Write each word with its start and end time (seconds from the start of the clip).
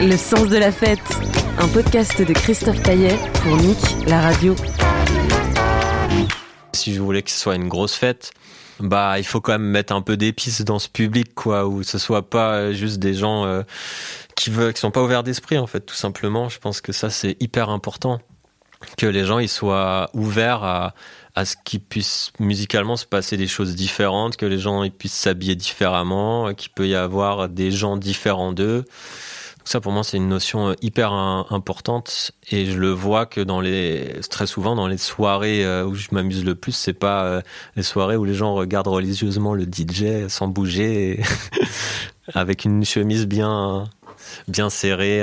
Le 0.00 0.16
sens 0.16 0.48
de 0.48 0.56
la 0.56 0.70
fête, 0.70 0.98
un 1.58 1.68
podcast 1.68 2.22
de 2.22 2.32
Christophe 2.32 2.82
Taillet 2.82 3.16
pour 3.42 3.56
Nick, 3.56 3.78
la 4.06 4.20
radio. 4.20 4.54
Si 6.72 6.94
je 6.94 7.00
voulais 7.00 7.22
que 7.22 7.30
ce 7.30 7.38
soit 7.38 7.56
une 7.56 7.68
grosse 7.68 7.94
fête, 7.94 8.32
bah 8.80 9.18
il 9.18 9.24
faut 9.24 9.40
quand 9.40 9.52
même 9.52 9.62
mettre 9.62 9.92
un 9.94 10.02
peu 10.02 10.16
d'épices 10.16 10.62
dans 10.62 10.78
ce 10.78 10.88
public, 10.88 11.34
quoi, 11.34 11.66
où 11.66 11.82
ce 11.82 11.98
soit 11.98 12.28
pas 12.28 12.54
euh, 12.54 12.72
juste 12.72 12.98
des 12.98 13.14
gens 13.14 13.44
euh, 13.44 13.62
qui 14.36 14.50
veulent, 14.50 14.72
qui 14.72 14.80
sont 14.80 14.90
pas 14.90 15.02
ouverts 15.02 15.22
d'esprit, 15.22 15.58
en 15.58 15.66
fait, 15.66 15.80
tout 15.80 15.94
simplement. 15.94 16.48
Je 16.48 16.58
pense 16.58 16.80
que 16.80 16.92
ça 16.92 17.10
c'est 17.10 17.36
hyper 17.40 17.70
important, 17.70 18.20
que 18.96 19.06
les 19.06 19.24
gens 19.24 19.38
ils 19.38 19.48
soient 19.48 20.10
ouverts 20.14 20.64
à 20.64 20.94
à 21.34 21.44
ce 21.46 21.56
qu'il 21.64 21.80
puisse 21.80 22.30
musicalement 22.38 22.96
se 22.96 23.06
passer 23.06 23.36
des 23.36 23.46
choses 23.46 23.74
différentes, 23.74 24.36
que 24.36 24.46
les 24.46 24.58
gens 24.58 24.82
ils 24.82 24.92
puissent 24.92 25.14
s'habiller 25.14 25.54
différemment, 25.54 26.52
qu'il 26.52 26.70
peut 26.70 26.86
y 26.86 26.94
avoir 26.94 27.48
des 27.48 27.70
gens 27.70 27.96
différents 27.96 28.52
d'eux. 28.52 28.84
Ça, 29.64 29.80
pour 29.80 29.92
moi, 29.92 30.02
c'est 30.02 30.16
une 30.16 30.28
notion 30.28 30.70
euh, 30.70 30.74
hyper 30.82 31.12
importante 31.12 32.32
et 32.50 32.66
je 32.66 32.78
le 32.78 32.90
vois 32.90 33.26
que 33.26 33.40
dans 33.40 33.60
les 33.60 34.20
très 34.30 34.46
souvent 34.46 34.74
dans 34.74 34.88
les 34.88 34.98
soirées 34.98 35.64
euh, 35.64 35.84
où 35.84 35.94
je 35.94 36.08
m'amuse 36.12 36.44
le 36.44 36.54
plus, 36.54 36.72
c'est 36.72 36.92
pas 36.92 37.24
euh, 37.24 37.42
les 37.76 37.82
soirées 37.82 38.16
où 38.16 38.24
les 38.24 38.34
gens 38.34 38.54
regardent 38.54 38.88
religieusement 38.88 39.54
le 39.54 39.64
DJ 39.64 40.28
sans 40.28 40.48
bouger, 40.48 41.22
avec 42.34 42.64
une 42.64 42.84
chemise 42.84 43.26
bien 43.26 43.88
bien 44.48 44.70
serrée. 44.70 45.22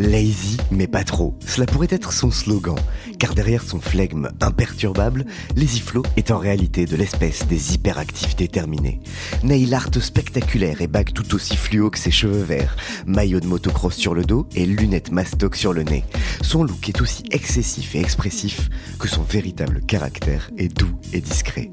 Lazy, 0.00 0.56
mais 0.70 0.86
pas 0.86 1.04
trop. 1.04 1.36
Cela 1.46 1.66
pourrait 1.66 1.86
être 1.90 2.14
son 2.14 2.30
slogan, 2.30 2.76
car 3.18 3.34
derrière 3.34 3.62
son 3.62 3.80
flegme 3.80 4.30
imperturbable, 4.40 5.26
Lazy 5.56 5.80
Flow 5.80 6.02
est 6.16 6.30
en 6.30 6.38
réalité 6.38 6.86
de 6.86 6.96
l'espèce 6.96 7.46
des 7.46 7.74
hyperactifs 7.74 8.34
déterminés. 8.34 9.00
Nail 9.42 9.74
art 9.74 9.90
spectaculaire 10.00 10.80
et 10.80 10.86
bague 10.86 11.12
tout 11.12 11.34
aussi 11.34 11.54
fluo 11.54 11.90
que 11.90 11.98
ses 11.98 12.10
cheveux 12.10 12.42
verts, 12.42 12.76
maillot 13.04 13.40
de 13.40 13.46
motocross 13.46 13.94
sur 13.94 14.14
le 14.14 14.24
dos 14.24 14.48
et 14.56 14.64
lunettes 14.64 15.12
mastoc 15.12 15.54
sur 15.54 15.74
le 15.74 15.82
nez. 15.82 16.04
Son 16.40 16.64
look 16.64 16.88
est 16.88 17.02
aussi 17.02 17.24
excessif 17.30 17.94
et 17.94 18.00
expressif 18.00 18.70
que 18.98 19.06
son 19.06 19.22
véritable 19.22 19.82
caractère 19.82 20.50
est 20.56 20.74
doux 20.74 20.98
et 21.12 21.20
discret. 21.20 21.70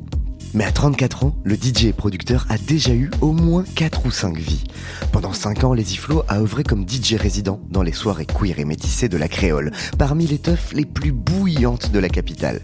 Mais 0.57 0.63
à 0.63 0.71
34 0.71 1.23
ans, 1.23 1.35
le 1.43 1.53
DJ 1.53 1.85
et 1.85 1.93
producteur 1.93 2.47
a 2.49 2.57
déjà 2.57 2.91
eu 2.91 3.11
au 3.21 3.31
moins 3.31 3.63
4 3.75 4.07
ou 4.07 4.09
5 4.09 4.37
vies. 4.37 4.63
Pendant 5.11 5.31
5 5.31 5.63
ans, 5.63 5.75
Lazy 5.75 5.97
Flow 5.97 6.23
a 6.27 6.39
œuvré 6.39 6.63
comme 6.63 6.89
DJ 6.89 7.13
résident 7.13 7.59
dans 7.69 7.83
les 7.83 7.91
soirées 7.91 8.25
queer 8.25 8.57
et 8.57 8.65
métissées 8.65 9.07
de 9.07 9.17
la 9.17 9.27
Créole, 9.27 9.71
parmi 9.99 10.25
les 10.25 10.39
teufs 10.39 10.73
les 10.73 10.85
plus 10.85 11.11
bouillantes 11.11 11.91
de 11.91 11.99
la 11.99 12.09
capitale. 12.09 12.59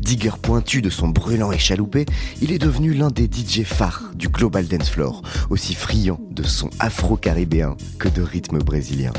Digger 0.00 0.38
pointu 0.40 0.80
de 0.80 0.88
son 0.88 1.08
brûlant 1.08 1.52
et 1.52 1.58
chaloupé, 1.58 2.06
il 2.40 2.50
est 2.50 2.58
devenu 2.58 2.94
l'un 2.94 3.10
des 3.10 3.26
DJ 3.26 3.62
phares 3.62 4.04
du 4.14 4.30
Global 4.30 4.66
Dance 4.66 4.88
Floor, 4.88 5.20
aussi 5.50 5.74
friand 5.74 6.18
de 6.30 6.44
sons 6.44 6.70
afro-caribéens 6.78 7.76
que 7.98 8.08
de 8.08 8.22
rythmes 8.22 8.60
brésiliens. 8.60 9.12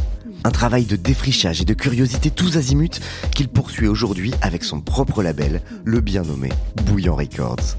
Un 0.46 0.52
travail 0.52 0.86
de 0.86 0.96
défrichage 0.96 1.62
et 1.62 1.66
de 1.66 1.76
curiosité 1.76 2.32
tous 2.32 2.58
azimuts 2.58 3.02
qu'il 3.36 3.50
poursuit 3.50 3.88
aujourd'hui 3.88 4.34
avec 4.42 4.64
son 4.64 4.82
propre 4.82 5.22
label, 5.22 5.62
le 5.86 6.02
bien 6.02 6.24
nommé 6.24 6.50
Bouillant 6.88 7.16
Records. 7.16 7.78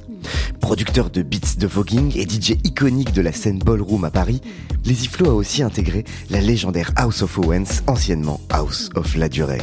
Producteur 0.61 1.11
de 1.11 1.23
beats 1.23 1.59
de 1.59 1.67
voguing 1.67 2.17
et 2.17 2.29
DJ 2.29 2.57
iconique 2.65 3.13
de 3.13 3.23
la 3.23 3.33
scène 3.33 3.59
ballroom 3.59 4.05
à 4.05 4.11
Paris, 4.11 4.41
Lazy 4.85 5.09
a 5.25 5.29
aussi 5.29 5.63
intégré 5.63 6.05
la 6.31 6.41
légendaire 6.41 6.93
House 6.97 7.23
of 7.23 7.39
Owens, 7.39 7.83
anciennement 7.87 8.41
House 8.51 8.91
of 8.95 9.17
La 9.17 9.29
Durée. 9.29 9.61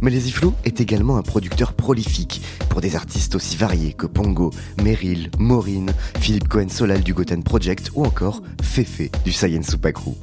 Mais 0.00 0.10
Lazy 0.10 0.34
est 0.64 0.80
également 0.80 1.16
un 1.16 1.22
producteur 1.22 1.72
prolifique 1.72 2.42
pour 2.68 2.80
des 2.80 2.96
artistes 2.96 3.34
aussi 3.34 3.56
variés 3.56 3.92
que 3.92 4.06
Pongo, 4.06 4.50
Meryl, 4.82 5.30
Maureen, 5.38 5.92
Philippe 6.20 6.48
Cohen 6.48 6.68
Solal 6.68 7.02
du 7.02 7.14
Goten 7.14 7.42
Project 7.42 7.90
ou 7.94 8.04
encore 8.04 8.42
Fefe 8.62 9.10
du 9.24 9.32
Science 9.32 9.68
Soupa 9.68 9.92
Crew. 9.92 10.14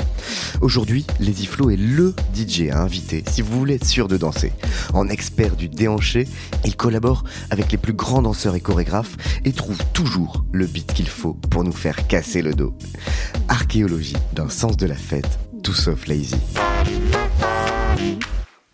Aujourd'hui, 0.62 1.06
Lazy 1.20 1.46
est 1.46 1.78
LE 1.78 2.14
DJ 2.36 2.70
à 2.72 2.82
inviter 2.82 3.24
si 3.30 3.42
vous 3.42 3.58
voulez 3.58 3.76
être 3.76 3.88
sûr 3.88 4.08
de 4.08 4.18
danser. 4.18 4.52
En 4.94 5.10
expert 5.10 5.56
du 5.56 5.68
déhanché, 5.68 6.28
il 6.66 6.76
collabore 6.76 7.24
avec 7.50 7.72
les 7.72 7.78
plus 7.78 7.94
grands 7.94 8.22
danseurs 8.22 8.56
et 8.56 8.62
chorégraphes 8.62 9.18
et 9.46 9.52
trouve 9.62 9.86
toujours 9.94 10.44
le 10.52 10.66
beat 10.66 10.92
qu'il 10.92 11.08
faut 11.08 11.36
pour 11.52 11.64
nous 11.64 11.72
faire 11.72 12.08
casser 12.08 12.42
le 12.42 12.56
dos. 12.56 12.74
Archéologie 13.48 14.18
d'un 14.34 14.50
sens 14.50 14.76
de 14.76 14.88
la 14.88 14.96
fête, 14.96 15.38
tout 15.62 15.76
sauf 15.76 16.08
lazy. 16.08 16.36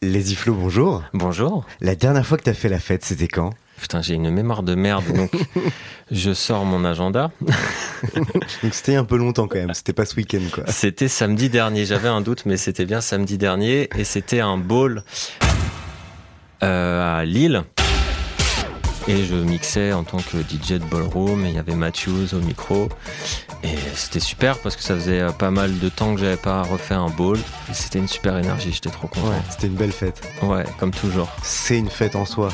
Lazy 0.02 0.36
Flow, 0.36 0.54
bonjour. 0.54 1.04
Bonjour. 1.14 1.66
La 1.82 1.96
dernière 1.96 2.26
fois 2.26 2.38
que 2.38 2.44
t'as 2.44 2.54
fait 2.54 2.70
la 2.70 2.80
fête, 2.80 3.04
c'était 3.04 3.28
quand? 3.28 3.50
Putain, 3.82 4.02
j'ai 4.02 4.14
une 4.14 4.32
mémoire 4.32 4.64
de 4.64 4.76
merde, 4.76 5.04
donc 5.14 5.32
je 6.12 6.34
sors 6.34 6.64
mon 6.64 6.86
agenda. 6.86 7.32
Donc 8.64 8.74
c'était 8.74 8.96
un 8.96 9.04
peu 9.04 9.18
longtemps 9.18 9.50
quand 9.50 9.58
même, 9.58 9.74
c'était 9.74 9.92
pas 9.92 10.06
ce 10.06 10.16
week-end 10.16 10.40
quoi. 10.54 10.64
C'était 10.68 11.10
samedi 11.10 11.50
dernier. 11.50 11.86
J'avais 11.86 12.08
un 12.08 12.22
doute, 12.22 12.46
mais 12.46 12.56
c'était 12.56 12.86
bien 12.86 13.02
samedi 13.02 13.38
dernier. 13.38 13.90
Et 13.98 14.06
c'était 14.06 14.40
un 14.40 14.58
ball 14.58 15.04
euh, 16.64 17.20
à 17.20 17.26
Lille. 17.26 17.66
Et 19.08 19.24
je 19.24 19.36
mixais 19.36 19.94
en 19.94 20.04
tant 20.04 20.18
que 20.18 20.38
DJ 20.38 20.74
de 20.74 20.86
ballroom. 20.86 21.46
Et 21.46 21.50
il 21.50 21.56
y 21.56 21.60
avait 21.60 21.76
Matthews 21.76 22.34
au 22.34 22.40
micro. 22.40 22.90
Et 23.64 23.76
c'était 23.96 24.20
super 24.20 24.60
parce 24.60 24.76
que 24.76 24.84
ça 24.84 24.96
faisait 24.96 25.22
euh, 25.22 25.32
pas 25.32 25.52
mal 25.52 25.80
de 25.80 25.90
temps 25.90 26.14
que 26.14 26.22
j'avais 26.22 26.38
pas 26.38 26.62
refait 26.64 26.96
un 26.96 27.10
ball. 27.10 27.38
C'était 27.72 28.00
une 28.00 28.08
super 28.08 28.38
énergie. 28.38 28.72
J'étais 28.72 28.90
trop 28.90 29.08
content. 29.08 29.30
Ouais, 29.30 29.42
c'était 29.50 29.68
une 29.68 29.76
belle 29.76 29.92
fête. 29.92 30.22
Ouais, 30.44 30.66
comme 30.80 30.92
toujours. 30.92 31.30
C'est 31.42 31.78
une 31.78 31.90
fête 31.90 32.16
en 32.16 32.26
soi. 32.26 32.50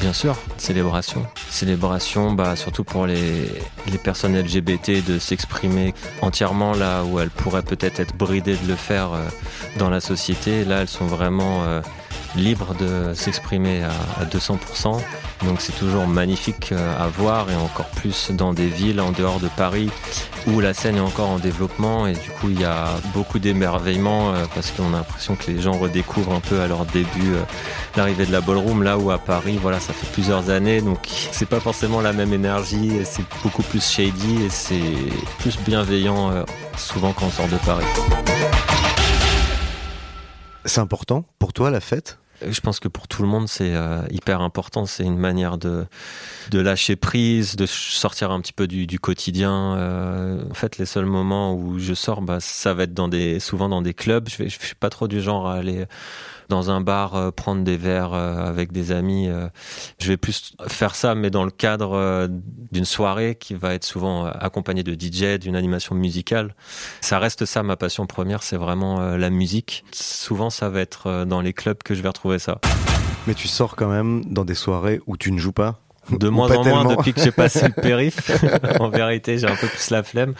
Bien 0.00 0.12
sûr, 0.12 0.36
célébration. 0.56 1.24
Célébration, 1.50 2.32
bah, 2.32 2.56
surtout 2.56 2.82
pour 2.82 3.06
les, 3.06 3.48
les 3.90 3.98
personnes 3.98 4.36
LGBT 4.36 5.04
de 5.06 5.18
s'exprimer 5.18 5.94
entièrement 6.22 6.72
là 6.72 7.04
où 7.04 7.20
elles 7.20 7.30
pourraient 7.30 7.62
peut-être 7.62 8.00
être 8.00 8.16
bridées 8.16 8.56
de 8.56 8.68
le 8.68 8.74
faire 8.74 9.12
euh, 9.12 9.28
dans 9.78 9.90
la 9.90 10.00
société. 10.00 10.64
Là, 10.64 10.80
elles 10.80 10.88
sont 10.88 11.06
vraiment 11.06 11.64
euh, 11.64 11.82
libres 12.36 12.74
de 12.74 13.14
s'exprimer 13.14 13.82
à, 13.82 13.90
à 14.20 14.24
200%. 14.24 15.00
Donc 15.44 15.60
c'est 15.60 15.72
toujours 15.72 16.06
magnifique 16.06 16.70
euh, 16.72 17.04
à 17.04 17.08
voir 17.08 17.50
et 17.50 17.56
encore 17.56 17.86
plus 17.86 18.30
dans 18.30 18.52
des 18.52 18.68
villes 18.68 19.00
en 19.00 19.10
dehors 19.10 19.40
de 19.40 19.48
Paris 19.48 19.90
où 20.46 20.60
la 20.60 20.72
scène 20.72 20.96
est 20.96 21.00
encore 21.00 21.30
en 21.30 21.38
développement 21.38 22.06
et 22.06 22.12
du 22.12 22.30
coup 22.30 22.50
il 22.50 22.60
y 22.60 22.64
a 22.64 22.86
beaucoup 23.12 23.38
d'émerveillement 23.38 24.32
euh, 24.32 24.44
parce 24.54 24.70
qu'on 24.70 24.94
a 24.94 24.98
l'impression 24.98 25.34
que 25.34 25.50
les 25.50 25.60
gens 25.60 25.72
redécouvrent 25.72 26.32
un 26.32 26.40
peu 26.40 26.60
à 26.60 26.68
leur 26.68 26.84
début 26.86 27.32
euh, 27.32 27.42
l'arrivée 27.96 28.24
de 28.24 28.32
la 28.32 28.40
ballroom 28.40 28.82
là 28.82 28.98
où 28.98 29.10
à 29.10 29.18
Paris 29.18 29.58
voilà 29.60 29.80
ça 29.80 29.92
fait 29.92 30.06
plusieurs 30.12 30.50
années 30.50 30.80
donc 30.80 31.08
c'est 31.32 31.48
pas 31.48 31.60
forcément 31.60 32.00
la 32.00 32.12
même 32.12 32.32
énergie 32.32 32.92
c'est 33.04 33.24
beaucoup 33.42 33.62
plus 33.62 33.84
shady 33.84 34.44
et 34.44 34.50
c'est 34.50 34.80
plus 35.38 35.58
bienveillant 35.58 36.44
souvent 36.76 37.12
quand 37.12 37.26
on 37.26 37.30
sort 37.30 37.48
de 37.48 37.56
Paris. 37.66 37.84
C'est 40.64 40.80
important 40.80 41.24
pour 41.38 41.52
toi 41.52 41.70
la 41.70 41.80
fête? 41.80 42.18
Je 42.48 42.60
pense 42.60 42.80
que 42.80 42.88
pour 42.88 43.08
tout 43.08 43.22
le 43.22 43.28
monde, 43.28 43.48
c'est 43.48 43.74
euh, 43.74 44.02
hyper 44.10 44.40
important. 44.40 44.86
C'est 44.86 45.04
une 45.04 45.18
manière 45.18 45.58
de, 45.58 45.86
de 46.50 46.60
lâcher 46.60 46.96
prise, 46.96 47.56
de 47.56 47.66
sortir 47.66 48.30
un 48.30 48.40
petit 48.40 48.52
peu 48.52 48.66
du, 48.66 48.86
du 48.86 48.98
quotidien. 48.98 49.76
Euh, 49.76 50.44
en 50.50 50.54
fait, 50.54 50.78
les 50.78 50.86
seuls 50.86 51.06
moments 51.06 51.54
où 51.54 51.78
je 51.78 51.94
sors, 51.94 52.22
bah, 52.22 52.38
ça 52.40 52.74
va 52.74 52.84
être 52.84 52.94
dans 52.94 53.08
des, 53.08 53.40
souvent 53.40 53.68
dans 53.68 53.82
des 53.82 53.94
clubs. 53.94 54.28
Je, 54.28 54.38
vais, 54.38 54.48
je 54.48 54.58
suis 54.58 54.74
pas 54.74 54.90
trop 54.90 55.08
du 55.08 55.20
genre 55.20 55.48
à 55.48 55.54
aller 55.54 55.86
dans 56.52 56.70
un 56.70 56.82
bar, 56.82 57.14
euh, 57.14 57.30
prendre 57.30 57.64
des 57.64 57.78
verres 57.78 58.12
euh, 58.12 58.46
avec 58.46 58.72
des 58.72 58.92
amis. 58.92 59.26
euh. 59.28 59.48
je 59.98 60.08
vais 60.08 60.18
plus 60.18 60.54
faire 60.68 60.94
ça, 60.94 61.14
mais 61.14 61.30
dans 61.30 61.44
le 61.44 61.50
cadre 61.50 62.28
d'une 62.70 62.84
soirée 62.84 63.36
qui 63.36 63.54
va 63.54 63.72
être 63.72 63.84
souvent 63.84 64.26
accompagnée 64.26 64.82
de 64.82 64.92
DJ, 64.92 65.38
d'une 65.38 65.56
animation 65.56 65.94
musicale. 65.94 66.54
Ça 67.00 67.18
reste 67.18 67.46
ça, 67.46 67.62
ma 67.62 67.76
passion 67.76 68.06
première, 68.06 68.42
c'est 68.42 68.56
vraiment 68.56 69.16
la 69.16 69.30
musique. 69.30 69.84
Souvent, 69.92 70.50
ça 70.50 70.68
va 70.68 70.80
être 70.80 71.24
dans 71.24 71.40
les 71.40 71.52
clubs 71.52 71.82
que 71.82 71.94
je 71.94 72.02
vais 72.02 72.08
retrouver 72.08 72.38
ça. 72.38 72.60
Mais 73.26 73.34
tu 73.34 73.48
sors 73.48 73.74
quand 73.76 73.88
même 73.88 74.22
dans 74.26 74.44
des 74.44 74.54
soirées 74.54 75.00
où 75.06 75.16
tu 75.16 75.32
ne 75.32 75.38
joues 75.38 75.52
pas 75.52 75.80
De 76.10 76.28
moins 76.28 76.50
en 76.50 76.64
moins 76.64 76.84
depuis 76.84 77.14
que 77.14 77.22
j'ai 77.22 77.32
passé 77.32 77.66
le 77.66 77.72
périph. 77.82 78.30
en 78.80 78.90
vérité, 78.90 79.38
j'ai 79.38 79.46
un 79.46 79.56
peu 79.56 79.68
plus 79.68 79.90
la 79.90 80.02
flemme. 80.02 80.34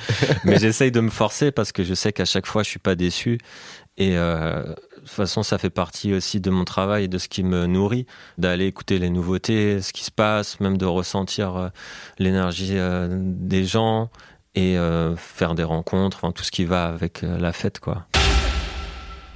Mais 0.44 0.58
j'essaye 0.58 0.90
de 0.92 1.00
me 1.00 1.10
forcer 1.10 1.52
parce 1.52 1.72
que 1.72 1.84
je 1.84 1.94
sais 1.94 2.12
qu'à 2.12 2.24
chaque 2.26 2.46
fois, 2.46 2.62
je 2.62 2.68
suis 2.68 2.80
pas 2.80 2.96
déçu. 2.96 3.38
Et 3.98 4.16
euh, 4.16 4.74
toute 5.12 5.26
façon, 5.26 5.42
ça 5.42 5.58
fait 5.58 5.70
partie 5.70 6.14
aussi 6.14 6.40
de 6.40 6.48
mon 6.48 6.64
travail 6.64 7.04
et 7.04 7.08
de 7.08 7.18
ce 7.18 7.28
qui 7.28 7.42
me 7.42 7.66
nourrit, 7.66 8.06
d'aller 8.38 8.66
écouter 8.66 8.98
les 8.98 9.10
nouveautés, 9.10 9.82
ce 9.82 9.92
qui 9.92 10.04
se 10.04 10.10
passe, 10.10 10.58
même 10.58 10.78
de 10.78 10.86
ressentir 10.86 11.56
euh, 11.56 11.68
l'énergie 12.18 12.78
euh, 12.78 13.08
des 13.10 13.64
gens 13.64 14.10
et 14.54 14.78
euh, 14.78 15.14
faire 15.16 15.54
des 15.54 15.64
rencontres, 15.64 16.32
tout 16.32 16.44
ce 16.44 16.50
qui 16.50 16.64
va 16.64 16.86
avec 16.86 17.22
la 17.22 17.52
fête, 17.52 17.78
quoi. 17.78 18.06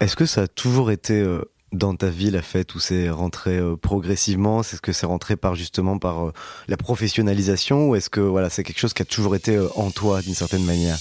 Est-ce 0.00 0.17
que 0.17 0.25
ça 0.25 0.43
a 0.43 0.46
toujours 0.46 0.90
été 0.90 1.25
dans 1.73 1.94
ta 1.94 2.08
vie 2.08 2.31
la 2.31 2.43
fête 2.43 2.75
où 2.75 2.78
c'est 2.78 3.08
rentré 3.11 3.61
progressivement? 3.81 4.62
C'est 4.62 4.76
ce 4.76 4.82
que 4.82 4.93
c'est 4.93 5.06
rentré 5.06 5.37
par 5.37 5.55
justement 5.55 5.99
par 5.99 6.32
la 6.69 6.76
professionnalisation 6.76 7.88
ou 7.88 7.96
est-ce 7.96 8.11
que 8.11 8.20
voilà 8.20 8.50
c'est 8.50 8.62
quelque 8.62 8.78
chose 8.78 8.93
qui 8.93 9.00
a 9.00 9.06
toujours 9.06 9.34
été 9.37 9.58
en 9.75 9.90
toi 9.90 10.20
d'une 10.20 10.34
certaine 10.34 10.64
manière? 10.64 10.99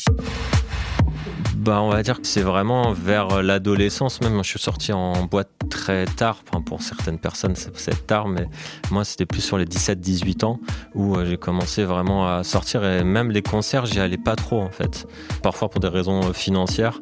Bah, 1.55 1.81
on 1.81 1.89
va 1.89 2.03
dire 2.03 2.21
que 2.21 2.27
c'est 2.27 2.41
vraiment 2.41 2.93
vers 2.93 3.41
l'adolescence 3.41 4.21
même. 4.21 4.43
Je 4.43 4.49
suis 4.49 4.59
sorti 4.59 4.93
en 4.93 5.23
boîte 5.25 5.49
très 5.69 6.05
tard. 6.05 6.43
Enfin, 6.47 6.61
pour 6.61 6.81
certaines 6.81 7.17
personnes, 7.17 7.55
c'est 7.55 8.05
tard, 8.05 8.27
mais 8.27 8.47
moi, 8.91 9.03
c'était 9.03 9.25
plus 9.25 9.41
sur 9.41 9.57
les 9.57 9.65
17-18 9.65 10.45
ans 10.45 10.59
où 10.93 11.15
euh, 11.15 11.25
j'ai 11.25 11.37
commencé 11.37 11.83
vraiment 11.83 12.27
à 12.27 12.43
sortir. 12.43 12.83
Et 12.85 13.03
même 13.03 13.31
les 13.31 13.41
concerts, 13.41 13.85
j'y 13.85 13.99
allais 13.99 14.17
pas 14.17 14.35
trop, 14.35 14.61
en 14.61 14.69
fait. 14.69 15.07
Parfois 15.41 15.69
pour 15.69 15.79
des 15.79 15.87
raisons 15.87 16.33
financières. 16.33 16.99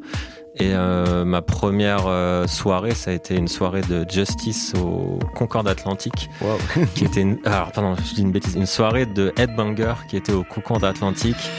Et 0.56 0.72
euh, 0.72 1.24
ma 1.24 1.42
première 1.42 2.06
euh, 2.06 2.46
soirée, 2.46 2.94
ça 2.94 3.10
a 3.10 3.14
été 3.14 3.34
une 3.34 3.48
soirée 3.48 3.80
de 3.80 4.06
Justice 4.08 4.72
au 4.80 5.18
Concorde 5.34 5.66
Atlantique, 5.66 6.30
Waouh 6.40 6.58
qui 6.94 7.04
était 7.04 7.22
une, 7.22 7.38
alors 7.44 7.72
pardon, 7.72 7.96
je 7.96 8.14
dis 8.14 8.22
une 8.22 8.30
bêtise, 8.30 8.54
une 8.54 8.66
soirée 8.66 9.04
de 9.04 9.32
Headbanger 9.36 9.94
qui 10.08 10.16
était 10.16 10.32
au 10.32 10.44
Concorde 10.44 10.84
Atlantique. 10.84 11.50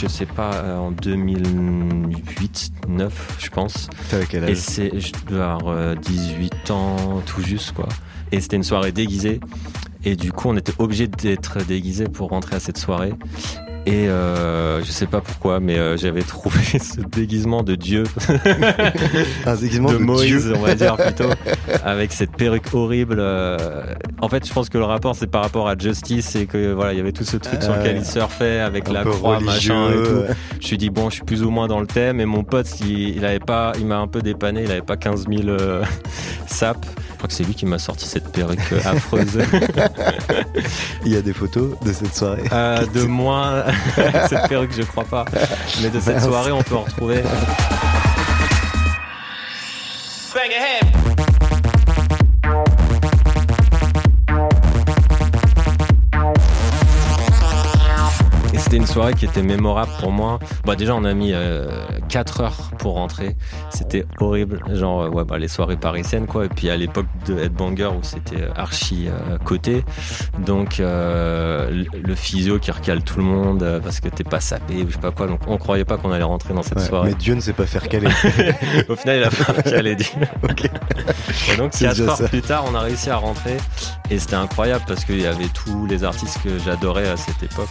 Je 0.00 0.06
sais 0.06 0.26
pas, 0.26 0.54
euh, 0.54 0.76
en 0.78 0.92
2008, 0.92 2.70
9, 2.88 3.36
je 3.40 3.50
pense. 3.50 3.88
T'avais 4.08 4.26
quel 4.26 4.44
Et 4.44 4.52
âge 4.52 4.56
c'est, 4.56 5.00
je 5.00 5.12
devais 5.26 5.42
avoir 5.42 5.68
euh, 5.68 5.96
18 5.96 6.70
ans, 6.70 7.20
tout 7.26 7.42
juste, 7.42 7.72
quoi. 7.72 7.88
Et 8.30 8.40
c'était 8.40 8.54
une 8.54 8.62
soirée 8.62 8.92
déguisée. 8.92 9.40
Et 10.04 10.14
du 10.14 10.30
coup, 10.30 10.50
on 10.50 10.56
était 10.56 10.72
obligé 10.78 11.08
d'être 11.08 11.64
déguisé 11.64 12.04
pour 12.04 12.28
rentrer 12.28 12.54
à 12.54 12.60
cette 12.60 12.78
soirée. 12.78 13.12
Et 13.86 14.06
euh, 14.08 14.82
je 14.84 14.90
sais 14.90 15.06
pas 15.06 15.20
pourquoi, 15.22 15.60
mais 15.60 15.78
euh, 15.78 15.96
j'avais 15.96 16.22
trouvé 16.22 16.60
ce 16.78 17.00
déguisement 17.00 17.62
de 17.62 17.74
Dieu, 17.74 18.04
Un 19.46 19.54
déguisement 19.56 19.92
de, 19.92 19.96
de, 19.98 20.02
Moïse, 20.02 20.44
Dieu. 20.44 20.54
on 20.56 20.60
va 20.60 20.74
dire 20.74 20.96
plutôt, 20.96 21.30
avec 21.84 22.12
cette 22.12 22.32
perruque 22.32 22.66
horrible. 22.74 23.16
euh. 23.18 23.56
En 24.20 24.28
fait, 24.28 24.46
je 24.46 24.52
pense 24.52 24.68
que 24.68 24.76
le 24.76 24.84
rapport, 24.84 25.14
c'est 25.14 25.26
par 25.26 25.42
rapport 25.42 25.68
à 25.68 25.74
Justice 25.78 26.36
et 26.36 26.46
que 26.46 26.72
voilà, 26.72 26.92
il 26.92 26.98
y 26.98 27.00
avait 27.00 27.12
tout 27.12 27.24
ce 27.24 27.38
truc 27.38 27.62
sur 27.62 27.74
lequel 27.74 27.96
il 27.96 28.04
surfait 28.04 28.60
avec 28.60 28.88
la 28.90 29.04
croix, 29.04 29.40
machin 29.40 29.90
et 29.90 30.02
tout. 30.02 30.22
Je 30.60 30.66
suis 30.66 30.78
dit 30.78 30.90
bon, 30.90 31.08
je 31.08 31.16
suis 31.16 31.24
plus 31.24 31.42
ou 31.42 31.50
moins 31.50 31.66
dans 31.66 31.80
le 31.80 31.86
thème. 31.86 32.20
Et 32.20 32.26
mon 32.26 32.44
pote, 32.44 32.68
il, 32.80 33.16
il 33.16 33.24
avait 33.24 33.38
pas, 33.38 33.72
il 33.78 33.86
m'a 33.86 33.98
un 33.98 34.06
peu 34.08 34.20
dépanné. 34.20 34.64
Il 34.64 34.70
avait 34.70 34.82
pas 34.82 34.96
15 34.96 35.26
000 35.28 35.48
euh, 35.48 35.82
sapes. 36.46 36.84
Je 37.18 37.20
crois 37.20 37.28
que 37.30 37.34
c'est 37.34 37.42
lui 37.42 37.54
qui 37.56 37.66
m'a 37.66 37.80
sorti 37.80 38.06
cette 38.06 38.30
perruque 38.30 38.60
euh, 38.70 38.80
affreuse. 38.84 39.40
Il 41.04 41.12
y 41.12 41.16
a 41.16 41.20
des 41.20 41.32
photos 41.32 41.70
de 41.84 41.92
cette 41.92 42.14
soirée. 42.14 42.44
Euh, 42.52 42.86
de 42.94 43.02
moins 43.02 43.64
cette 44.28 44.46
perruque, 44.48 44.70
je 44.72 44.82
crois 44.82 45.02
pas. 45.02 45.24
Mais 45.82 45.90
de 45.90 45.98
cette 45.98 46.22
soirée, 46.22 46.52
on 46.52 46.62
peut 46.62 46.76
en 46.76 46.82
retrouver. 46.82 47.24
Soirée 58.88 59.14
qui 59.14 59.24
était 59.24 59.42
mémorable 59.42 59.92
pour 60.00 60.10
moi. 60.12 60.38
Bah 60.64 60.74
déjà, 60.76 60.94
on 60.94 61.04
a 61.04 61.14
mis 61.14 61.32
4 62.08 62.40
heures 62.40 62.70
pour 62.78 62.94
rentrer. 62.94 63.36
C'était 63.70 64.04
horrible. 64.20 64.60
Genre, 64.74 65.02
euh, 65.02 65.08
ouais, 65.10 65.24
bah, 65.24 65.38
les 65.38 65.48
soirées 65.48 65.76
parisiennes, 65.76 66.26
quoi. 66.26 66.46
Et 66.46 66.48
puis 66.48 66.70
à 66.70 66.76
l'époque 66.76 67.06
de 67.26 67.38
Headbanger 67.38 67.86
où 67.98 68.02
c'était 68.02 68.42
euh, 68.42 68.50
archi 68.56 69.08
euh, 69.08 69.38
coté. 69.38 69.84
Donc, 70.38 70.80
euh, 70.80 71.84
le- 72.02 72.14
physio 72.14 72.58
qui 72.58 72.70
recale 72.70 73.02
tout 73.02 73.18
le 73.18 73.24
monde 73.24 73.62
euh, 73.62 73.80
parce 73.80 74.00
que 74.00 74.08
t'es 74.08 74.24
pas 74.24 74.40
sapé 74.40 74.82
ou 74.82 74.88
je 74.88 74.94
sais 74.94 74.98
pas 75.00 75.10
quoi. 75.12 75.26
Donc, 75.26 75.40
on 75.46 75.56
croyait 75.58 75.84
pas 75.84 75.96
qu'on 75.96 76.10
allait 76.12 76.24
rentrer 76.24 76.54
dans 76.54 76.62
cette 76.62 76.78
Ouais, 76.78 76.84
soirée. 76.84 77.08
mais 77.10 77.14
Dieu 77.14 77.34
ne 77.34 77.40
sait 77.40 77.52
pas 77.52 77.66
faire 77.66 77.88
caler. 77.88 78.08
Au 78.88 78.96
final, 78.96 79.18
il 79.18 79.24
a 79.24 79.30
pas 79.30 79.52
recalé. 79.52 79.96
Et 81.52 81.56
donc, 81.56 81.70
C'est 81.72 81.84
4 81.86 81.96
déjà 81.96 82.10
heures 82.10 82.16
ça. 82.16 82.28
plus 82.28 82.42
tard, 82.42 82.64
on 82.70 82.74
a 82.74 82.80
réussi 82.80 83.10
à 83.10 83.16
rentrer. 83.16 83.56
Et 84.10 84.18
c'était 84.18 84.34
incroyable 84.36 84.84
parce 84.86 85.04
qu'il 85.04 85.20
y 85.20 85.26
avait 85.26 85.48
tous 85.48 85.86
les 85.86 86.04
artistes 86.04 86.38
que 86.42 86.50
j'adorais 86.64 87.08
à 87.08 87.16
cette 87.16 87.42
époque 87.42 87.68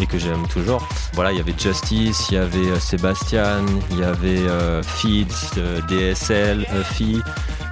et 0.00 0.06
que 0.06 0.18
j'aime 0.18 0.42
toujours. 0.56 0.86
Voilà, 1.12 1.32
il 1.32 1.38
y 1.38 1.40
avait 1.40 1.54
Justice, 1.56 2.28
il 2.30 2.34
y 2.34 2.38
avait 2.38 2.68
euh, 2.68 2.80
Sébastien, 2.80 3.64
il 3.90 3.98
y 3.98 4.04
avait 4.04 4.48
euh, 4.48 4.82
Feeds, 4.82 5.58
euh, 5.58 5.80
DSL, 5.82 6.66
Uffy. 6.80 7.20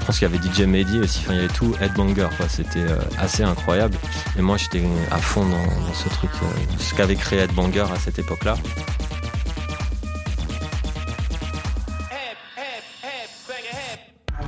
Je 0.01 0.07
pense 0.07 0.19
qu'il 0.19 0.29
y 0.29 0.35
avait 0.35 0.47
DJ 0.47 0.67
Mehdi 0.67 1.01
aussi, 1.01 1.21
enfin 1.21 1.33
il 1.33 1.37
y 1.37 1.45
avait 1.45 1.53
tout, 1.53 1.75
Headbanger, 1.81 2.29
quoi. 2.37 2.47
C'était 2.49 2.85
assez 3.19 3.43
incroyable. 3.43 3.97
Et 4.39 4.43
moi 4.43 4.59
j'étais 4.59 4.83
à 5.11 5.17
fond 5.17 5.47
dans, 5.47 5.95
ce 5.95 6.11
truc, 6.11 6.31
ce 6.79 6.95
qu'avait 6.95 7.17
créé 7.17 7.39
Headbanger 7.39 7.87
à 7.95 7.99
cette 7.99 8.19
époque-là. 8.19 8.57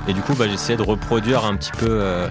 Et 0.07 0.13
du 0.13 0.21
coup, 0.21 0.33
bah, 0.35 0.47
j'essayais 0.47 0.77
de 0.77 0.83
reproduire 0.83 1.43
un 1.43 1.57
petit 1.57 1.71
peu 1.71 1.87
euh, 1.89 2.29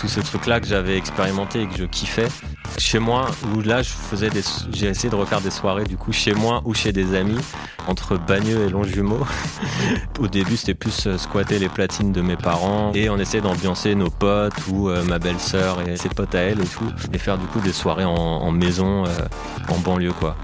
tous 0.00 0.08
ces 0.08 0.22
trucs-là 0.22 0.60
que 0.60 0.66
j'avais 0.66 0.96
expérimenté 0.96 1.62
et 1.62 1.66
que 1.66 1.76
je 1.76 1.84
kiffais 1.84 2.28
chez 2.78 2.98
moi. 2.98 3.26
Où 3.54 3.60
là, 3.60 3.82
je 3.82 3.90
faisais 3.90 4.30
des, 4.30 4.42
j'ai 4.72 4.86
essayé 4.86 5.10
de 5.10 5.14
refaire 5.14 5.40
des 5.40 5.50
soirées 5.50 5.84
du 5.84 5.96
coup 5.96 6.12
chez 6.12 6.34
moi 6.34 6.62
ou 6.64 6.74
chez 6.74 6.92
des 6.92 7.14
amis 7.14 7.38
entre 7.86 8.16
Bagneux 8.16 8.66
et 8.66 8.68
Longjumeau. 8.68 9.20
Au 10.20 10.28
début, 10.28 10.56
c'était 10.56 10.74
plus 10.74 11.06
euh, 11.06 11.18
squatter 11.18 11.58
les 11.58 11.68
platines 11.68 12.12
de 12.12 12.20
mes 12.20 12.36
parents 12.36 12.92
et 12.94 13.08
on 13.08 13.18
essayait 13.18 13.42
d'ambiancer 13.42 13.94
nos 13.94 14.10
potes 14.10 14.66
ou 14.70 14.88
euh, 14.88 15.02
ma 15.04 15.18
belle-sœur 15.18 15.80
et 15.86 15.96
ses 15.96 16.08
potes 16.08 16.34
à 16.34 16.40
elle 16.40 16.60
et 16.60 16.66
tout, 16.66 16.90
et 17.12 17.18
faire 17.18 17.38
du 17.38 17.46
coup 17.46 17.60
des 17.60 17.72
soirées 17.72 18.04
en, 18.04 18.50
maison, 18.50 19.04
euh, 19.06 19.08
en 19.68 19.78
banlieue 19.78 20.12
quoi. 20.12 20.36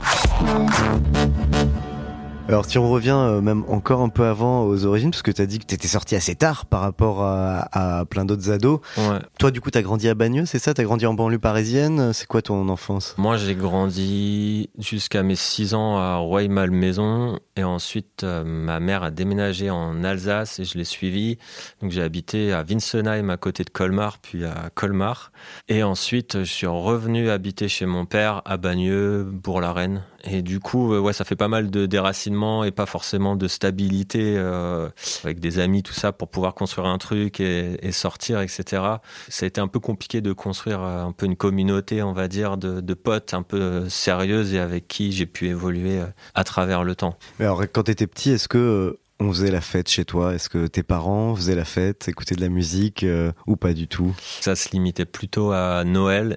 Alors 2.46 2.66
si 2.66 2.76
on 2.76 2.90
revient 2.90 3.16
euh, 3.16 3.40
même 3.40 3.64
encore 3.68 4.02
un 4.02 4.10
peu 4.10 4.26
avant 4.26 4.64
aux 4.64 4.84
origines, 4.84 5.10
parce 5.10 5.22
que 5.22 5.30
tu 5.30 5.40
as 5.40 5.46
dit 5.46 5.58
que 5.58 5.64
tu 5.64 5.74
étais 5.74 5.88
sorti 5.88 6.14
assez 6.14 6.34
tard 6.34 6.66
par 6.66 6.82
rapport 6.82 7.22
à, 7.22 7.68
à 7.72 8.04
plein 8.04 8.26
d'autres 8.26 8.50
ados. 8.50 8.80
Ouais. 8.98 9.18
Toi 9.38 9.50
du 9.50 9.62
coup 9.62 9.70
tu 9.70 9.78
as 9.78 9.82
grandi 9.82 10.08
à 10.10 10.14
Bagneux, 10.14 10.44
c'est 10.44 10.58
ça? 10.58 10.74
Tu 10.74 10.82
as 10.82 10.84
grandi 10.84 11.06
en 11.06 11.14
banlieue 11.14 11.38
parisienne? 11.38 12.12
C'est 12.12 12.26
quoi 12.26 12.42
ton 12.42 12.68
enfance? 12.68 13.14
Moi, 13.16 13.38
j'ai 13.38 13.54
grandi 13.54 14.68
jusqu'à 14.78 15.22
mes 15.22 15.36
6 15.36 15.72
ans 15.72 15.96
à 15.96 16.16
Rueil-Malmaison 16.18 17.38
et 17.56 17.64
ensuite 17.64 18.24
euh, 18.24 18.44
ma 18.44 18.78
mère 18.78 19.04
a 19.04 19.10
déménagé 19.10 19.70
en 19.70 20.04
Alsace 20.04 20.58
et 20.60 20.64
je 20.64 20.76
l'ai 20.76 20.84
suivie. 20.84 21.38
Donc 21.80 21.92
j'ai 21.92 22.02
habité 22.02 22.52
à 22.52 22.62
Winsenheim 22.62 23.30
à 23.30 23.38
côté 23.38 23.64
de 23.64 23.70
Colmar 23.70 24.18
puis 24.18 24.44
à 24.44 24.68
Colmar 24.74 25.32
et 25.68 25.82
ensuite 25.82 26.40
je 26.40 26.52
suis 26.52 26.66
revenu 26.66 27.30
habiter 27.30 27.68
chez 27.68 27.86
mon 27.86 28.04
père 28.04 28.42
à 28.44 28.58
Bagneux, 28.58 29.24
Bourg-la-Reine. 29.24 30.02
Et 30.26 30.42
du 30.42 30.60
coup, 30.60 30.96
ouais, 30.96 31.12
ça 31.12 31.24
fait 31.24 31.36
pas 31.36 31.48
mal 31.48 31.70
de 31.70 31.86
déracinement 31.86 32.64
et 32.64 32.70
pas 32.70 32.86
forcément 32.86 33.36
de 33.36 33.46
stabilité 33.48 34.34
euh, 34.36 34.88
avec 35.22 35.38
des 35.40 35.58
amis, 35.58 35.82
tout 35.82 35.92
ça, 35.92 36.12
pour 36.12 36.28
pouvoir 36.28 36.54
construire 36.54 36.86
un 36.86 36.98
truc 36.98 37.40
et, 37.40 37.76
et 37.86 37.92
sortir, 37.92 38.40
etc. 38.40 38.82
Ça 39.28 39.44
a 39.44 39.46
été 39.46 39.60
un 39.60 39.68
peu 39.68 39.80
compliqué 39.80 40.20
de 40.20 40.32
construire 40.32 40.82
euh, 40.82 41.04
un 41.04 41.12
peu 41.12 41.26
une 41.26 41.36
communauté, 41.36 42.02
on 42.02 42.12
va 42.12 42.28
dire, 42.28 42.56
de, 42.56 42.80
de 42.80 42.94
potes 42.94 43.34
un 43.34 43.42
peu 43.42 43.60
euh, 43.60 43.88
sérieuses 43.88 44.54
et 44.54 44.58
avec 44.58 44.88
qui 44.88 45.12
j'ai 45.12 45.26
pu 45.26 45.48
évoluer 45.48 46.00
à 46.34 46.44
travers 46.44 46.84
le 46.84 46.94
temps. 46.94 47.18
Mais 47.38 47.44
Alors 47.44 47.62
quand 47.72 47.84
tu 47.84 47.90
étais 47.90 48.06
petit, 48.06 48.30
est-ce 48.30 48.48
que 48.48 48.98
on 49.20 49.32
faisait 49.32 49.50
la 49.50 49.60
fête 49.60 49.88
chez 49.88 50.04
toi? 50.04 50.34
Est-ce 50.34 50.48
que 50.48 50.66
tes 50.66 50.82
parents 50.82 51.34
faisaient 51.34 51.54
la 51.54 51.64
fête, 51.64 52.08
écoutaient 52.08 52.34
de 52.34 52.40
la 52.40 52.48
musique 52.48 53.04
euh, 53.04 53.32
ou 53.46 53.56
pas 53.56 53.72
du 53.72 53.86
tout? 53.86 54.14
Ça 54.40 54.56
se 54.56 54.70
limitait 54.70 55.04
plutôt 55.04 55.52
à 55.52 55.84
Noël. 55.84 56.36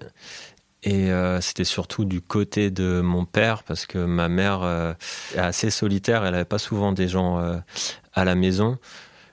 Et 0.88 1.12
euh, 1.12 1.41
c'était 1.41 1.65
surtout 1.65 2.06
du 2.06 2.22
côté 2.22 2.72
de 2.72 3.01
mon 3.01 3.25
père, 3.25 3.63
parce 3.63 3.86
que 3.86 3.98
ma 3.98 4.29
mère 4.29 4.62
euh, 4.63 4.94
est 5.36 5.39
assez 5.39 5.70
solitaire, 5.70 6.24
elle 6.24 6.32
n'avait 6.32 6.46
pas 6.46 6.60
souvent 6.60 6.94
des 6.94 7.10
gens 7.10 7.39
euh, 7.39 7.58
à 8.13 8.24
la 8.24 8.36
maison. 8.36 8.77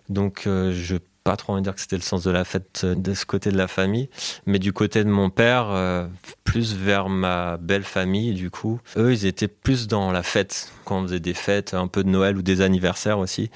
Donc 0.09 0.43
je 0.47 0.97
pas 1.23 1.37
trop 1.37 1.53
envie 1.53 1.63
de 1.63 1.65
dire 1.65 1.75
que 1.75 1.81
c'était 1.81 1.97
le 1.97 2.03
sens 2.03 2.25
de 2.25 2.31
la 2.33 2.45
fête 2.45 2.85
de 2.85 3.15
ce 3.15 3.25
côté 3.25 3.51
de 3.51 3.57
la 3.57 3.69
famille, 3.69 4.11
mais 4.47 4.59
du 4.59 4.73
côté 4.75 5.05
de 5.05 5.09
mon 5.09 5.31
père, 5.31 6.09
plus 6.43 6.75
vers 6.75 7.09
ma 7.09 7.57
belle 7.57 7.85
famille, 7.85 8.35
du 8.35 8.51
coup. 8.51 8.79
Eux, 8.99 9.13
ils 9.13 9.25
étaient 9.25 9.49
plus 9.49 9.87
dans 9.87 10.13
la 10.13 10.23
fête, 10.23 10.71
quand 10.85 10.99
on 10.99 11.03
faisait 11.05 11.21
des 11.21 11.33
fêtes, 11.33 11.73
un 11.73 11.87
peu 11.87 12.05
de 12.05 12.11
Noël 12.11 12.37
ou 12.37 12.43
des 12.43 12.61
anniversaires 12.61 13.19
aussi. 13.21 13.51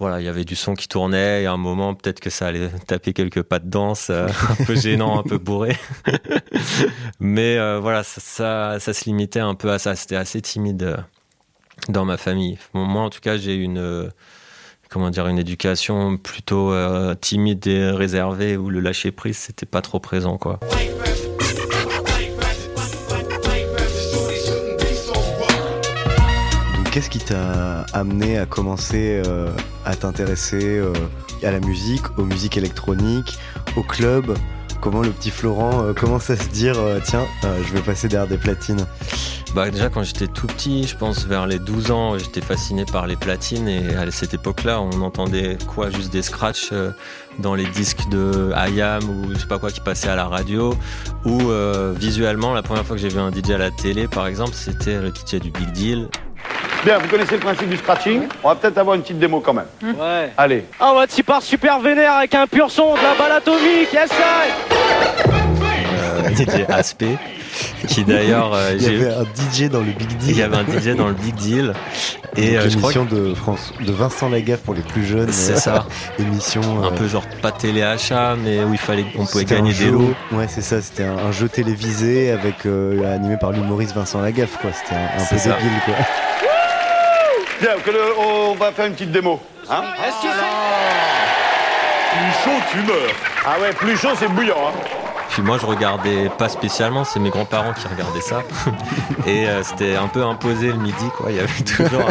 Voilà, 0.00 0.20
il 0.20 0.24
y 0.24 0.28
avait 0.28 0.44
du 0.44 0.54
son 0.54 0.74
qui 0.74 0.86
tournait, 0.86 1.42
et 1.42 1.46
à 1.46 1.52
un 1.52 1.56
moment, 1.56 1.94
peut-être 1.94 2.20
que 2.20 2.30
ça 2.30 2.46
allait 2.46 2.68
taper 2.86 3.12
quelques 3.12 3.42
pas 3.42 3.58
de 3.58 3.68
danse, 3.68 4.10
euh, 4.10 4.28
un 4.60 4.64
peu 4.64 4.76
gênant, 4.76 5.18
un 5.18 5.24
peu 5.24 5.38
bourré. 5.38 5.76
Mais 7.20 7.58
euh, 7.58 7.80
voilà, 7.80 8.04
ça, 8.04 8.78
ça, 8.78 8.92
se 8.92 9.04
limitait 9.06 9.40
un 9.40 9.56
peu 9.56 9.72
à 9.72 9.80
ça. 9.80 9.96
C'était 9.96 10.16
assez 10.16 10.40
timide 10.40 10.82
euh, 10.84 10.96
dans 11.88 12.04
ma 12.04 12.16
famille. 12.16 12.58
Moi, 12.74 13.02
en 13.02 13.10
tout 13.10 13.20
cas, 13.20 13.36
j'ai 13.36 13.56
une 13.56 14.10
comment 14.88 15.10
dire, 15.10 15.26
une 15.26 15.38
éducation 15.38 16.16
plutôt 16.16 16.72
timide 17.20 17.66
et 17.66 17.90
réservée 17.90 18.56
où 18.56 18.70
le 18.70 18.80
lâcher 18.80 19.12
prise 19.12 19.36
c'était 19.36 19.66
pas 19.66 19.82
trop 19.82 20.00
présent 20.00 20.38
quoi. 20.38 20.60
Qu'est-ce 26.98 27.10
qui 27.10 27.20
t'a 27.20 27.82
amené 27.92 28.38
à 28.38 28.46
commencer 28.46 29.22
euh, 29.24 29.52
à 29.84 29.94
t'intéresser 29.94 30.78
euh, 30.78 30.92
à 31.44 31.52
la 31.52 31.60
musique, 31.60 32.02
aux 32.18 32.24
musiques 32.24 32.56
électroniques, 32.56 33.38
au 33.76 33.84
club? 33.84 34.36
Comment 34.80 35.02
le 35.02 35.10
petit 35.10 35.30
Florent 35.30 35.80
euh, 35.80 35.92
commence 35.92 36.28
à 36.30 36.36
se 36.36 36.48
dire 36.48 36.74
tiens, 37.04 37.24
je 37.44 37.72
vais 37.72 37.82
passer 37.82 38.08
derrière 38.08 38.28
des 38.28 38.36
platines? 38.36 38.84
Bah 39.54 39.70
déjà 39.70 39.90
quand 39.90 40.02
j'étais 40.02 40.26
tout 40.26 40.48
petit, 40.48 40.88
je 40.88 40.96
pense 40.96 41.24
vers 41.24 41.46
les 41.46 41.60
12 41.60 41.92
ans, 41.92 42.18
j'étais 42.18 42.40
fasciné 42.40 42.84
par 42.84 43.06
les 43.06 43.14
platines 43.14 43.68
et 43.68 43.94
à 43.94 44.10
cette 44.10 44.34
époque-là, 44.34 44.80
on 44.80 45.00
entendait 45.02 45.56
quoi? 45.68 45.90
Juste 45.90 46.12
des 46.12 46.22
scratchs 46.22 46.72
dans 47.38 47.54
les 47.54 47.66
disques 47.66 48.08
de 48.10 48.50
IAM 48.72 49.04
ou 49.08 49.32
je 49.34 49.38
sais 49.38 49.46
pas 49.46 49.60
quoi 49.60 49.70
qui 49.70 49.80
passaient 49.80 50.08
à 50.08 50.16
la 50.16 50.26
radio 50.26 50.74
ou 51.24 51.38
visuellement 51.94 52.54
la 52.54 52.62
première 52.62 52.84
fois 52.84 52.96
que 52.96 53.02
j'ai 53.02 53.08
vu 53.08 53.20
un 53.20 53.30
DJ 53.30 53.50
à 53.50 53.58
la 53.58 53.70
télé 53.70 54.08
par 54.08 54.26
exemple, 54.26 54.54
c'était 54.54 55.00
le 55.00 55.10
DJ 55.10 55.36
du 55.36 55.52
Big 55.52 55.70
Deal. 55.70 56.08
Bien, 56.84 56.98
vous 56.98 57.08
connaissez 57.08 57.34
le 57.34 57.40
principe 57.40 57.68
du 57.68 57.76
scratching 57.76 58.22
On 58.42 58.48
va 58.48 58.54
peut-être 58.54 58.78
avoir 58.78 58.94
une 58.96 59.02
petite 59.02 59.18
démo 59.18 59.40
quand 59.40 59.52
même. 59.52 59.66
Ouais. 59.82 60.30
Allez. 60.36 60.64
Ah 60.78 60.94
ouais, 60.94 61.06
tu 61.08 61.22
pars 61.24 61.42
super 61.42 61.80
vénère 61.80 62.12
avec 62.14 62.34
un 62.34 62.46
pur 62.46 62.70
son, 62.70 62.94
de 62.94 63.00
la 63.02 63.14
balle 63.18 63.32
atomique, 63.32 63.92
yes 63.92 64.08
sir 64.08 65.28
euh, 66.00 66.30
DJ 66.34 66.64
Aspect 66.70 67.16
qui 67.86 68.04
d'ailleurs 68.04 68.52
euh, 68.54 68.72
Il 68.78 68.82
y 68.82 68.86
avait 68.86 69.12
un 69.14 69.24
DJ 69.24 69.68
dans 69.68 69.80
le 69.80 69.86
Big 69.92 70.08
Deal. 70.16 70.30
il 70.30 70.36
y 70.38 70.42
avait 70.42 70.56
un 70.56 70.64
DJ 70.64 70.94
dans 70.96 71.08
le 71.08 71.14
Big 71.14 71.34
Deal 71.34 71.72
et 72.36 72.56
euh, 72.56 72.68
je 72.68 72.76
crois 72.78 72.92
que 72.92 72.98
émission 72.98 73.04
de 73.04 73.34
France, 73.34 73.72
de 73.80 73.92
Vincent 73.92 74.28
Lagaffe 74.28 74.60
pour 74.60 74.74
les 74.74 74.82
plus 74.82 75.04
jeunes. 75.04 75.32
c'est 75.32 75.54
euh, 75.54 75.56
ça 75.56 75.86
émission. 76.18 76.60
un 76.84 76.88
euh, 76.88 76.90
peu 76.90 77.08
genre 77.08 77.24
pas 77.42 77.50
téléachat 77.50 78.36
mais 78.42 78.62
où 78.62 78.72
il 78.72 78.78
fallait 78.78 79.06
on 79.18 79.24
pouvait 79.26 79.44
gagner 79.44 79.72
un 79.74 79.78
des 79.78 79.90
lots 79.90 80.14
Ouais, 80.32 80.46
c'est 80.48 80.62
ça. 80.62 80.80
C'était 80.80 81.04
un, 81.04 81.16
un 81.18 81.32
jeu 81.32 81.48
télévisé 81.48 82.30
avec 82.30 82.66
euh, 82.66 83.14
animé 83.14 83.36
par 83.36 83.50
l'humoriste 83.52 83.94
Vincent 83.94 84.20
Lagaffe, 84.20 84.58
quoi. 84.60 84.70
C'était 84.72 84.94
un, 84.94 85.04
un 85.04 85.18
peu 85.18 85.24
C'est 85.30 85.38
ça. 85.38 85.54
débile, 85.56 85.70
quoi. 85.84 85.94
Bien, 87.60 87.72
que 87.84 87.90
le- 87.90 88.16
on 88.18 88.54
va 88.54 88.70
faire 88.72 88.86
une 88.86 88.92
petite 88.92 89.10
démo. 89.12 89.40
Hein 89.70 89.82
Est-ce 90.06 90.22
que 90.22 90.28
Plus 92.12 92.32
chaud, 92.44 92.58
tu 92.72 92.78
meurs. 92.86 93.14
Ah 93.46 93.56
ouais, 93.60 93.72
plus 93.72 93.96
chaud, 93.96 94.10
c'est 94.16 94.28
bouillant. 94.28 94.68
Hein. 94.68 94.72
Puis 95.30 95.42
moi, 95.42 95.58
je 95.60 95.66
regardais 95.66 96.30
pas 96.38 96.48
spécialement, 96.48 97.04
c'est 97.04 97.20
mes 97.20 97.28
grands-parents 97.30 97.72
qui 97.74 97.86
regardaient 97.86 98.20
ça. 98.20 98.42
Et 99.26 99.46
euh, 99.46 99.62
c'était 99.62 99.94
un 99.96 100.08
peu 100.08 100.24
imposé 100.24 100.68
le 100.68 100.74
midi, 100.78 101.04
quoi. 101.16 101.30
Il 101.30 101.36
y 101.36 101.40
avait 101.40 101.62
toujours 101.64 102.08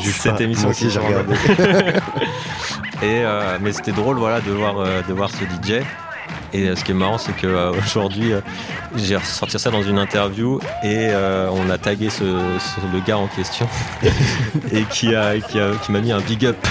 cette 0.12 0.36
pas. 0.36 0.42
émission 0.42 0.68
Moi 0.68 0.72
aussi, 0.72 0.88
qui. 0.88 0.98
Et 3.06 3.24
euh, 3.24 3.56
mais 3.60 3.72
c'était 3.72 3.92
drôle, 3.92 4.16
voilà, 4.18 4.40
de 4.40 4.52
voir 4.52 4.78
euh, 4.78 5.02
de 5.08 5.12
voir 5.14 5.30
ce 5.30 5.44
DJ. 5.44 5.80
Et 6.54 6.68
euh, 6.68 6.76
ce 6.76 6.84
qui 6.84 6.90
est 6.90 6.94
marrant, 6.94 7.18
c'est 7.18 7.32
que 7.34 7.46
euh, 7.46 7.72
euh, 7.96 8.40
j'ai 8.96 9.16
ressorti 9.16 9.58
ça 9.58 9.70
dans 9.70 9.82
une 9.82 9.98
interview 9.98 10.60
et 10.84 11.08
on 11.50 11.70
a 11.70 11.78
tagué 11.78 12.10
ce, 12.10 12.18
ce- 12.24 12.92
le 12.94 13.00
gars 13.06 13.18
en 13.18 13.26
question 13.28 13.66
et 14.72 14.82
qui 14.84 15.14
a 15.14 15.38
qui 15.40 15.58
a- 15.58 15.72
qui 15.82 15.92
m'a 15.92 16.00
mis 16.00 16.12
un 16.12 16.20
big 16.20 16.44
up. 16.46 16.56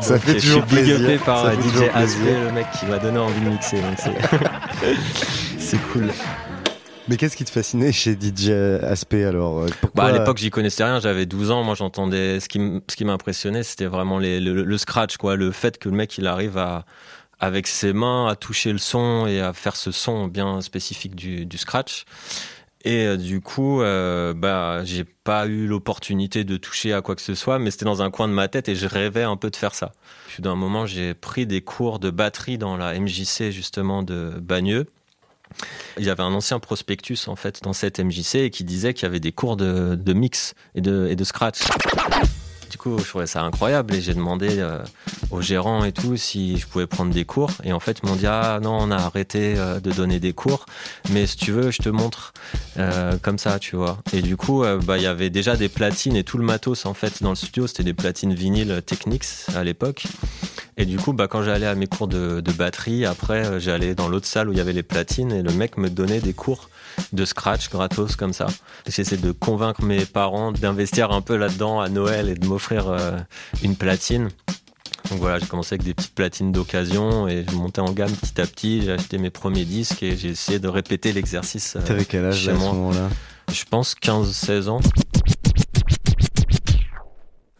Ça 0.00 0.18
fait 0.18 0.34
je 0.34 0.38
suis 0.38 0.48
toujours 0.48 0.62
big 0.64 0.84
plaisir. 0.84 1.00
upé 1.00 1.18
par 1.18 1.50
DJ 1.52 1.56
toujours 1.62 1.88
Aspect, 1.94 2.34
le 2.46 2.52
mec 2.52 2.66
qui 2.78 2.86
m'a 2.86 2.98
donné 2.98 3.18
envie 3.18 3.40
de 3.40 3.48
mixer. 3.48 3.78
C'est 5.58 5.78
cool. 5.92 6.08
Mais 7.08 7.16
qu'est-ce 7.16 7.36
qui 7.36 7.44
te 7.44 7.50
fascinait 7.50 7.92
chez 7.92 8.12
DJ 8.14 8.50
Aspect 8.82 9.24
alors 9.24 9.66
Bah, 9.94 10.04
à 10.06 10.12
l'époque, 10.12 10.38
j'y 10.38 10.50
connaissais 10.50 10.84
rien. 10.84 11.00
J'avais 11.00 11.26
12 11.26 11.50
ans. 11.50 11.62
Moi, 11.62 11.74
j'entendais. 11.74 12.40
Ce 12.40 12.48
qui, 12.48 12.58
ce 12.88 12.96
qui 12.96 13.04
m'impressionnait, 13.04 13.62
c'était 13.62 13.86
vraiment 13.86 14.18
les- 14.18 14.40
le, 14.40 14.62
le 14.62 14.78
scratch, 14.78 15.16
quoi. 15.18 15.36
Le 15.36 15.50
fait 15.52 15.78
que 15.78 15.88
le 15.90 15.96
mec, 15.96 16.16
il 16.16 16.26
arrive 16.26 16.56
à, 16.56 16.84
avec 17.44 17.66
ses 17.66 17.92
mains, 17.92 18.26
à 18.26 18.36
toucher 18.36 18.72
le 18.72 18.78
son 18.78 19.26
et 19.26 19.40
à 19.40 19.52
faire 19.52 19.76
ce 19.76 19.92
son 19.92 20.26
bien 20.26 20.60
spécifique 20.60 21.14
du, 21.14 21.58
scratch. 21.58 22.04
Et 22.86 23.06
euh, 23.06 23.16
du 23.16 23.40
coup, 23.40 23.80
euh, 23.80 24.34
bah, 24.34 24.84
j'ai 24.84 25.04
pas 25.04 25.46
eu 25.46 25.66
l'opportunité 25.66 26.44
de 26.44 26.56
toucher 26.56 26.92
à 26.92 27.00
quoi 27.00 27.14
que 27.14 27.22
ce 27.22 27.34
soit, 27.34 27.58
mais 27.58 27.70
c'était 27.70 27.86
dans 27.86 28.02
un 28.02 28.10
coin 28.10 28.28
de 28.28 28.34
ma 28.34 28.48
tête 28.48 28.68
et 28.68 28.74
je 28.74 28.86
rêvais 28.86 29.22
un 29.22 29.36
peu 29.36 29.50
de 29.50 29.56
faire 29.56 29.74
ça. 29.74 29.92
Puis 30.28 30.42
d'un 30.42 30.54
moment, 30.54 30.84
j'ai 30.86 31.14
pris 31.14 31.46
des 31.46 31.60
cours 31.62 31.98
de 31.98 32.10
batterie 32.10 32.58
dans 32.58 32.76
la 32.76 32.98
MJC 32.98 33.50
justement 33.50 34.02
de 34.02 34.34
Bagneux. 34.40 34.86
Il 35.98 36.04
y 36.04 36.10
avait 36.10 36.22
un 36.22 36.32
ancien 36.32 36.58
prospectus 36.58 37.28
en 37.28 37.36
fait 37.36 37.62
dans 37.62 37.72
cette 37.72 38.00
MJC 38.00 38.36
et 38.36 38.50
qui 38.50 38.64
disait 38.64 38.92
qu'il 38.92 39.04
y 39.04 39.06
avait 39.06 39.20
des 39.20 39.32
cours 39.32 39.56
de, 39.56 40.12
mix 40.12 40.54
et 40.74 40.80
de 40.80 41.24
scratch. 41.24 41.60
Du 42.70 42.78
coup, 42.78 42.98
je 42.98 43.08
trouvais 43.08 43.26
ça 43.26 43.42
incroyable 43.42 43.94
et 43.94 44.00
j'ai 44.00 44.14
demandé 44.14 44.58
euh, 44.58 44.78
au 45.30 45.40
gérant 45.40 45.84
et 45.84 45.92
tout 45.92 46.16
si 46.16 46.56
je 46.56 46.66
pouvais 46.66 46.86
prendre 46.86 47.12
des 47.12 47.24
cours. 47.24 47.50
Et 47.64 47.72
en 47.72 47.80
fait, 47.80 47.98
ils 48.02 48.08
m'ont 48.08 48.16
dit 48.16 48.26
Ah 48.26 48.60
non, 48.62 48.76
on 48.80 48.90
a 48.90 48.96
arrêté 48.96 49.54
euh, 49.56 49.80
de 49.80 49.90
donner 49.92 50.20
des 50.20 50.32
cours, 50.32 50.66
mais 51.10 51.26
si 51.26 51.36
tu 51.36 51.52
veux, 51.52 51.70
je 51.70 51.78
te 51.78 51.88
montre 51.88 52.32
euh, 52.78 53.16
comme 53.20 53.38
ça, 53.38 53.58
tu 53.58 53.76
vois. 53.76 53.98
Et 54.12 54.22
du 54.22 54.36
coup, 54.36 54.64
euh, 54.64 54.78
bah, 54.78 54.96
il 54.96 55.02
y 55.02 55.06
avait 55.06 55.30
déjà 55.30 55.56
des 55.56 55.68
platines 55.68 56.16
et 56.16 56.24
tout 56.24 56.38
le 56.38 56.44
matos 56.44 56.86
en 56.86 56.94
fait 56.94 57.22
dans 57.22 57.30
le 57.30 57.36
studio. 57.36 57.66
C'était 57.66 57.84
des 57.84 57.94
platines 57.94 58.34
vinyles 58.34 58.82
Technics 58.86 59.24
à 59.54 59.64
l'époque. 59.64 60.04
Et 60.76 60.86
du 60.86 60.98
coup, 60.98 61.12
bah, 61.12 61.28
quand 61.28 61.42
j'allais 61.42 61.66
à 61.66 61.74
mes 61.74 61.86
cours 61.86 62.08
de, 62.08 62.42
batterie, 62.56 63.04
après, 63.04 63.60
j'allais 63.60 63.94
dans 63.94 64.08
l'autre 64.08 64.26
salle 64.26 64.48
où 64.48 64.52
il 64.52 64.58
y 64.58 64.60
avait 64.60 64.72
les 64.72 64.82
platines 64.82 65.32
et 65.32 65.42
le 65.42 65.52
mec 65.52 65.76
me 65.76 65.88
donnait 65.88 66.20
des 66.20 66.32
cours 66.32 66.68
de 67.12 67.24
scratch 67.24 67.70
gratos 67.70 68.16
comme 68.16 68.32
ça. 68.32 68.46
J'essaie 68.88 69.16
de 69.16 69.32
convaincre 69.32 69.82
mes 69.82 70.04
parents 70.04 70.52
d'investir 70.52 71.10
un 71.12 71.20
peu 71.20 71.36
là-dedans 71.36 71.80
à 71.80 71.88
Noël 71.88 72.28
et 72.28 72.34
de 72.34 72.46
m'offrir 72.46 72.88
euh, 72.88 73.18
une 73.62 73.76
platine. 73.76 74.28
Donc 75.10 75.18
voilà, 75.18 75.38
j'ai 75.38 75.46
commencé 75.46 75.74
avec 75.74 75.84
des 75.84 75.92
petites 75.92 76.14
platines 76.14 76.50
d'occasion 76.50 77.28
et 77.28 77.44
je 77.48 77.54
montais 77.54 77.80
en 77.82 77.92
gamme 77.92 78.10
petit 78.12 78.40
à 78.40 78.46
petit. 78.46 78.82
J'ai 78.82 78.92
acheté 78.92 79.18
mes 79.18 79.30
premiers 79.30 79.64
disques 79.66 80.02
et 80.02 80.16
j'ai 80.16 80.30
essayé 80.30 80.58
de 80.58 80.68
répéter 80.68 81.12
l'exercice. 81.12 81.76
euh, 81.76 81.80
T'avais 81.84 82.04
quel 82.06 82.24
âge 82.24 82.38
chez 82.38 82.50
là, 82.52 82.56
à 82.56 82.60
ce 82.60 82.64
moment-là? 82.64 83.08
Je 83.52 83.64
pense 83.68 83.94
15-16 84.02 84.68
ans. 84.68 84.80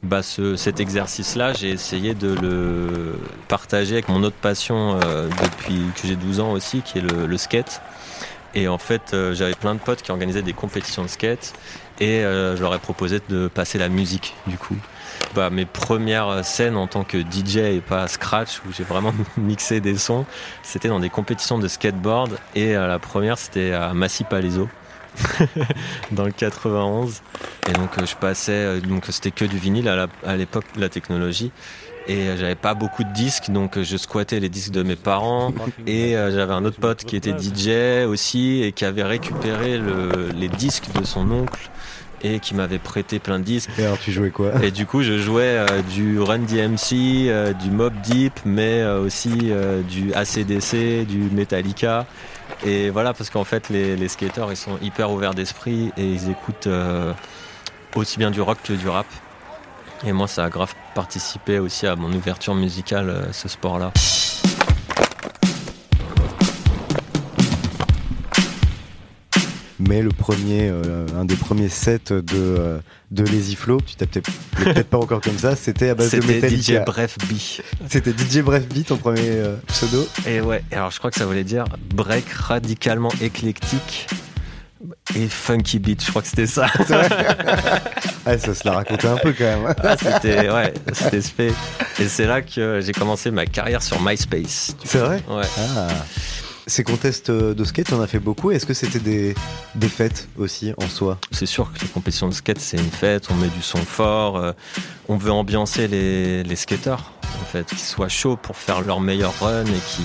Bah 0.03 0.23
ce, 0.23 0.55
cet 0.57 0.81
exercice-là, 0.81 1.55
j'ai 1.55 1.71
essayé 1.71 2.14
de 2.14 2.35
le 2.35 3.19
partager 3.49 3.95
avec 3.95 4.09
mon 4.11 4.23
autre 4.23 4.37
passion 4.37 4.99
euh, 5.03 5.29
depuis 5.29 5.81
que 6.00 6.07
j'ai 6.07 6.17
12 6.17 6.41
ans 6.41 6.53
aussi, 6.53 6.83
qui 6.83 6.99
est 6.99 7.00
le, 7.00 7.26
le 7.26 7.38
skate. 7.38 7.81
Et 8.55 8.69
en 8.69 8.79
fait, 8.79 9.13
euh, 9.13 9.35
j'avais 9.35 9.55
plein 9.55 9.75
de 9.75 9.81
potes 9.81 10.03
qui 10.03 10.11
organisaient 10.11 10.43
des 10.43 10.53
compétitions 10.53 11.03
de 11.03 11.09
skate 11.09 11.55
et 12.01 12.25
euh, 12.25 12.57
je 12.57 12.63
leur 12.63 12.75
ai 12.75 12.79
proposé 12.79 13.21
de 13.29 13.49
passer 13.49 13.79
la 13.79 13.89
musique 13.89 14.35
du 14.47 14.59
coup. 14.59 14.77
Bah, 15.35 15.51
mes 15.51 15.65
premières 15.65 16.45
scènes 16.45 16.77
en 16.77 16.87
tant 16.87 17.05
que 17.05 17.19
DJ 17.19 17.57
et 17.59 17.81
pas 17.81 18.09
scratch 18.09 18.61
où 18.67 18.73
j'ai 18.73 18.85
vraiment 18.85 19.15
mixé 19.37 19.81
des 19.81 19.97
sons, 19.97 20.27
c'était 20.63 20.89
dans 20.89 21.01
des 21.01 21.11
compétitions 21.11 21.59
de 21.59 21.69
skateboard. 21.69 22.39
Et 22.55 22.77
euh, 22.77 22.87
la 22.87 22.99
première 22.99 23.39
c'était 23.39 23.73
à 23.73 23.95
Massy 23.95 24.25
Palaiso 24.25 24.69
dans 26.11 26.25
le 26.25 26.33
91 26.33 27.23
et 27.69 27.73
donc 27.73 27.97
euh, 27.99 28.07
je 28.07 28.17
passais 28.17 28.81
donc 28.81 29.05
c'était 29.11 29.31
que 29.31 29.45
du 29.45 29.59
vinyle 29.59 29.89
à 29.89 30.37
l'époque 30.37 30.65
la 30.77 30.89
technologie 30.89 31.53
et 32.07 32.29
euh, 32.29 32.37
j'avais 32.37 32.55
pas 32.55 32.75
beaucoup 32.75 33.05
de 33.05 33.13
disques 33.13 33.51
donc 33.51 33.79
euh, 33.79 33.85
je 33.85 33.97
squattais 33.97 34.41
les 34.41 34.49
disques 34.49 34.73
de 34.73 34.83
mes 34.83 34.97
parents 34.97 35.53
et 35.87 36.17
euh, 36.17 36.31
j'avais 36.35 36.53
un 36.53 36.65
autre 36.65 36.79
pote 36.79 37.05
qui 37.05 37.17
était 37.17 37.33
DJ 37.33 38.07
aussi 38.07 38.63
et 38.63 38.73
qui 38.73 38.85
avait 38.85 39.03
récupéré 39.05 39.79
le- 39.79 40.29
les 40.35 40.49
disques 40.49 40.87
de 40.99 41.05
son 41.05 41.31
oncle 41.31 41.71
et 42.23 42.41
qui 42.41 42.55
m'avait 42.55 42.79
prêté 42.79 43.19
plein 43.19 43.39
de 43.39 43.45
disques 43.45 43.69
Et 43.79 43.85
alors 43.85 43.99
tu 43.99 44.11
jouais 44.13 44.31
quoi? 44.31 44.65
Et 44.65 44.71
du 44.71 44.87
coup, 44.87 45.03
je 45.03 45.19
jouais 45.19 45.43
euh, 45.59 45.83
du 45.95 46.19
Run 46.21 46.39
DMC, 46.39 47.29
euh, 47.29 47.53
du 47.53 47.71
Mob 47.71 47.93
Deep, 48.03 48.33
mais 48.47 48.81
euh, 48.81 49.03
aussi 49.05 49.51
euh, 49.51 49.83
du 49.83 50.15
ACDC, 50.15 51.05
du 51.07 51.19
Metallica. 51.19 52.07
Et 52.65 52.89
voilà, 52.89 53.13
parce 53.13 53.29
qu'en 53.29 53.45
fait, 53.45 53.69
les, 53.69 53.95
les 53.97 54.09
skateurs, 54.09 54.51
ils 54.53 54.57
sont 54.57 54.79
hyper 54.81 55.11
ouverts 55.11 55.35
d'esprit 55.35 55.93
et 55.99 56.05
ils 56.07 56.31
écoutent 56.31 56.67
euh, 56.67 57.13
aussi 57.95 58.19
bien 58.19 58.31
du 58.31 58.41
rock 58.41 58.59
que 58.65 58.73
du 58.73 58.89
rap. 58.89 59.07
Et 60.07 60.13
moi, 60.13 60.29
ça 60.29 60.45
a 60.45 60.51
grave 60.51 60.75
participé 60.95 61.59
aussi 61.59 61.87
à 61.87 61.97
mon 61.97 62.13
ouverture 62.13 62.55
musicale, 62.55 63.11
euh, 63.11 63.33
ce 63.33 63.49
sport-là. 63.49 63.93
Mais 69.81 70.03
le 70.03 70.11
premier, 70.11 70.69
euh, 70.71 71.07
un 71.19 71.25
des 71.25 71.35
premiers 71.35 71.69
sets 71.69 72.11
de, 72.11 72.23
euh, 72.33 72.79
de 73.11 73.25
Lazy 73.25 73.55
Flow, 73.57 73.81
tu 73.85 73.97
t'as 73.97 74.07
peut-être 74.07 74.31
peut-être 74.57 74.89
pas 74.89 74.99
encore 74.99 75.21
comme 75.21 75.37
ça, 75.37 75.57
c'était 75.57 75.91
à 75.91 75.95
base 75.95 76.11
de 76.13 76.21
C'était 76.21 76.35
Metallica. 76.35 76.83
DJ 76.83 76.85
Bref 76.85 77.19
B. 77.29 77.35
C'était 77.89 78.13
DJ 78.13 78.39
Bref 78.43 78.67
Beat, 78.69 78.87
ton 78.89 78.97
premier 78.97 79.21
euh, 79.25 79.57
pseudo. 79.67 80.07
Et 80.27 80.41
ouais, 80.41 80.63
alors 80.71 80.91
je 80.91 80.99
crois 80.99 81.11
que 81.11 81.19
ça 81.19 81.27
voulait 81.27 81.45
dire 81.45 81.65
break 81.95 82.29
radicalement 82.31 83.11
éclectique 83.21 84.07
et 85.15 85.29
funky 85.29 85.79
beat. 85.79 86.03
Je 86.05 86.11
crois 86.11 86.23
que 86.23 86.29
c'était 86.29 86.47
ça. 86.47 86.67
Ah, 88.27 88.39
ça 88.39 88.55
se 88.55 88.67
la 88.67 88.73
racontait 88.75 89.07
un 89.09 89.17
peu 89.17 89.33
quand 89.37 89.45
même. 89.45 89.75
Ah, 89.83 89.97
c'était 89.97 90.51
ouais, 90.51 90.73
c'était 90.93 91.21
spé. 91.21 91.53
Et 92.01 92.09
c'est 92.09 92.27
là 92.27 92.43
que 92.43 92.81
j'ai 92.81 92.93
commencé 92.93 93.31
ma 93.31 93.47
carrière 93.47 93.83
sur 93.83 94.01
MySpace. 94.01 94.75
C'est 94.85 94.99
vrai 94.99 95.23
Ouais. 95.29 95.43
Ah, 95.77 95.89
Ces 96.67 96.83
contests 96.85 97.31
de 97.31 97.65
skate, 97.65 97.93
on 97.93 98.01
a 98.01 98.07
fait 98.07 98.19
beaucoup. 98.19 98.51
Est-ce 98.51 98.65
que 98.65 98.73
c'était 98.75 98.99
des, 98.99 99.35
des 99.75 99.89
fêtes 99.91 100.29
aussi 100.39 100.73
en 100.79 100.89
soi? 100.89 101.19
C'est 101.31 101.47
sûr 101.47 101.71
que 101.73 101.81
les 101.83 101.89
compétitions 101.89 102.29
de 102.29 102.35
skate, 102.35 102.59
c'est 102.61 102.79
une 102.79 102.91
fête. 102.91 103.29
On 103.31 103.35
met 103.35 103.49
du 103.49 103.61
son 103.63 103.79
fort. 103.79 104.39
euh, 104.39 104.53
on 105.09 105.17
veut 105.19 105.31
ambiancer 105.33 105.87
les, 105.87 106.43
les 106.43 106.57
skateurs, 106.57 107.13
en 107.41 107.45
fait, 107.45 107.67
qu'ils 107.67 107.79
soient 107.79 108.09
chauds 108.09 108.37
pour 108.37 108.57
faire 108.57 108.83
leur 108.83 109.00
meilleur 109.00 109.38
run 109.41 109.64
et 109.64 109.81
qui. 109.88 110.03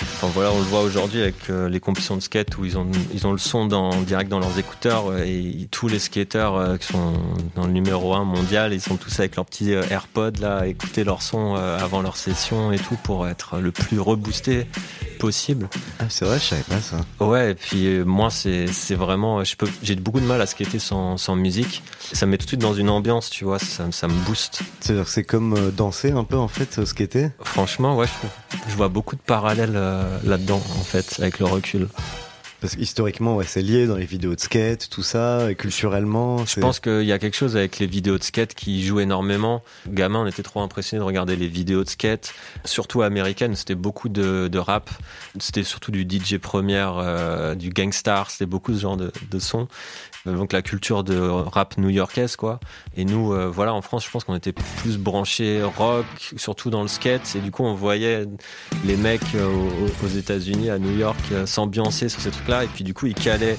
Enfin 0.00 0.28
voilà, 0.32 0.52
on 0.52 0.58
le 0.58 0.64
voit 0.64 0.82
aujourd'hui 0.82 1.22
avec 1.22 1.50
euh, 1.50 1.68
les 1.68 1.80
compétitions 1.80 2.16
de 2.16 2.20
skate 2.20 2.56
où 2.56 2.64
ils 2.64 2.78
ont, 2.78 2.86
ils 3.12 3.26
ont 3.26 3.32
le 3.32 3.38
son 3.38 3.66
dans, 3.66 3.90
direct 4.02 4.30
dans 4.30 4.38
leurs 4.38 4.56
écouteurs 4.58 5.16
et 5.18 5.68
tous 5.72 5.88
les 5.88 5.98
skateurs 5.98 6.56
euh, 6.56 6.76
qui 6.76 6.92
sont 6.92 7.14
dans 7.56 7.66
le 7.66 7.72
numéro 7.72 8.14
1 8.14 8.24
mondial, 8.24 8.72
ils 8.72 8.80
sont 8.80 8.96
tous 8.96 9.18
avec 9.18 9.34
leurs 9.34 9.44
petits 9.44 9.74
euh, 9.74 9.82
AirPods 9.90 10.40
là, 10.40 10.58
à 10.58 10.66
écouter 10.66 11.02
leur 11.02 11.22
son 11.22 11.54
avant 11.54 12.02
leur 12.02 12.16
session 12.16 12.70
et 12.72 12.78
tout 12.78 12.96
pour 13.02 13.26
être 13.26 13.58
le 13.58 13.72
plus 13.72 13.98
reboosté 13.98 14.66
possible. 15.18 15.68
Ah, 15.98 16.04
c'est 16.08 16.24
vrai, 16.24 16.38
je 16.38 16.44
savais 16.44 16.62
pas 16.62 16.80
ça. 16.80 17.00
Ouais, 17.24 17.52
et 17.52 17.54
puis 17.54 17.98
moi, 18.04 18.30
c'est 18.30 18.68
c'est 18.68 18.94
vraiment. 18.94 19.42
Je 19.42 19.56
peux, 19.56 19.68
j'ai 19.82 19.96
beaucoup 19.96 20.20
de 20.20 20.26
mal 20.26 20.40
à 20.40 20.46
skater 20.46 20.78
sans, 20.78 21.16
sans 21.16 21.34
musique. 21.34 21.82
Ça 22.12 22.26
me 22.26 22.32
met 22.32 22.38
tout 22.38 22.44
de 22.44 22.50
suite 22.50 22.60
dans 22.60 22.74
une 22.74 22.88
ambiance, 22.88 23.30
tu 23.30 23.44
vois, 23.44 23.58
ça, 23.58 23.90
ça 23.90 24.06
me 24.06 24.14
booste. 24.24 24.60
C'est-à-dire 24.80 25.08
c'est 25.08 25.24
comme 25.24 25.72
danser 25.72 26.12
un 26.12 26.24
peu 26.24 26.36
en 26.36 26.48
fait, 26.48 26.57
euh, 26.78 26.84
skater 26.84 27.28
Franchement, 27.42 27.96
ouais, 27.96 28.06
je, 28.68 28.74
vois 28.74 28.88
beaucoup 28.88 29.16
de 29.16 29.20
parallèles 29.20 29.76
euh, 29.76 30.18
là-dedans, 30.24 30.62
en 30.78 30.82
fait, 30.82 31.16
avec 31.18 31.38
le 31.38 31.46
recul. 31.46 31.88
Parce 32.60 32.74
qu'historiquement, 32.74 33.36
ouais, 33.36 33.44
c'est 33.46 33.62
lié 33.62 33.86
dans 33.86 33.94
les 33.94 34.04
vidéos 34.04 34.34
de 34.34 34.40
skate, 34.40 34.88
tout 34.90 35.04
ça, 35.04 35.48
et 35.50 35.54
culturellement. 35.54 36.44
Je 36.44 36.58
pense 36.58 36.80
qu'il 36.80 37.04
y 37.04 37.12
a 37.12 37.18
quelque 37.20 37.36
chose 37.36 37.56
avec 37.56 37.78
les 37.78 37.86
vidéos 37.86 38.18
de 38.18 38.22
skate 38.24 38.54
qui 38.54 38.84
joue 38.84 38.98
énormément. 38.98 39.62
Gamin, 39.86 40.22
on 40.22 40.26
était 40.26 40.42
trop 40.42 40.60
impressionnés 40.60 40.98
de 40.98 41.04
regarder 41.04 41.36
les 41.36 41.46
vidéos 41.46 41.84
de 41.84 41.88
skate, 41.88 42.34
surtout 42.64 43.02
américaines. 43.02 43.54
C'était 43.54 43.76
beaucoup 43.76 44.08
de, 44.08 44.48
de 44.48 44.58
rap. 44.58 44.90
C'était 45.38 45.62
surtout 45.62 45.92
du 45.92 46.02
DJ 46.02 46.38
première, 46.38 46.96
euh, 46.98 47.54
du 47.54 47.70
gangstar. 47.70 48.28
C'était 48.32 48.46
beaucoup 48.46 48.74
ce 48.74 48.80
genre 48.80 48.96
de, 48.96 49.12
de 49.30 49.38
son. 49.38 49.68
Donc 50.26 50.52
la 50.52 50.62
culture 50.62 51.04
de 51.04 51.18
rap 51.18 51.78
new-yorkaise, 51.78 52.36
quoi. 52.36 52.60
Et 52.96 53.04
nous, 53.04 53.32
euh, 53.32 53.48
voilà, 53.48 53.74
en 53.74 53.82
France, 53.82 54.04
je 54.04 54.10
pense 54.10 54.24
qu'on 54.24 54.34
était 54.34 54.52
plus 54.52 54.98
branchés 54.98 55.62
rock, 55.62 56.06
surtout 56.36 56.70
dans 56.70 56.82
le 56.82 56.88
skate. 56.88 57.34
Et 57.36 57.40
du 57.40 57.50
coup, 57.50 57.64
on 57.64 57.74
voyait 57.74 58.26
les 58.84 58.96
mecs 58.96 59.34
euh, 59.34 59.46
aux, 59.46 60.04
aux 60.04 60.08
États-Unis, 60.08 60.70
à 60.70 60.78
New 60.78 60.96
York, 60.96 61.18
euh, 61.32 61.46
s'ambiancer 61.46 62.08
sur 62.08 62.20
ces 62.20 62.30
trucs-là. 62.30 62.64
Et 62.64 62.68
puis 62.68 62.84
du 62.84 62.94
coup, 62.94 63.06
ils 63.06 63.14
calaient 63.14 63.58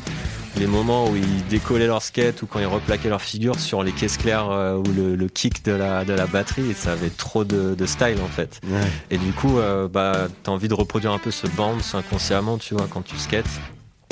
les 0.58 0.68
moments 0.68 1.08
où 1.08 1.16
ils 1.16 1.46
décollaient 1.48 1.88
leur 1.88 2.02
skate 2.02 2.42
ou 2.42 2.48
quand 2.48 2.60
ils 2.60 2.66
replaquaient 2.66 3.10
leur 3.10 3.22
figure 3.22 3.60
sur 3.60 3.84
les 3.84 3.92
caisses 3.92 4.18
claires 4.18 4.50
euh, 4.50 4.76
ou 4.76 4.84
le, 4.84 5.16
le 5.16 5.28
kick 5.28 5.64
de 5.64 5.72
la, 5.72 6.04
de 6.04 6.14
la 6.14 6.26
batterie 6.26 6.72
et 6.72 6.74
ça 6.74 6.94
avait 6.94 7.12
trop 7.12 7.44
de, 7.46 7.76
de 7.76 7.86
style 7.86 8.18
en 8.24 8.28
fait. 8.28 8.60
Ouais. 8.68 8.82
Et 9.12 9.18
du 9.18 9.32
coup, 9.32 9.60
euh, 9.60 9.88
bah, 9.88 10.28
t'as 10.44 10.52
envie 10.52 10.68
de 10.68 10.74
reproduire 10.74 11.14
un 11.14 11.20
peu 11.20 11.32
ce 11.32 11.48
bounce 11.48 11.94
inconsciemment, 11.96 12.58
tu 12.58 12.74
vois, 12.74 12.88
quand 12.90 13.04
tu 13.04 13.16
skates. 13.18 13.46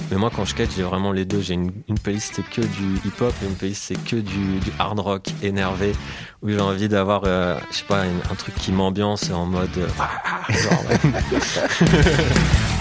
Mais 0.09 0.17
moi, 0.17 0.31
quand 0.33 0.45
je 0.45 0.51
skate, 0.51 0.69
j'ai 0.75 0.83
vraiment 0.83 1.11
les 1.11 1.25
deux. 1.25 1.41
J'ai 1.41 1.55
une, 1.55 1.71
une 1.89 1.99
playlist, 1.99 2.33
c'est 2.35 2.49
que 2.49 2.61
du 2.61 2.95
hip-hop 3.05 3.33
et 3.43 3.45
une 3.45 3.55
playlist, 3.55 3.83
c'est 3.83 4.03
que 4.03 4.15
du, 4.15 4.59
du 4.59 4.71
hard 4.79 4.99
rock 4.99 5.27
énervé 5.43 5.93
où 6.41 6.49
j'ai 6.49 6.59
envie 6.59 6.87
d'avoir, 6.87 7.23
euh, 7.25 7.57
je 7.71 7.77
sais 7.77 7.83
pas, 7.85 8.03
un 8.03 8.35
truc 8.35 8.55
qui 8.55 8.71
m'ambiance 8.71 9.29
en 9.31 9.45
mode. 9.45 9.69
euh, 9.77 9.87
genre, 10.49 10.83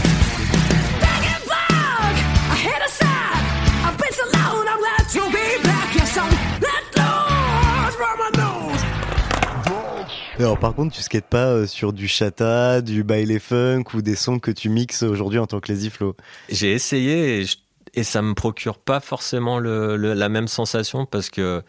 Alors 10.39 10.59
par 10.59 10.75
contre, 10.75 10.95
tu 10.95 11.01
skates 11.01 11.29
pas 11.29 11.47
euh, 11.47 11.67
sur 11.67 11.95
du 11.95 12.09
chata, 12.09 12.83
du 12.83 13.05
baile 13.05 13.41
funk 13.41 13.85
ou 13.95 14.03
des 14.03 14.17
sons 14.17 14.39
que 14.39 14.51
tu 14.51 14.69
mixes 14.69 15.03
aujourd'hui 15.03 15.39
en 15.39 15.47
tant 15.47 15.61
que 15.61 15.73
Lazy 15.73 15.89
Flow? 15.89 16.15
J'ai 16.51 16.73
essayé 16.73 17.47
et, 17.95 18.05
ça 18.05 18.21
me 18.21 18.35
procure 18.35 18.77
pas 18.77 19.01
forcément 19.01 19.59
la 19.59 20.29
même 20.29 20.49
sensation 20.49 21.07
parce 21.07 21.31
que 21.31 21.63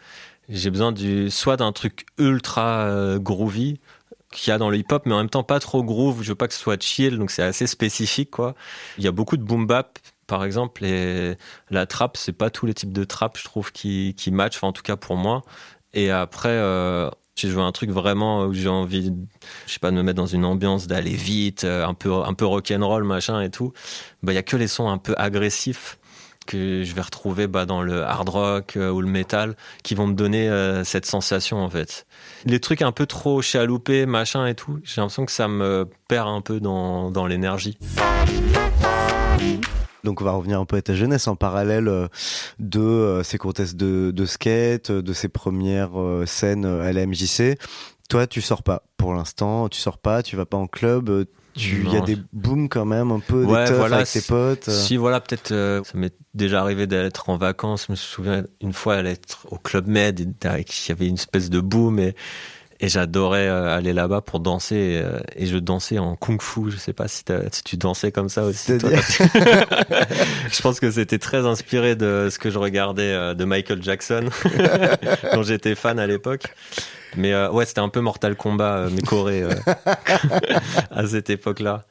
j'ai 0.50 0.70
besoin 0.70 0.92
du 0.92 1.30
soit 1.30 1.56
d'un 1.56 1.72
truc 1.72 2.04
ultra 2.18 2.80
euh, 2.80 3.18
groovy 3.18 3.80
qu'il 4.30 4.50
y 4.50 4.54
a 4.54 4.58
dans 4.58 4.68
le 4.68 4.76
hip-hop, 4.76 5.04
mais 5.06 5.14
en 5.14 5.18
même 5.18 5.30
temps 5.30 5.44
pas 5.44 5.60
trop 5.60 5.82
groove. 5.82 6.22
Je 6.22 6.28
veux 6.28 6.34
pas 6.34 6.46
que 6.46 6.52
ce 6.52 6.60
soit 6.60 6.82
chill, 6.82 7.16
donc 7.16 7.30
c'est 7.30 7.42
assez 7.42 7.66
spécifique 7.66 8.30
quoi. 8.30 8.54
Il 8.98 9.04
y 9.04 9.08
a 9.08 9.12
beaucoup 9.12 9.38
de 9.38 9.42
boom 9.42 9.66
bap 9.66 9.98
par 10.26 10.44
exemple 10.44 10.84
et 10.84 11.36
la 11.70 11.86
trap, 11.86 12.18
c'est 12.18 12.34
pas 12.34 12.50
tous 12.50 12.66
les 12.66 12.74
types 12.74 12.92
de 12.92 13.04
trap 13.04 13.38
je 13.38 13.44
trouve 13.44 13.72
qui 13.72 14.14
matchent, 14.30 14.62
en 14.62 14.72
tout 14.72 14.82
cas 14.82 14.96
pour 14.96 15.16
moi. 15.16 15.42
Et 15.94 16.10
après. 16.10 16.50
Euh, 16.50 17.10
je 17.46 17.52
veux 17.52 17.62
un 17.62 17.72
truc 17.72 17.90
vraiment 17.90 18.44
où 18.44 18.52
j'ai 18.52 18.68
envie, 18.68 19.12
je 19.66 19.72
sais 19.72 19.78
pas, 19.78 19.90
de 19.90 19.96
me 19.96 20.02
mettre 20.02 20.16
dans 20.16 20.26
une 20.26 20.44
ambiance, 20.44 20.86
d'aller 20.86 21.14
vite, 21.14 21.64
euh, 21.64 21.86
un 21.86 21.94
peu, 21.94 22.12
un 22.12 22.34
peu 22.34 22.46
rock'n'roll, 22.46 23.04
machin 23.04 23.40
et 23.40 23.50
tout, 23.50 23.72
bah, 24.22 24.32
il 24.32 24.34
y 24.34 24.38
a 24.38 24.42
que 24.42 24.56
les 24.56 24.66
sons 24.66 24.88
un 24.88 24.98
peu 24.98 25.14
agressifs 25.16 25.98
que 26.46 26.82
je 26.82 26.94
vais 26.94 27.02
retrouver 27.02 27.46
bah, 27.46 27.66
dans 27.66 27.82
le 27.82 28.02
hard 28.02 28.28
rock 28.30 28.76
euh, 28.76 28.90
ou 28.90 29.02
le 29.02 29.08
metal 29.08 29.54
qui 29.82 29.94
vont 29.94 30.06
me 30.06 30.14
donner 30.14 30.48
euh, 30.48 30.82
cette 30.82 31.04
sensation 31.04 31.58
en 31.58 31.68
fait. 31.68 32.06
Les 32.46 32.58
trucs 32.58 32.80
un 32.80 32.92
peu 32.92 33.06
trop 33.06 33.42
chaloupés, 33.42 34.06
machin 34.06 34.46
et 34.46 34.54
tout, 34.54 34.80
j'ai 34.82 35.00
l'impression 35.00 35.26
que 35.26 35.32
ça 35.32 35.46
me 35.46 35.86
perd 36.08 36.28
un 36.28 36.40
peu 36.40 36.58
dans, 36.58 37.10
dans 37.10 37.26
l'énergie. 37.26 37.78
Donc 40.08 40.22
on 40.22 40.24
va 40.24 40.32
revenir 40.32 40.58
un 40.58 40.64
peu 40.64 40.76
à 40.76 40.82
ta 40.82 40.94
jeunesse 40.94 41.28
en 41.28 41.36
parallèle 41.36 41.86
euh, 41.86 42.08
de 42.58 42.80
euh, 42.80 43.22
ces 43.22 43.36
contests 43.36 43.76
de, 43.76 44.10
de 44.10 44.24
skate, 44.24 44.90
de 44.90 45.12
ces 45.12 45.28
premières 45.28 46.00
euh, 46.00 46.24
scènes 46.24 46.64
à 46.64 46.90
la 46.94 47.06
MJC. 47.06 47.58
Toi, 48.08 48.26
tu 48.26 48.40
sors 48.40 48.62
pas 48.62 48.84
pour 48.96 49.12
l'instant, 49.12 49.68
tu 49.68 49.78
sors 49.78 49.98
pas, 49.98 50.22
tu 50.22 50.34
vas 50.34 50.46
pas 50.46 50.56
en 50.56 50.66
club. 50.66 51.26
il 51.56 51.92
y 51.92 51.96
a 51.96 52.00
des 52.00 52.16
booms 52.32 52.70
quand 52.70 52.86
même, 52.86 53.12
un 53.12 53.20
peu 53.20 53.44
Ouais, 53.44 53.66
des 53.66 53.74
voilà, 53.74 53.96
avec 53.96 54.08
tes 54.08 54.22
potes. 54.22 54.70
Si 54.70 54.96
voilà, 54.96 55.20
peut-être 55.20 55.52
euh, 55.52 55.84
ça 55.84 55.98
m'est 55.98 56.14
déjà 56.32 56.62
arrivé 56.62 56.86
d'être 56.86 57.28
en 57.28 57.36
vacances. 57.36 57.84
Je 57.88 57.92
me 57.92 57.96
souviens 57.96 58.44
une 58.62 58.72
fois 58.72 58.94
aller 58.94 59.10
être 59.10 59.46
au 59.50 59.58
club 59.58 59.88
Med, 59.88 60.20
et 60.20 60.24
il 60.24 60.88
y 60.88 60.92
avait 60.92 61.06
une 61.06 61.16
espèce 61.16 61.50
de 61.50 61.60
boom 61.60 61.98
et, 61.98 62.14
et 62.80 62.88
j'adorais 62.88 63.48
euh, 63.48 63.76
aller 63.76 63.92
là-bas 63.92 64.20
pour 64.20 64.40
danser 64.40 64.76
et, 64.76 64.98
euh, 64.98 65.18
et 65.34 65.46
je 65.46 65.58
dansais 65.58 65.98
en 65.98 66.16
kung-fu. 66.16 66.70
Je 66.70 66.76
sais 66.76 66.92
pas 66.92 67.08
si, 67.08 67.24
si 67.52 67.62
tu 67.64 67.76
dansais 67.76 68.12
comme 68.12 68.28
ça 68.28 68.44
aussi. 68.44 68.78
toi, 68.78 68.90
je 70.50 70.62
pense 70.62 70.80
que 70.80 70.90
c'était 70.90 71.18
très 71.18 71.46
inspiré 71.46 71.96
de 71.96 72.28
ce 72.30 72.38
que 72.38 72.50
je 72.50 72.58
regardais 72.58 73.12
euh, 73.12 73.34
de 73.34 73.44
Michael 73.44 73.82
Jackson, 73.82 74.28
dont 75.34 75.42
j'étais 75.42 75.74
fan 75.74 75.98
à 75.98 76.06
l'époque. 76.06 76.44
Mais 77.16 77.32
euh, 77.32 77.50
ouais, 77.50 77.64
c'était 77.64 77.80
un 77.80 77.88
peu 77.88 78.00
Mortal 78.00 78.36
Kombat, 78.36 78.76
euh, 78.76 78.90
mais 78.92 79.02
coré 79.02 79.42
euh, 79.42 79.50
à 80.90 81.06
cette 81.06 81.30
époque-là. 81.30 81.84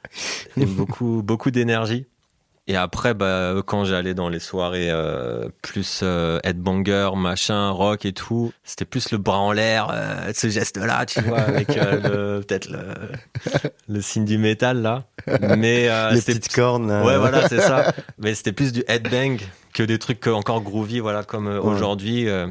Beaucoup, 0.56 1.22
beaucoup 1.24 1.52
d'énergie. 1.52 2.06
Et 2.70 2.76
après, 2.76 3.14
bah, 3.14 3.54
quand 3.66 3.86
j'allais 3.86 4.14
dans 4.14 4.28
les 4.28 4.40
soirées 4.40 4.92
euh, 4.92 5.48
plus 5.62 6.02
euh, 6.04 6.38
headbanger, 6.44 7.12
machin, 7.16 7.70
rock 7.70 8.06
et 8.06 8.12
tout, 8.12 8.52
c'était 8.66 8.84
plus 8.84 9.12
le 9.12 9.18
bras 9.18 9.38
en 9.38 9.54
l'air, 9.54 9.88
euh, 9.94 10.34
ce 10.36 10.50
geste-là, 10.50 11.06
tu 11.06 11.22
vois, 11.28 11.40
avec 11.40 11.78
euh, 11.78 12.42
peut-être 12.42 12.70
le, 12.70 12.80
le 13.88 14.02
signe 14.02 14.26
du 14.26 14.38
métal 14.38 14.82
là. 14.82 15.06
Mais 15.58 15.88
euh, 15.88 16.12
les 16.12 16.20
c'était 16.20 16.40
petites 16.40 16.54
cornes. 16.56 16.92
Ouais, 16.92 17.18
voilà, 17.18 17.48
c'est 17.48 17.62
ça. 17.62 17.94
Mais 18.18 18.36
c'était 18.36 18.52
plus 18.52 18.74
du 18.74 18.84
headbang 18.90 19.38
que 19.74 19.84
des 19.84 19.98
trucs 19.98 20.28
encore 20.28 20.62
groovy, 20.62 21.00
voilà, 21.00 21.24
comme 21.24 21.48
euh, 21.48 21.62
Ouais. 21.62 21.74
aujourd'hui, 21.74 22.28
euh, 22.28 22.48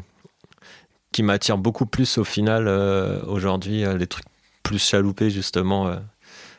qui 1.12 1.22
m'attirent 1.22 1.59
beaucoup 1.59 1.85
plus 1.87 2.16
au 2.16 2.24
final 2.24 2.68
euh, 2.68 3.20
aujourd'hui, 3.26 3.85
euh, 3.85 3.96
les 3.98 4.07
trucs 4.07 4.24
plus 4.62 4.79
chaloupés 4.83 5.29
justement 5.29 5.88
euh, 5.88 5.96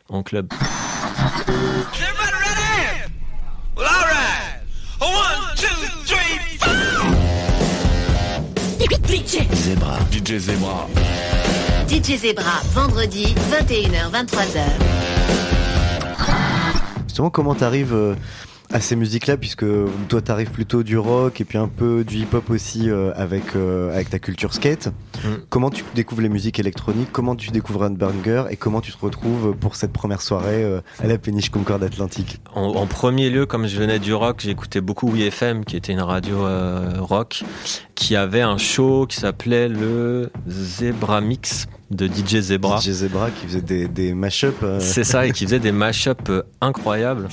en 0.10 0.22
club. 0.22 0.48
Zebra. 9.08 9.98
DJ 10.12 10.38
Zebra. 10.38 10.86
DJ 11.88 12.18
Zebra, 12.18 12.60
vendredi, 12.74 13.34
21h, 13.50 14.12
23h. 14.12 14.60
Justement, 17.08 17.30
comment 17.30 17.56
t'arrives 17.56 17.94
euh, 17.94 18.16
à 18.72 18.82
ces 18.82 18.96
musiques-là, 18.96 19.38
puisque 19.38 19.66
toi 20.10 20.22
t'arrives 20.22 20.52
plutôt 20.52 20.84
du 20.84 20.98
rock 20.98 21.40
et 21.42 21.46
puis 21.46 21.58
un 21.58 21.68
peu 21.68 22.04
du 22.04 22.18
hip-hop 22.18 22.50
aussi 22.50 22.90
euh, 22.90 23.12
avec, 23.16 23.56
euh, 23.56 23.94
avec 23.94 24.10
ta 24.10 24.20
culture 24.20 24.54
skate. 24.54 24.88
Mm. 25.24 25.30
Comment 25.50 25.70
tu 25.70 25.84
découvres 25.96 26.22
les 26.22 26.30
musiques 26.30 26.60
électroniques? 26.60 27.10
Comment 27.12 27.36
tu 27.36 27.52
découvres 27.52 27.84
un 27.84 27.92
burger 27.92 28.46
Et 28.50 28.58
comment 28.58 28.82
tu 28.82 28.92
te 28.92 28.98
retrouves 28.98 29.56
pour 29.56 29.76
cette 29.76 29.94
première 29.94 30.22
soirée 30.22 30.64
euh, 30.64 30.82
à 31.00 31.08
la 31.08 31.18
péniche 31.18 31.50
Concorde 31.50 31.84
Atlantique? 31.84 32.42
En, 32.54 32.64
en 32.64 32.86
premier 32.88 33.30
lieu, 33.30 33.46
comme 33.46 33.68
je 33.68 33.80
venais 33.80 34.00
du 34.00 34.14
rock, 34.14 34.42
j'écoutais 34.42 34.82
beaucoup 34.82 35.10
WeFM, 35.10 35.64
qui 35.64 35.78
était 35.78 35.94
une 35.94 36.02
radio 36.02 36.46
rock, 37.00 37.44
qui 37.96 38.16
avait 38.16 38.42
un 38.42 38.58
show 38.58 39.06
qui 39.08 39.18
s'appelait 39.18 39.70
le 39.70 40.32
Zebra 40.48 41.22
Mix 41.22 41.68
de 41.90 42.08
DJ 42.08 42.40
Zebra. 42.40 42.80
DJ 42.80 42.90
Zebra 42.92 43.30
qui 43.32 43.46
faisait 43.48 43.62
des, 43.62 43.88
des 43.88 44.14
mash-up. 44.14 44.56
euh, 44.64 44.80
C'est 44.80 45.04
ça, 45.04 45.26
et 45.26 45.32
qui 45.32 45.46
faisait 45.46 45.60
des 45.60 45.72
mash-ups 45.72 46.30
euh, 46.30 46.44
incroyables. 46.62 47.28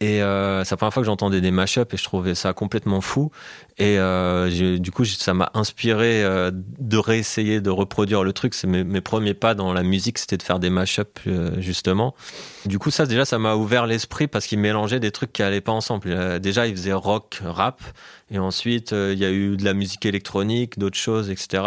Et 0.00 0.22
euh, 0.22 0.64
c'est 0.64 0.72
la 0.72 0.76
première 0.76 0.92
fois 0.92 1.02
que 1.02 1.06
j'entendais 1.06 1.40
des 1.40 1.52
mashups 1.52 1.94
et 1.94 1.96
je 1.96 2.02
trouvais 2.02 2.34
ça 2.34 2.52
complètement 2.52 3.00
fou. 3.00 3.30
Et 3.78 3.96
euh, 3.98 4.78
du 4.78 4.90
coup, 4.90 5.04
ça 5.04 5.34
m'a 5.34 5.50
inspiré 5.54 6.22
euh, 6.24 6.50
de 6.52 6.96
réessayer 6.96 7.60
de 7.60 7.70
reproduire 7.70 8.24
le 8.24 8.32
truc. 8.32 8.54
C'est 8.54 8.66
mes, 8.66 9.00
premiers 9.00 9.34
pas 9.34 9.54
dans 9.54 9.72
la 9.72 9.84
musique, 9.84 10.18
c'était 10.18 10.36
de 10.36 10.42
faire 10.42 10.58
des 10.58 10.68
mashups 10.68 11.22
euh, 11.28 11.60
justement. 11.60 12.14
Du 12.66 12.80
coup, 12.80 12.90
ça 12.90 13.06
déjà, 13.06 13.24
ça 13.24 13.38
m'a 13.38 13.54
ouvert 13.54 13.86
l'esprit 13.86 14.26
parce 14.26 14.46
qu'il 14.46 14.58
mélangeait 14.58 15.00
des 15.00 15.12
trucs 15.12 15.32
qui 15.32 15.44
allaient 15.44 15.60
pas 15.60 15.72
ensemble. 15.72 16.08
Euh, 16.08 16.38
déjà, 16.40 16.66
il 16.66 16.76
faisait 16.76 16.92
rock, 16.92 17.40
rap, 17.44 17.80
et 18.30 18.38
ensuite 18.38 18.92
il 18.92 19.18
y 19.18 19.24
a 19.24 19.30
eu 19.30 19.56
de 19.56 19.64
la 19.64 19.74
musique 19.74 20.06
électronique, 20.06 20.78
d'autres 20.78 20.98
choses, 20.98 21.30
etc. 21.30 21.62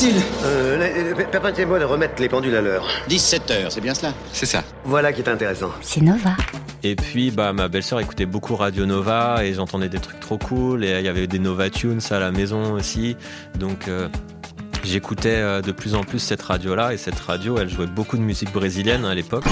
Est-il 0.00 0.22
Euh, 0.44 1.14
Permettez-moi 1.30 1.78
de 1.78 1.84
remettre 1.84 2.22
les 2.22 2.28
pendules 2.30 2.56
à 2.56 2.62
l'heure. 2.62 2.86
17 3.08 3.50
heures, 3.50 3.72
c'est 3.72 3.82
bien 3.82 3.92
cela? 3.92 4.14
C'est 4.32 4.46
ça. 4.46 4.64
Voilà 4.84 5.12
qui 5.12 5.20
est 5.20 5.28
intéressant. 5.28 5.70
C'est 5.82 6.00
Nova. 6.00 6.36
Et 6.82 6.96
puis, 6.96 7.30
bah, 7.30 7.52
ma 7.52 7.68
belle-sœur 7.68 8.00
écoutait 8.00 8.24
beaucoup 8.24 8.56
Radio 8.56 8.86
Nova 8.86 9.44
et 9.44 9.52
j'entendais 9.52 9.90
des 9.90 9.98
trucs 9.98 10.18
trop 10.18 10.38
cool. 10.38 10.84
Et 10.84 10.98
il 11.00 11.04
y 11.04 11.08
avait 11.08 11.26
des 11.26 11.38
Nova 11.38 11.68
Tunes 11.68 12.00
à 12.10 12.18
la 12.18 12.32
maison 12.32 12.72
aussi. 12.72 13.18
Donc, 13.58 13.88
euh, 13.88 14.08
j'écoutais 14.84 15.36
euh, 15.36 15.60
de 15.60 15.72
plus 15.72 15.94
en 15.94 16.02
plus 16.02 16.18
cette 16.18 16.40
radio-là. 16.40 16.94
Et 16.94 16.96
cette 16.96 17.20
radio, 17.20 17.58
elle 17.58 17.68
jouait 17.68 17.86
beaucoup 17.86 18.16
de 18.16 18.22
musique 18.22 18.52
brésilienne 18.54 19.04
à 19.04 19.14
l'époque. 19.14 19.44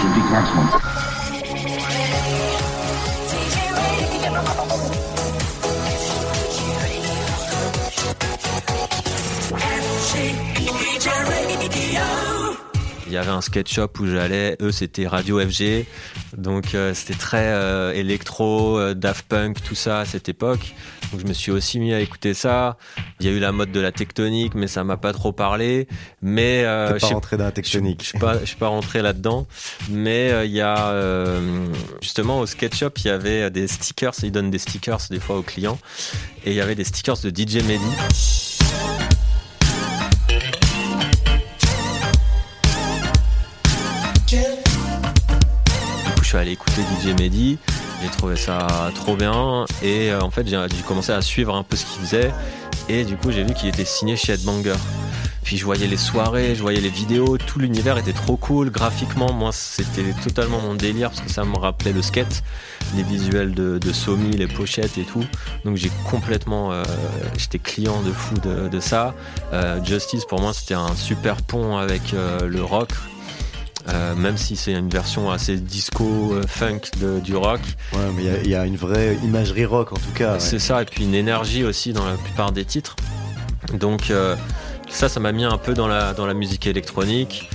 Il 13.08 13.14
y 13.14 13.16
avait 13.16 13.30
un 13.30 13.40
skate 13.40 13.68
shop 13.68 13.88
où 14.00 14.06
j'allais, 14.06 14.56
eux 14.60 14.70
c'était 14.70 15.06
Radio 15.06 15.40
FG, 15.40 15.86
donc 16.36 16.74
euh, 16.74 16.92
c'était 16.92 17.18
très 17.18 17.48
euh, 17.48 17.92
électro, 17.94 18.78
euh, 18.78 18.94
Daft 18.94 19.26
Punk, 19.26 19.62
tout 19.62 19.74
ça 19.74 20.00
à 20.00 20.04
cette 20.04 20.28
époque. 20.28 20.74
Donc 21.10 21.20
je 21.22 21.26
me 21.26 21.32
suis 21.32 21.50
aussi 21.50 21.80
mis 21.80 21.94
à 21.94 22.00
écouter 22.00 22.34
ça. 22.34 22.76
Il 23.18 23.26
y 23.26 23.30
a 23.30 23.32
eu 23.32 23.38
la 23.38 23.50
mode 23.50 23.72
de 23.72 23.80
la 23.80 23.92
tectonique, 23.92 24.54
mais 24.54 24.66
ça 24.66 24.84
m'a 24.84 24.98
pas 24.98 25.14
trop 25.14 25.32
parlé. 25.32 25.88
Mais 26.20 26.64
euh, 26.66 26.90
pas 26.90 26.98
je 26.98 27.06
sais- 27.06 27.14
rentré 27.14 27.38
dans 27.38 27.44
la 27.44 27.52
tectonique. 27.52 28.02
Je, 28.02 28.08
suis 28.08 28.18
pas, 28.18 28.38
je 28.40 28.44
suis 28.44 28.56
pas 28.56 28.68
rentré 28.68 29.00
là-dedans. 29.00 29.46
Mais 29.90 30.30
euh, 30.30 30.44
il 30.44 30.52
y 30.52 30.60
a 30.60 30.88
euh, 30.90 31.66
justement 32.02 32.40
au 32.40 32.46
skate 32.46 32.74
shop, 32.74 32.90
il 32.98 33.06
y 33.06 33.10
avait 33.10 33.50
des 33.50 33.68
stickers. 33.68 34.12
Ils 34.22 34.32
donnent 34.32 34.50
des 34.50 34.58
stickers 34.58 35.00
des 35.10 35.20
fois 35.20 35.38
aux 35.38 35.42
clients, 35.42 35.78
et 36.44 36.50
il 36.50 36.56
y 36.56 36.60
avait 36.60 36.74
des 36.74 36.84
stickers 36.84 37.16
de 37.22 37.30
DJ 37.30 37.64
Mehdi. 37.64 38.47
Allé 46.48 46.54
écouter 46.54 46.82
DJ 46.82 47.18
Mehdi. 47.18 47.58
J'ai 48.02 48.08
trouvé 48.08 48.36
ça 48.36 48.90
trop 48.94 49.16
bien. 49.16 49.66
Et 49.82 50.10
euh, 50.10 50.20
en 50.20 50.30
fait, 50.30 50.46
j'ai 50.46 50.82
commencé 50.86 51.12
à 51.12 51.20
suivre 51.20 51.54
un 51.54 51.62
peu 51.62 51.76
ce 51.76 51.84
qu'il 51.84 52.00
faisait. 52.00 52.32
Et 52.88 53.04
du 53.04 53.16
coup, 53.16 53.30
j'ai 53.30 53.44
vu 53.44 53.54
qu'il 53.54 53.68
était 53.68 53.84
signé 53.84 54.16
chez 54.16 54.32
Headbanger. 54.32 54.76
Puis 55.42 55.56
je 55.56 55.64
voyais 55.64 55.86
les 55.86 55.96
soirées, 55.96 56.54
je 56.54 56.60
voyais 56.60 56.80
les 56.80 56.90
vidéos, 56.90 57.38
tout 57.38 57.58
l'univers 57.58 57.96
était 57.96 58.12
trop 58.12 58.36
cool. 58.36 58.70
Graphiquement, 58.70 59.32
moi, 59.32 59.50
c'était 59.52 60.12
totalement 60.22 60.60
mon 60.60 60.74
délire 60.74 61.08
parce 61.08 61.22
que 61.22 61.30
ça 61.30 61.44
me 61.44 61.56
rappelait 61.56 61.92
le 61.92 62.02
skate, 62.02 62.42
les 62.94 63.02
visuels 63.02 63.54
de, 63.54 63.78
de 63.78 63.92
Somi, 63.94 64.30
les 64.36 64.46
pochettes 64.46 64.98
et 64.98 65.04
tout. 65.04 65.24
Donc 65.64 65.76
j'ai 65.76 65.90
complètement, 66.10 66.72
euh, 66.72 66.82
j'étais 67.38 67.58
client 67.58 68.02
de 68.02 68.12
fou 68.12 68.34
de, 68.44 68.80
ça. 68.80 69.14
Euh, 69.54 69.82
Justice, 69.82 70.26
pour 70.26 70.40
moi, 70.42 70.52
c'était 70.52 70.74
un 70.74 70.94
super 70.94 71.36
pont 71.36 71.78
avec 71.78 72.12
le 72.12 72.62
rock. 72.62 72.90
Euh, 73.88 74.14
même 74.14 74.36
si 74.36 74.54
c'est 74.56 74.72
une 74.72 74.90
version 74.90 75.30
assez 75.30 75.56
disco, 75.56 76.32
euh, 76.34 76.42
funk 76.46 76.80
de- 77.00 77.20
du 77.20 77.34
rock. 77.34 77.60
Ouais, 77.94 78.00
mais 78.14 78.22
il 78.22 78.26
y 78.26 78.30
a- 78.30 78.42
il 78.42 78.50
y, 78.50 78.54
a 78.54 78.66
une 78.66 78.76
vraie 78.76 79.16
imagerie 79.24 79.64
rock 79.64 79.92
en 79.92 79.96
tout 79.96 80.12
cas. 80.14 80.34
ouais. 80.34 80.40
C'est 80.40 80.58
ça, 80.58 80.82
et 80.82 80.84
puis 80.84 81.04
une 81.04 81.14
énergie 81.14 81.64
aussi 81.64 81.92
dans 81.94 82.04
la 82.04 82.14
plupart 82.16 82.52
des 82.52 82.64
titres. 82.66 82.96
Donc 83.80 84.10
euh, 84.10 84.36
ça, 84.90 85.08
ça 85.08 85.20
m'a 85.20 85.32
mis 85.32 85.44
un 85.44 85.56
peu 85.58 85.72
dans 85.74 85.88
la, 85.88 86.12
dans 86.12 86.26
la 86.26 86.34
musique 86.34 86.66
électronique. 86.66 87.48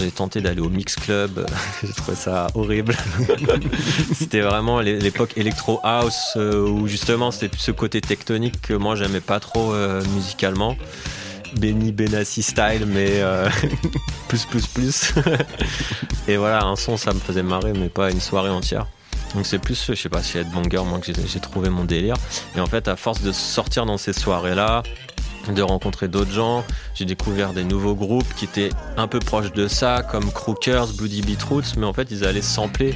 J'ai 0.00 0.10
tenté 0.10 0.40
d'aller 0.40 0.60
au 0.60 0.70
Mix 0.70 0.94
Club, 0.96 1.46
j'ai 1.82 1.92
trouvé 1.92 2.16
ça 2.16 2.46
horrible. 2.54 2.96
c'était 4.14 4.40
vraiment 4.40 4.80
l'é- 4.80 4.98
l'époque 4.98 5.32
Electro 5.36 5.80
House 5.82 6.32
euh, 6.36 6.66
où 6.66 6.86
justement 6.88 7.30
c'était 7.30 7.56
ce 7.58 7.70
côté 7.72 8.00
tectonique 8.00 8.60
que 8.62 8.74
moi 8.74 8.94
j'aimais 8.96 9.20
pas 9.20 9.40
trop 9.40 9.74
musicalement. 10.14 10.76
Benny 11.58 11.92
Benassi 11.92 12.42
style, 12.42 12.86
mais 12.86 13.20
euh, 13.20 13.48
plus 14.28 14.44
plus 14.46 14.66
plus. 14.66 15.14
Et 16.28 16.36
voilà, 16.36 16.64
un 16.64 16.76
son 16.76 16.96
ça 16.96 17.12
me 17.12 17.18
faisait 17.18 17.42
marrer, 17.42 17.72
mais 17.72 17.88
pas 17.88 18.10
une 18.10 18.20
soirée 18.20 18.50
entière. 18.50 18.86
Donc 19.34 19.46
c'est 19.46 19.58
plus, 19.58 19.86
je 19.88 19.94
sais 19.94 20.08
pas, 20.10 20.22
chez 20.22 20.40
Headbanger, 20.40 20.84
moi 20.84 20.98
que 20.98 21.06
j'ai- 21.06 21.26
j'ai 21.26 21.40
trouvé 21.40 21.70
mon 21.70 21.84
délire. 21.84 22.16
Et 22.56 22.60
en 22.60 22.66
fait, 22.66 22.86
à 22.88 22.96
force 22.96 23.22
de 23.22 23.32
sortir 23.32 23.86
dans 23.86 23.96
ces 23.98 24.12
soirées-là, 24.12 24.82
de 25.52 25.62
rencontrer 25.62 26.06
d'autres 26.08 26.30
gens, 26.30 26.64
j'ai 26.94 27.04
découvert 27.04 27.52
des 27.52 27.64
nouveaux 27.64 27.94
groupes 27.94 28.32
qui 28.36 28.44
étaient 28.44 28.68
un 28.96 29.08
peu 29.08 29.18
proches 29.18 29.52
de 29.52 29.66
ça, 29.68 30.02
comme 30.08 30.30
Crookers, 30.30 30.88
Bloody 30.98 31.22
Beetroots, 31.22 31.76
mais 31.78 31.86
en 31.86 31.92
fait, 31.92 32.08
ils 32.10 32.24
allaient 32.24 32.42
sampler 32.42 32.94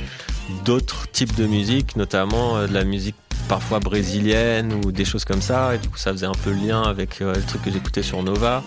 d'autres 0.65 1.11
types 1.11 1.35
de 1.35 1.47
musique, 1.47 1.97
notamment 1.97 2.57
euh, 2.59 2.67
de 2.69 2.75
la 2.75 2.85
musique 2.85 3.17
parfois 3.49 3.81
brésilienne 3.81 4.73
ou 4.85 4.93
des 4.93 5.05
choses 5.05 5.25
comme 5.25 5.43
ça. 5.43 5.75
Et 5.75 5.79
du 5.79 5.89
coup, 5.89 5.99
ça 5.99 6.13
faisait 6.13 6.27
un 6.27 6.33
peu 6.33 6.51
le 6.51 6.67
lien 6.67 6.83
avec 6.83 7.21
euh, 7.21 7.35
le 7.35 7.43
truc 7.43 7.63
que 7.63 7.71
j'écoutais 7.71 8.03
sur 8.03 8.23
Nova. 8.23 8.63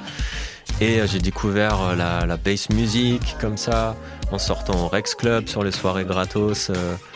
Et 0.81 0.99
euh, 0.99 1.07
j'ai 1.07 1.19
découvert 1.19 1.81
euh, 1.81 1.95
la, 1.95 2.37
bass 2.37 2.69
music 2.69 3.35
comme 3.41 3.57
ça 3.57 3.95
en 4.31 4.37
sortant 4.37 4.85
au 4.85 4.87
Rex 4.87 5.13
Club 5.15 5.47
sur 5.47 5.63
les 5.63 5.71
soirées 5.71 6.05
gratos. 6.05 6.71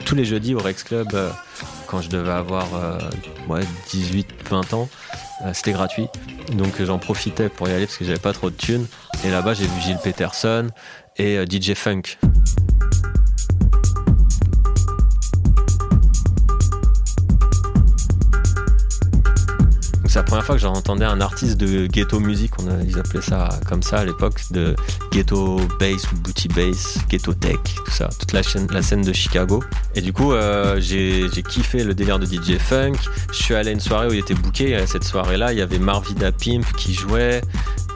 tous 0.05 0.15
les 0.15 0.25
jeudis 0.25 0.55
au 0.55 0.59
Rex 0.59 0.83
Club, 0.83 1.07
quand 1.87 2.01
je 2.01 2.09
devais 2.09 2.31
avoir 2.31 2.67
euh, 2.73 2.99
ouais, 3.47 3.61
18-20 3.89 4.75
ans, 4.75 4.89
c'était 5.53 5.73
gratuit. 5.73 6.07
Donc 6.53 6.81
j'en 6.81 6.97
profitais 6.97 7.49
pour 7.49 7.69
y 7.69 7.71
aller 7.71 7.85
parce 7.85 7.97
que 7.97 8.05
j'avais 8.05 8.19
pas 8.19 8.33
trop 8.33 8.49
de 8.49 8.55
thunes. 8.55 8.87
Et 9.23 9.29
là-bas, 9.29 9.53
j'ai 9.53 9.65
vu 9.65 9.81
Gilles 9.81 9.99
Peterson 10.03 10.69
et 11.17 11.37
DJ 11.45 11.75
Funk. 11.75 12.01
C'est 20.13 20.19
la 20.19 20.23
première 20.25 20.45
fois 20.45 20.53
que 20.53 20.61
j'entendais 20.61 21.05
un 21.05 21.19
artiste 21.21 21.57
de 21.57 21.87
ghetto 21.87 22.19
music, 22.19 22.51
on 22.59 22.67
a- 22.67 22.83
ils 22.83 22.99
appelaient 22.99 23.19
ça 23.19 23.49
comme 23.67 23.81
ça 23.81 23.97
à 23.97 24.05
l'époque, 24.05 24.41
de 24.51 24.75
ghetto 25.11 25.59
bass 25.79 26.03
ou 26.11 26.15
booty 26.17 26.49
bass, 26.49 26.99
ghetto 27.09 27.33
tech, 27.33 27.57
tout 27.83 27.89
ça, 27.89 28.09
toute 28.19 28.31
la, 28.31 28.43
chaîne, 28.43 28.67
scène 28.83 29.01
de 29.01 29.11
Chicago. 29.11 29.63
Et 29.95 30.01
du 30.01 30.13
coup, 30.13 30.33
euh, 30.33 30.79
j'ai 30.79 31.27
kiffé 31.49 31.83
le 31.83 31.95
délire 31.95 32.19
de 32.19 32.27
DJ 32.27 32.59
Funk. 32.59 32.93
Je 33.31 33.41
suis 33.41 33.55
allé 33.55 33.69
à 33.69 33.73
une 33.73 33.79
soirée 33.79 34.07
où 34.07 34.13
il 34.13 34.19
était 34.19 34.35
booké. 34.35 34.73
Et 34.73 34.85
cette 34.85 35.03
soirée-là, 35.03 35.51
il 35.51 35.57
y 35.57 35.63
avait 35.63 35.79
Marvida 35.79 36.31
Pimp 36.31 36.63
qui 36.77 36.93
jouait 36.93 37.41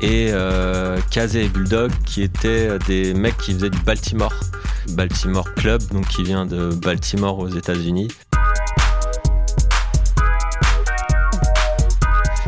et 0.02 0.30
euh, 0.32 0.98
et 1.16 1.50
Bulldog 1.50 1.92
qui 2.04 2.24
étaient 2.24 2.80
des 2.88 3.14
mecs 3.14 3.38
qui 3.38 3.54
faisaient 3.54 3.70
du 3.70 3.80
Baltimore. 3.82 4.34
Baltimore 4.94 5.54
Club, 5.54 5.84
donc 5.92 6.08
qui 6.08 6.24
vient 6.24 6.48
de 6.48 6.70
Baltimore 6.74 7.38
aux 7.38 7.50
États-Unis. 7.50 8.08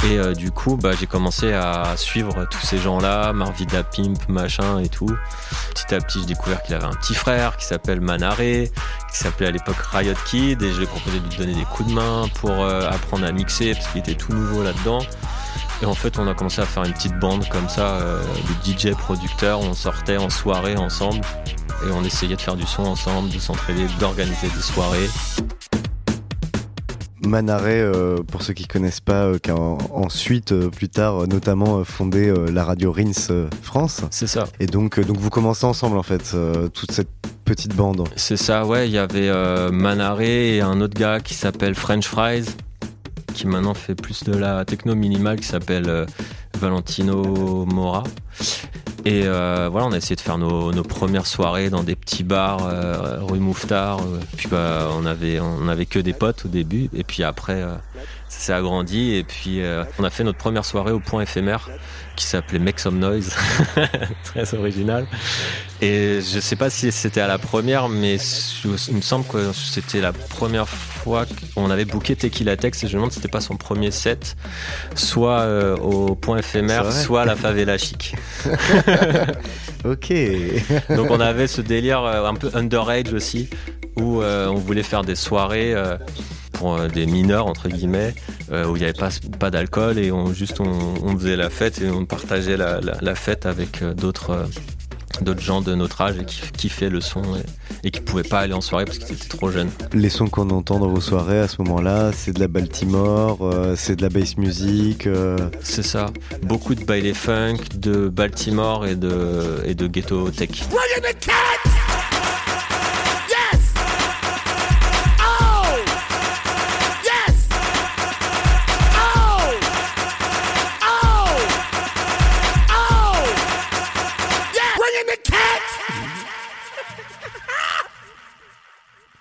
Et 0.05 0.17
euh, 0.17 0.33
du 0.33 0.51
coup, 0.51 0.77
bah, 0.77 0.91
j'ai 0.97 1.07
commencé 1.07 1.51
à 1.51 1.95
suivre 1.97 2.47
tous 2.49 2.65
ces 2.65 2.77
gens-là, 2.77 3.33
Marvida 3.33 3.83
Pimp, 3.83 4.29
machin 4.29 4.79
et 4.79 4.87
tout. 4.87 5.09
Petit 5.71 5.93
à 5.93 5.99
petit, 5.99 6.19
j'ai 6.21 6.27
découvert 6.27 6.63
qu'il 6.63 6.73
avait 6.75 6.85
un 6.85 6.93
petit 6.93 7.13
frère 7.13 7.57
qui 7.57 7.65
s'appelle 7.65 7.99
Manaré, 7.99 8.71
qui 9.11 9.17
s'appelait 9.17 9.47
à 9.47 9.51
l'époque 9.51 9.77
Riot 9.91 10.13
Kid, 10.25 10.61
et 10.61 10.71
je 10.71 10.77
lui 10.77 10.83
ai 10.85 10.87
proposé 10.87 11.19
de 11.19 11.27
lui 11.27 11.37
donner 11.37 11.53
des 11.53 11.65
coups 11.65 11.89
de 11.89 11.93
main 11.93 12.27
pour 12.35 12.51
euh, 12.51 12.89
apprendre 12.89 13.25
à 13.25 13.31
mixer, 13.31 13.73
parce 13.73 13.87
qu'il 13.87 13.99
était 13.99 14.15
tout 14.15 14.33
nouveau 14.33 14.63
là-dedans. 14.63 14.99
Et 15.81 15.85
en 15.85 15.95
fait, 15.95 16.17
on 16.17 16.27
a 16.27 16.33
commencé 16.33 16.61
à 16.61 16.65
faire 16.65 16.83
une 16.83 16.93
petite 16.93 17.17
bande 17.19 17.47
comme 17.49 17.67
ça, 17.67 17.95
euh, 17.95 18.23
de 18.23 18.71
DJ 18.71 18.95
producteurs. 18.95 19.59
On 19.59 19.73
sortait 19.73 20.17
en 20.17 20.29
soirée 20.29 20.77
ensemble, 20.77 21.21
et 21.85 21.91
on 21.91 22.03
essayait 22.05 22.37
de 22.37 22.41
faire 22.41 22.55
du 22.55 22.65
son 22.65 22.83
ensemble, 22.83 23.29
de 23.29 23.39
s'entraider, 23.39 23.87
d'organiser 23.99 24.47
des 24.47 24.61
soirées. 24.61 25.09
Manaré, 27.25 27.81
euh, 27.81 28.17
pour 28.23 28.41
ceux 28.43 28.53
qui 28.53 28.65
connaissent 28.67 29.01
pas, 29.01 29.25
euh, 29.25 29.37
qui 29.39 29.51
a 29.51 29.55
en- 29.55 29.77
ensuite, 29.93 30.51
euh, 30.51 30.69
plus 30.69 30.89
tard, 30.89 31.27
notamment 31.27 31.83
fondé 31.83 32.33
la 32.51 32.63
radio 32.63 32.91
Rins 32.91 33.47
France. 33.61 34.01
C'est 34.09 34.27
ça. 34.27 34.45
Et 34.59 34.65
donc, 34.67 34.99
donc 34.99 35.17
vous 35.17 35.29
commencez 35.29 35.65
ensemble 35.65 35.97
en 35.97 36.03
fait, 36.03 36.35
toute 36.73 36.91
cette 36.91 37.09
petite 37.45 37.75
bande. 37.75 38.07
C'est 38.15 38.37
ça, 38.37 38.65
ouais. 38.65 38.87
Il 38.87 38.91
y 38.93 38.97
avait 38.97 39.29
Manaré 39.71 40.55
et 40.57 40.61
un 40.61 40.79
autre 40.81 40.97
gars 40.97 41.19
qui 41.19 41.33
s'appelle 41.33 41.75
French 41.75 42.05
Fries, 42.07 42.45
qui 43.33 43.47
maintenant 43.47 43.73
fait 43.73 43.95
plus 43.95 44.23
de 44.23 44.33
la 44.33 44.63
techno 44.65 44.95
minimale, 44.95 45.39
qui 45.39 45.47
s'appelle 45.47 46.05
Valentino 46.59 47.65
Mora. 47.65 48.03
Et 49.05 49.23
euh, 49.25 49.69
voilà, 49.71 49.87
on 49.87 49.91
a 49.91 49.97
essayé 49.97 50.15
de 50.15 50.21
faire 50.21 50.37
nos, 50.37 50.71
premières 50.83 51.25
soirées 51.25 51.69
dans 51.69 51.83
des 51.83 51.95
petits 51.95 52.23
bars 52.23 52.67
euh, 52.67 53.19
rue 53.21 53.39
Mouffetard. 53.39 54.01
euh. 54.01 54.19
Puis 54.35 54.47
bah, 54.49 54.89
on 54.91 55.05
avait 55.05 55.39
on 55.39 55.59
que 55.89 55.99
des 55.99 56.13
potes 56.13 56.45
au 56.45 56.47
début, 56.49 56.89
et 56.93 57.03
puis 57.03 57.23
après 57.23 57.61
ça 58.27 58.39
s'est 58.39 58.53
agrandi. 58.53 59.13
Et 59.13 59.23
puis 59.23 59.61
on 59.97 60.03
a 60.03 60.09
fait 60.09 60.23
notre 60.23 60.37
première 60.37 60.65
soirée 60.65 60.91
au 60.91 60.99
point 60.99 61.21
éphémère 61.21 61.69
qui 62.15 62.25
s'appelait 62.25 62.59
Make 62.59 62.79
Some 62.79 62.99
Noise, 62.99 63.33
très 64.25 64.53
original. 64.53 65.07
Et 65.81 66.19
je 66.21 66.39
sais 66.41 66.57
pas 66.57 66.69
si 66.69 66.91
c'était 66.91 67.21
à 67.21 67.27
la 67.27 67.37
première, 67.37 67.87
mais 67.87 68.17
il 68.65 68.95
me 68.95 69.01
semble 69.01 69.25
que 69.25 69.53
c'était 69.53 70.01
la 70.01 70.11
première 70.11 70.67
fois 70.67 71.25
qu'on 71.55 71.71
avait 71.71 71.85
booké 71.85 72.17
Tequila 72.17 72.57
Tex 72.57 72.83
et 72.83 72.87
je 72.87 72.93
me 72.93 72.97
demande 72.97 73.11
si 73.11 73.19
c'était 73.19 73.29
pas 73.29 73.39
son 73.39 73.55
premier 73.55 73.91
set, 73.91 74.35
soit 74.95 75.47
au 75.81 76.15
point 76.15 76.37
soit 76.91 77.25
la 77.25 77.35
favela 77.35 77.77
chic. 77.77 78.15
ok. 79.85 80.13
Donc 80.89 81.11
on 81.11 81.19
avait 81.19 81.47
ce 81.47 81.61
délire 81.61 82.03
euh, 82.03 82.25
un 82.25 82.35
peu 82.35 82.49
underage 82.53 83.13
aussi, 83.13 83.49
où 83.97 84.21
euh, 84.21 84.47
on 84.47 84.55
voulait 84.55 84.83
faire 84.83 85.03
des 85.03 85.15
soirées 85.15 85.75
pour 86.53 86.79
des 86.87 87.05
mineurs 87.05 87.47
entre 87.47 87.69
guillemets 87.69 88.13
où 88.51 88.75
il 88.75 88.79
n'y 88.79 88.83
avait 88.83 88.93
pas, 88.93 89.09
pas 89.39 89.49
d'alcool 89.49 89.97
et 89.97 90.11
on 90.11 90.33
juste 90.33 90.59
on, 90.59 91.17
faisait 91.17 91.37
la 91.37 91.49
fête 91.49 91.81
et 91.81 91.89
on 91.89 92.05
partageait 92.05 92.57
la, 92.57 92.81
la 92.81 93.15
fête 93.15 93.45
avec 93.45 93.83
d'autres 93.95 94.45
d'autres 95.21 95.41
gens 95.41 95.61
de 95.61 95.75
notre 95.75 96.01
âge 96.01 96.15
et 96.19 96.25
qui 96.25 96.41
kiffaient 96.51 96.89
le 96.89 97.01
son 97.01 97.21
et, 97.83 97.91
qui 97.91 98.01
pouvaient 98.01 98.23
pas 98.23 98.39
aller 98.39 98.53
en 98.53 98.61
soirée 98.61 98.85
parce 98.85 98.97
qu'ils 98.97 99.15
étaient 99.15 99.27
trop 99.27 99.51
jeunes. 99.51 99.69
Les 99.93 100.09
sons 100.09 100.27
qu'on 100.27 100.49
entend 100.49 100.79
dans 100.79 100.89
vos 100.89 101.01
soirées 101.01 101.39
à 101.39 101.47
ce 101.47 101.61
moment-là, 101.61 102.11
c'est 102.13 102.33
de 102.33 102.39
la 102.39 102.47
Baltimore, 102.47 103.37
euh, 103.41 103.75
c'est 103.77 103.95
de 103.95 104.01
la 104.01 104.09
bass 104.09 104.37
music. 104.37 105.07
Euh. 105.07 105.37
C'est 105.61 105.83
ça. 105.83 106.07
Beaucoup 106.43 106.75
de 106.75 106.83
baile 106.83 107.13
funk, 107.13 107.57
de 107.75 108.09
Baltimore 108.09 108.85
et 108.85 108.95
de, 108.95 109.61
et 109.65 109.75
de 109.75 109.87
ghetto 109.87 110.29
tech. 110.29 110.49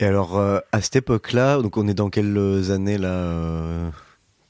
Et 0.00 0.04
alors, 0.04 0.38
euh, 0.38 0.60
à 0.72 0.80
cette 0.80 0.96
époque-là, 0.96 1.60
donc 1.60 1.76
on 1.76 1.86
est 1.88 1.94
dans 1.94 2.10
quelles 2.10 2.70
années 2.70 2.98
là 2.98 3.90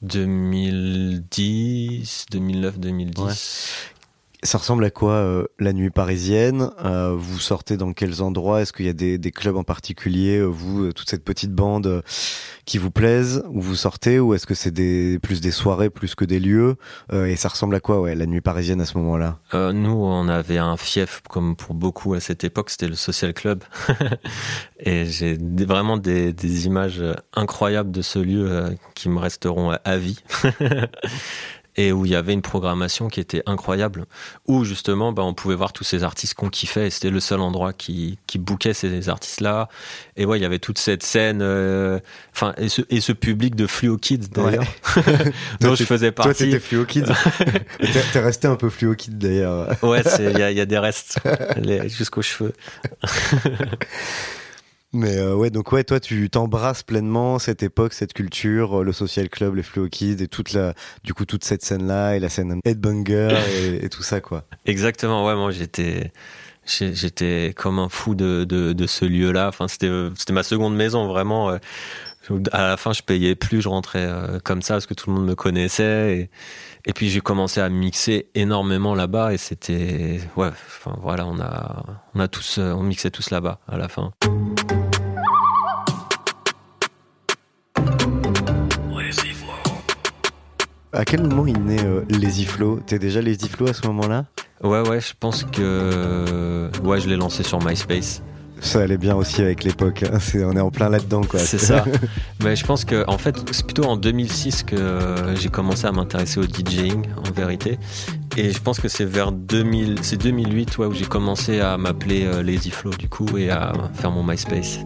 2010, 0.01 2.25
2009, 2.31 2.79
2010 2.79 3.93
ça 4.43 4.57
ressemble 4.57 4.85
à 4.85 4.89
quoi 4.89 5.13
euh, 5.13 5.45
la 5.59 5.73
nuit 5.73 5.89
parisienne? 5.89 6.71
Euh, 6.85 7.13
Vous 7.17 7.39
sortez 7.39 7.75
dans 7.75 7.91
quels 7.91 8.21
endroits? 8.21 8.61
Est-ce 8.61 8.71
qu'il 8.71 8.85
y 8.85 8.89
a 8.89 8.93
des, 8.93 9.31
clubs 9.31 9.57
en 9.57 9.65
particulier 9.65 10.37
euh, 10.37 10.45
Vous, 10.45 10.93
toute 10.93 11.09
cette 11.09 11.25
petite 11.25 11.51
bande 11.51 12.03
qui 12.63 12.77
vous 12.77 12.89
plaise 12.89 13.43
Où 13.49 13.59
vous 13.59 13.75
sortez 13.75 14.17
Ou 14.17 14.33
est-ce 14.33 14.47
que 14.47 14.53
c'est 14.53 14.71
plus 15.21 15.41
des 15.41 15.51
soirées 15.51 15.89
plus 15.89 16.15
que 16.15 16.23
des 16.23 16.39
lieux? 16.39 16.77
Et 17.11 17.35
ça 17.35 17.49
ressemble 17.49 17.75
à 17.75 17.79
quoi 17.79 17.99
ouais, 17.99 18.15
la 18.15 18.25
nuit 18.25 18.41
parisienne 18.41 18.79
à 18.79 18.85
ce 18.85 18.97
moment-là? 18.97 19.39
Nous, 19.53 19.91
on 19.91 20.27
avait 20.29 20.57
un 20.57 20.77
fief 20.77 21.21
comme 21.29 21.55
pour 21.55 21.73
beaucoup 21.73 22.13
à 22.13 22.19
cette 22.19 22.43
époque, 22.43 22.69
c'était 22.69 22.87
le 22.87 22.95
Social 22.95 23.33
Club. 23.33 23.63
Et 24.79 25.05
j'ai 25.05 25.37
vraiment 25.65 25.97
des, 25.97 26.65
images 26.65 27.03
incroyables 27.33 27.91
de 27.91 28.01
ce 28.01 28.19
lieu 28.19 28.75
qui 28.95 29.09
me 29.09 29.19
resteront 29.19 29.71
à 29.83 29.97
vie. 29.97 30.19
et 31.79 31.93
où 31.93 32.05
il 32.05 32.11
y 32.11 32.15
avait 32.15 32.33
une 32.33 32.41
programmation 32.41 33.07
qui 33.07 33.21
était 33.21 33.41
incroyable, 33.45 34.05
où 34.47 34.65
justement 34.65 35.13
bah, 35.13 35.23
on 35.23 35.33
pouvait 35.33 35.55
voir 35.55 35.71
tous 35.71 35.85
ces 35.85 36.03
artistes 36.03 36.33
qu'on 36.33 36.49
kiffait, 36.49 36.87
et 36.87 36.89
c'était 36.89 37.09
le 37.09 37.21
seul 37.21 37.39
endroit 37.39 37.71
qui, 37.71 38.19
qui 38.27 38.37
bouquait 38.37 38.73
ces 38.73 39.07
artistes-là. 39.07 39.69
Et 40.17 40.25
ouais, 40.25 40.37
il 40.37 40.41
y 40.41 40.45
avait 40.45 40.59
toute 40.59 40.77
cette 40.77 41.03
scène, 41.03 41.39
euh, 41.41 41.99
et, 42.57 42.67
ce, 42.67 42.81
et 42.89 42.99
ce 42.99 43.13
public 43.13 43.55
de 43.55 43.65
Fluo 43.65 43.97
Kids 43.97 44.27
d'ailleurs, 44.29 44.65
dont 45.61 45.73
je 45.73 45.85
faisais 45.85 46.11
partie. 46.11 46.33
Toi, 46.33 46.45
t'étais 46.47 46.59
Fluo 46.59 46.83
Kids. 46.83 47.05
t'es 48.11 48.19
resté 48.19 48.49
un 48.49 48.57
peu 48.57 48.69
Fluo 48.69 48.93
Kids 48.93 49.13
d'ailleurs. 49.13 49.81
ouais, 49.81 50.01
il 50.19 50.37
y 50.37 50.59
a, 50.59 50.65
des 50.65 50.79
restes 50.79 51.21
jusqu'aux 51.87 52.21
cheveux. 52.21 52.51
Mais 54.91 55.17
euh, 55.17 55.35
ouais, 55.35 55.51
donc 55.51 55.71
ouais, 55.71 55.83
toi, 55.83 55.99
tu 55.99 56.29
t'embrasses 56.31 56.81
pleinement 56.81 57.37
cette 57.37 57.61
époque, 57.61 57.93
cette 57.93 58.13
culture, 58.13 58.79
euh, 58.79 58.83
le 58.83 58.91
social 58.91 59.29
club, 59.29 59.55
les 59.55 59.61
Fluo 59.61 59.87
Kids 59.87 60.23
et 60.23 60.27
toute 60.27 60.53
la, 60.53 60.73
du 61.03 61.13
coup, 61.13 61.25
toute 61.25 61.43
cette 61.43 61.63
scène-là 61.63 62.15
et 62.15 62.19
la 62.19 62.29
scène 62.29 62.59
Headbanger 62.65 63.37
et, 63.61 63.85
et 63.85 63.89
tout 63.89 64.01
ça, 64.01 64.19
quoi. 64.19 64.45
Exactement, 64.65 65.25
ouais, 65.25 65.35
moi 65.35 65.51
j'étais, 65.51 66.11
j'étais 66.65 67.53
comme 67.55 67.77
un 67.77 67.89
fou 67.89 68.15
de, 68.15 68.45
de, 68.45 68.73
de 68.73 68.87
ce 68.87 69.05
lieu-là. 69.05 69.49
Enfin, 69.49 69.67
c'était, 69.67 69.91
c'était 70.17 70.33
ma 70.33 70.43
seconde 70.43 70.75
maison, 70.75 71.07
vraiment. 71.07 71.51
Euh, 71.51 71.57
à 72.51 72.67
la 72.67 72.77
fin, 72.77 72.91
je 72.91 73.03
payais 73.03 73.35
plus, 73.35 73.61
je 73.61 73.69
rentrais 73.69 74.07
comme 74.43 74.61
ça 74.61 74.75
parce 74.75 74.85
que 74.85 74.93
tout 74.93 75.09
le 75.09 75.15
monde 75.15 75.25
me 75.25 75.35
connaissait. 75.35 76.17
Et, 76.17 76.29
et 76.85 76.93
puis 76.93 77.09
j'ai 77.09 77.21
commencé 77.21 77.59
à 77.59 77.69
mixer 77.69 78.29
énormément 78.35 78.93
là-bas 78.93 79.33
et 79.33 79.37
c'était, 79.37 80.19
ouais, 80.35 80.49
enfin 80.49 80.95
voilà, 81.01 81.25
on 81.25 81.39
a, 81.39 81.83
on 82.13 82.19
a 82.19 82.27
tous, 82.27 82.59
on 82.59 82.83
mixait 82.83 83.09
tous 83.09 83.31
là-bas 83.31 83.59
à 83.67 83.79
la 83.79 83.87
fin. 83.87 84.11
À 90.91 91.05
quel 91.05 91.21
moment 91.21 91.45
il 91.45 91.59
naît 91.63 91.83
euh, 91.85 92.01
Lazy 92.09 92.45
Flow 92.45 92.79
T'es 92.85 92.97
déjà 92.97 93.21
Lazy 93.21 93.47
Flow 93.47 93.69
à 93.69 93.73
ce 93.73 93.85
moment-là? 93.87 94.25
Ouais, 94.63 94.87
ouais, 94.87 94.99
je 94.99 95.13
pense 95.19 95.43
que. 95.43 96.69
Ouais, 96.83 96.99
je 96.99 97.07
l'ai 97.07 97.15
lancé 97.15 97.43
sur 97.43 97.63
MySpace. 97.63 98.21
Ça 98.61 98.81
allait 98.81 98.97
bien 98.97 99.15
aussi 99.15 99.41
avec 99.41 99.63
l'époque. 99.63 100.03
Hein. 100.03 100.17
on 100.43 100.55
est 100.55 100.59
en 100.59 100.71
plein 100.71 100.89
là-dedans, 100.89 101.21
quoi. 101.21 101.39
C'est 101.39 101.57
ça. 101.57 101.85
Mais 102.43 102.55
je 102.55 102.65
pense 102.65 102.83
que, 102.83 103.05
en 103.07 103.17
fait, 103.17 103.35
c'est 103.51 103.65
plutôt 103.65 103.85
en 103.85 103.95
2006 103.95 104.63
que 104.63 104.77
j'ai 105.35 105.49
commencé 105.49 105.85
à 105.85 105.91
m'intéresser 105.91 106.39
au 106.39 106.43
DJing, 106.43 107.05
en 107.17 107.31
vérité. 107.31 107.79
Et 108.37 108.51
je 108.51 108.59
pense 108.59 108.79
que 108.79 108.87
c'est 108.87 109.05
vers 109.05 109.31
2000, 109.31 109.99
c'est 110.01 110.17
2008 110.17 110.77
ouais, 110.77 110.87
où 110.87 110.93
j'ai 110.93 111.05
commencé 111.05 111.59
à 111.59 111.77
m'appeler 111.77 112.25
euh, 112.25 112.43
Lazy 112.43 112.71
Flow, 112.71 112.91
du 112.91 113.09
coup, 113.09 113.37
et 113.37 113.49
à 113.49 113.73
faire 113.93 114.11
mon 114.11 114.23
MySpace. 114.23 114.79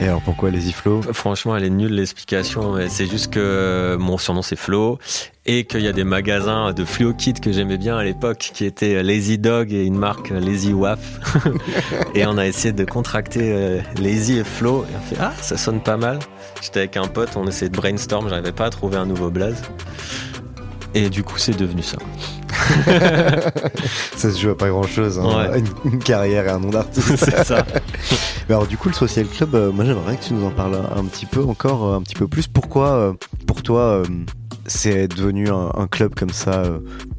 Et 0.00 0.04
alors 0.04 0.22
pourquoi 0.22 0.50
Lazy 0.50 0.72
Flow 0.72 1.02
Franchement, 1.12 1.56
elle 1.56 1.64
est 1.64 1.70
nulle 1.70 1.94
l'explication. 1.94 2.76
C'est 2.88 3.06
juste 3.06 3.32
que 3.32 3.96
mon 3.98 4.16
surnom 4.16 4.42
c'est 4.42 4.56
Flo 4.56 4.98
et 5.44 5.64
qu'il 5.64 5.80
y 5.80 5.88
a 5.88 5.92
des 5.92 6.04
magasins 6.04 6.72
de 6.72 6.84
Fluo 6.84 7.14
Kit 7.14 7.32
que 7.34 7.50
j'aimais 7.52 7.78
bien 7.78 7.96
à 7.96 8.04
l'époque 8.04 8.50
qui 8.52 8.64
étaient 8.64 9.02
Lazy 9.02 9.38
Dog 9.38 9.72
et 9.72 9.84
une 9.84 9.96
marque 9.98 10.30
Lazy 10.30 10.72
Waf. 10.72 11.00
et 12.14 12.26
on 12.26 12.38
a 12.38 12.46
essayé 12.46 12.72
de 12.72 12.84
contracter 12.84 13.52
euh, 13.52 13.80
Lazy 14.00 14.38
et 14.38 14.44
Flo 14.44 14.84
et 14.84 14.94
on 14.96 15.00
fait 15.00 15.20
ah 15.20 15.32
ça 15.40 15.56
sonne 15.56 15.80
pas 15.80 15.96
mal. 15.96 16.18
J'étais 16.62 16.80
avec 16.80 16.96
un 16.96 17.08
pote, 17.08 17.30
on 17.36 17.46
essayait 17.46 17.70
de 17.70 17.76
brainstorm, 17.76 18.28
j'arrivais 18.28 18.52
pas 18.52 18.66
à 18.66 18.70
trouver 18.70 18.96
un 18.96 19.06
nouveau 19.06 19.30
blaze. 19.30 19.62
Et 20.94 21.10
du 21.10 21.22
coup, 21.22 21.38
c'est 21.38 21.56
devenu 21.56 21.82
ça. 21.82 21.98
ça 24.16 24.32
se 24.32 24.38
joue 24.38 24.50
à 24.50 24.56
pas 24.56 24.68
grand 24.68 24.84
chose, 24.84 25.18
hein. 25.18 25.52
une, 25.84 25.98
carrière 25.98 26.46
et 26.46 26.50
un 26.50 26.58
nom 26.58 26.70
d'artiste. 26.70 27.16
c'est 27.16 27.44
ça. 27.44 27.64
Mais 28.48 28.54
alors, 28.54 28.66
du 28.66 28.76
coup, 28.76 28.88
le 28.88 28.94
Social 28.94 29.26
Club, 29.26 29.54
euh, 29.54 29.70
moi 29.70 29.84
j'aimerais 29.84 30.16
que 30.16 30.24
tu 30.24 30.34
nous 30.34 30.44
en 30.46 30.50
parles 30.50 30.76
un, 30.96 31.04
petit 31.04 31.26
peu 31.26 31.42
encore, 31.44 31.86
euh, 31.86 31.96
un 31.96 32.02
petit 32.02 32.14
peu 32.14 32.26
plus. 32.26 32.46
Pourquoi, 32.46 32.92
euh, 32.92 33.12
pour 33.46 33.62
toi, 33.62 34.02
c'est 34.66 35.08
devenu 35.08 35.48
un, 35.50 35.86
club 35.88 36.14
comme 36.14 36.30
ça, 36.30 36.62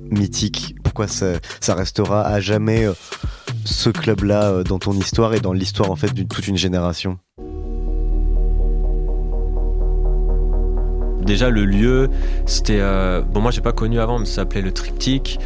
mythique? 0.09 0.75
Pourquoi 0.83 1.07
ça, 1.07 1.33
ça, 1.59 1.75
restera 1.75 2.25
à 2.25 2.39
jamais 2.39 2.87
ce 3.65 3.89
club-là 3.89 4.63
dans 4.63 4.79
ton 4.79 4.93
histoire 4.93 5.33
et 5.33 5.39
dans 5.39 5.53
l'histoire 5.53 5.91
en 5.91 5.95
fait 5.95 6.13
d'une 6.13 6.27
toute 6.27 6.47
une 6.47 6.57
génération? 6.57 7.17
Déjà 11.29 11.49
le 11.51 11.63
lieu, 11.63 12.09
c'était 12.47 12.79
euh, 12.81 13.21
bon 13.21 13.39
moi 13.39 13.51
j'ai 13.51 13.61
pas 13.61 13.71
connu 13.71 13.99
avant, 13.99 14.19
mais 14.19 14.25
ça 14.25 14.37
s'appelait 14.37 14.61
le 14.61 14.71
Triptyque. 14.71 15.39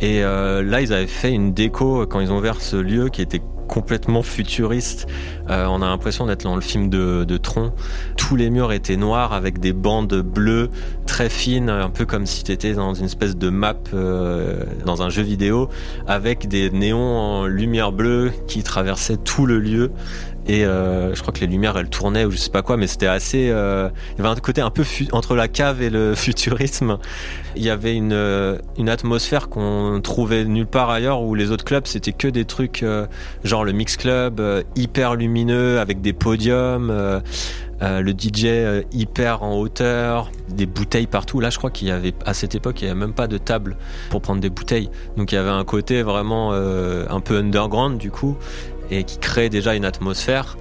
Et 0.00 0.22
euh, 0.22 0.62
là 0.62 0.82
ils 0.82 0.92
avaient 0.92 1.06
fait 1.06 1.32
une 1.32 1.52
déco 1.52 2.06
quand 2.06 2.20
ils 2.20 2.30
ont 2.30 2.38
ouvert 2.38 2.60
ce 2.60 2.76
lieu 2.76 3.08
qui 3.08 3.22
était 3.22 3.40
complètement 3.70 4.22
futuriste. 4.22 5.06
Euh, 5.48 5.64
on 5.70 5.80
a 5.80 5.86
l'impression 5.86 6.26
d'être 6.26 6.42
dans 6.42 6.56
le 6.56 6.60
film 6.60 6.90
de, 6.90 7.36
Tron. 7.36 7.72
Tous 8.16 8.34
les 8.34 8.50
murs 8.50 8.72
étaient 8.72 8.96
noirs 8.96 9.32
avec 9.32 9.60
des 9.60 9.72
bandes 9.72 10.22
bleues 10.22 10.70
très 11.06 11.30
fines, 11.30 11.70
un 11.70 11.88
peu 11.88 12.04
comme 12.04 12.26
si 12.26 12.42
tu 12.42 12.50
étais 12.50 12.72
dans 12.72 12.94
une 12.94 13.04
espèce 13.04 13.36
de 13.36 13.48
map 13.48 13.76
euh, 13.94 14.64
dans 14.84 15.02
un 15.02 15.08
jeu 15.08 15.22
vidéo, 15.22 15.68
avec 16.08 16.48
des 16.48 16.70
néons 16.70 17.16
en 17.16 17.46
lumière 17.46 17.92
bleue 17.92 18.32
qui 18.48 18.64
traversaient 18.64 19.18
tout 19.18 19.46
le 19.46 19.60
lieu. 19.60 19.92
Et 20.46 20.64
euh, 20.64 21.14
je 21.14 21.20
crois 21.20 21.32
que 21.32 21.40
les 21.40 21.46
lumières 21.46 21.76
elles 21.76 21.88
tournaient 21.88 22.24
ou 22.24 22.30
je 22.30 22.36
sais 22.36 22.50
pas 22.50 22.62
quoi, 22.62 22.76
mais 22.76 22.86
c'était 22.86 23.06
assez. 23.06 23.50
Euh, 23.50 23.88
il 24.12 24.18
y 24.18 24.26
avait 24.26 24.36
un 24.36 24.40
côté 24.40 24.60
un 24.60 24.70
peu 24.70 24.84
entre 25.12 25.36
la 25.36 25.48
cave 25.48 25.82
et 25.82 25.90
le 25.90 26.14
futurisme. 26.16 26.98
Il 27.56 27.62
y 27.62 27.70
avait 27.70 27.94
une, 27.94 28.12
euh, 28.12 28.58
une 28.78 28.88
atmosphère 28.88 29.48
qu'on 29.48 30.00
trouvait 30.02 30.44
nulle 30.44 30.66
part 30.66 30.90
ailleurs 30.90 31.22
où 31.22 31.34
les 31.34 31.50
autres 31.50 31.64
clubs 31.64 31.86
c'était 31.86 32.12
que 32.12 32.28
des 32.28 32.44
trucs 32.44 32.84
genre 33.44 33.64
le 33.64 33.72
mix 33.72 33.96
club 33.96 34.42
hyper 34.76 35.14
lumineux 35.14 35.78
avec 35.78 36.00
des 36.00 36.12
podiums. 36.12 36.90
le 37.80 38.12
DJ 38.12 38.84
hyper 38.92 39.42
en 39.42 39.58
hauteur, 39.58 40.30
des 40.48 40.66
bouteilles 40.66 41.06
partout. 41.06 41.40
Là, 41.40 41.50
je 41.50 41.58
crois 41.58 41.70
qu'il 41.70 41.88
y 41.88 41.90
avait 41.90 42.14
à 42.24 42.34
cette 42.34 42.54
époque, 42.54 42.82
il 42.82 42.84
n'y 42.84 42.90
avait 42.90 43.00
même 43.00 43.14
pas 43.14 43.26
de 43.26 43.38
table 43.38 43.76
pour 44.10 44.20
prendre 44.20 44.40
des 44.40 44.50
bouteilles. 44.50 44.90
Donc 45.16 45.32
il 45.32 45.34
y 45.34 45.38
avait 45.38 45.50
un 45.50 45.64
côté 45.64 46.02
vraiment 46.02 46.52
un 46.52 47.20
peu 47.20 47.38
underground 47.38 47.98
du 47.98 48.10
coup 48.10 48.36
et 48.90 49.04
qui 49.04 49.18
crée 49.18 49.48
déjà 49.48 49.74
une 49.74 49.84
atmosphère. 49.84 50.56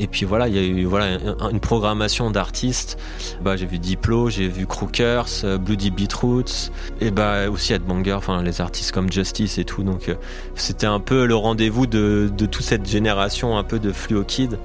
Et 0.00 0.06
puis 0.06 0.24
voilà, 0.24 0.46
il 0.46 0.54
y 0.54 0.58
a 0.58 0.62
eu 0.62 0.84
voilà 0.84 1.18
une 1.50 1.60
programmation 1.60 2.30
d'artistes. 2.30 2.98
Bah, 3.42 3.56
j'ai 3.56 3.66
vu 3.66 3.78
Diplo, 3.78 4.30
j'ai 4.30 4.46
vu 4.46 4.66
Crookers, 4.66 5.26
euh, 5.44 5.58
Bloody 5.58 5.90
Beetroots, 5.90 6.70
et 7.00 7.10
bah 7.10 7.50
aussi 7.50 7.72
Headbanger, 7.72 8.12
enfin 8.12 8.42
les 8.42 8.60
artistes 8.60 8.92
comme 8.92 9.10
Justice 9.10 9.58
et 9.58 9.64
tout. 9.64 9.82
Donc 9.82 10.08
euh, 10.08 10.14
c'était 10.54 10.86
un 10.86 11.00
peu 11.00 11.26
le 11.26 11.34
rendez-vous 11.34 11.86
de, 11.86 12.30
de 12.36 12.46
toute 12.46 12.64
cette 12.64 12.88
génération 12.88 13.58
un 13.58 13.64
peu 13.64 13.78
de 13.78 13.92
Fluo 13.92 14.22
Kid 14.22 14.58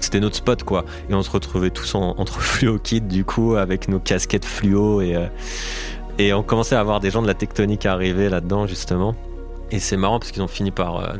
c'était 0.00 0.20
notre 0.20 0.36
spot 0.36 0.62
quoi. 0.64 0.84
Et 1.08 1.14
on 1.14 1.22
se 1.22 1.30
retrouvait 1.30 1.70
tous 1.70 1.94
entre 1.94 2.40
fluo 2.42 2.78
kids 2.78 3.00
du 3.00 3.24
coup 3.24 3.56
avec 3.56 3.88
nos 3.88 3.98
casquettes 3.98 4.44
fluo 4.44 5.00
et 5.00 5.16
euh, 5.16 5.26
et 6.18 6.32
on 6.34 6.42
commençait 6.42 6.76
à 6.76 6.80
avoir 6.80 7.00
des 7.00 7.10
gens 7.10 7.22
de 7.22 7.26
la 7.26 7.34
tectonique 7.34 7.86
arriver 7.86 8.28
là-dedans 8.28 8.66
justement. 8.66 9.14
Et 9.70 9.78
c'est 9.78 9.96
marrant 9.96 10.20
parce 10.20 10.30
qu'ils 10.30 10.42
ont 10.42 10.48
fini 10.48 10.70
par 10.70 11.14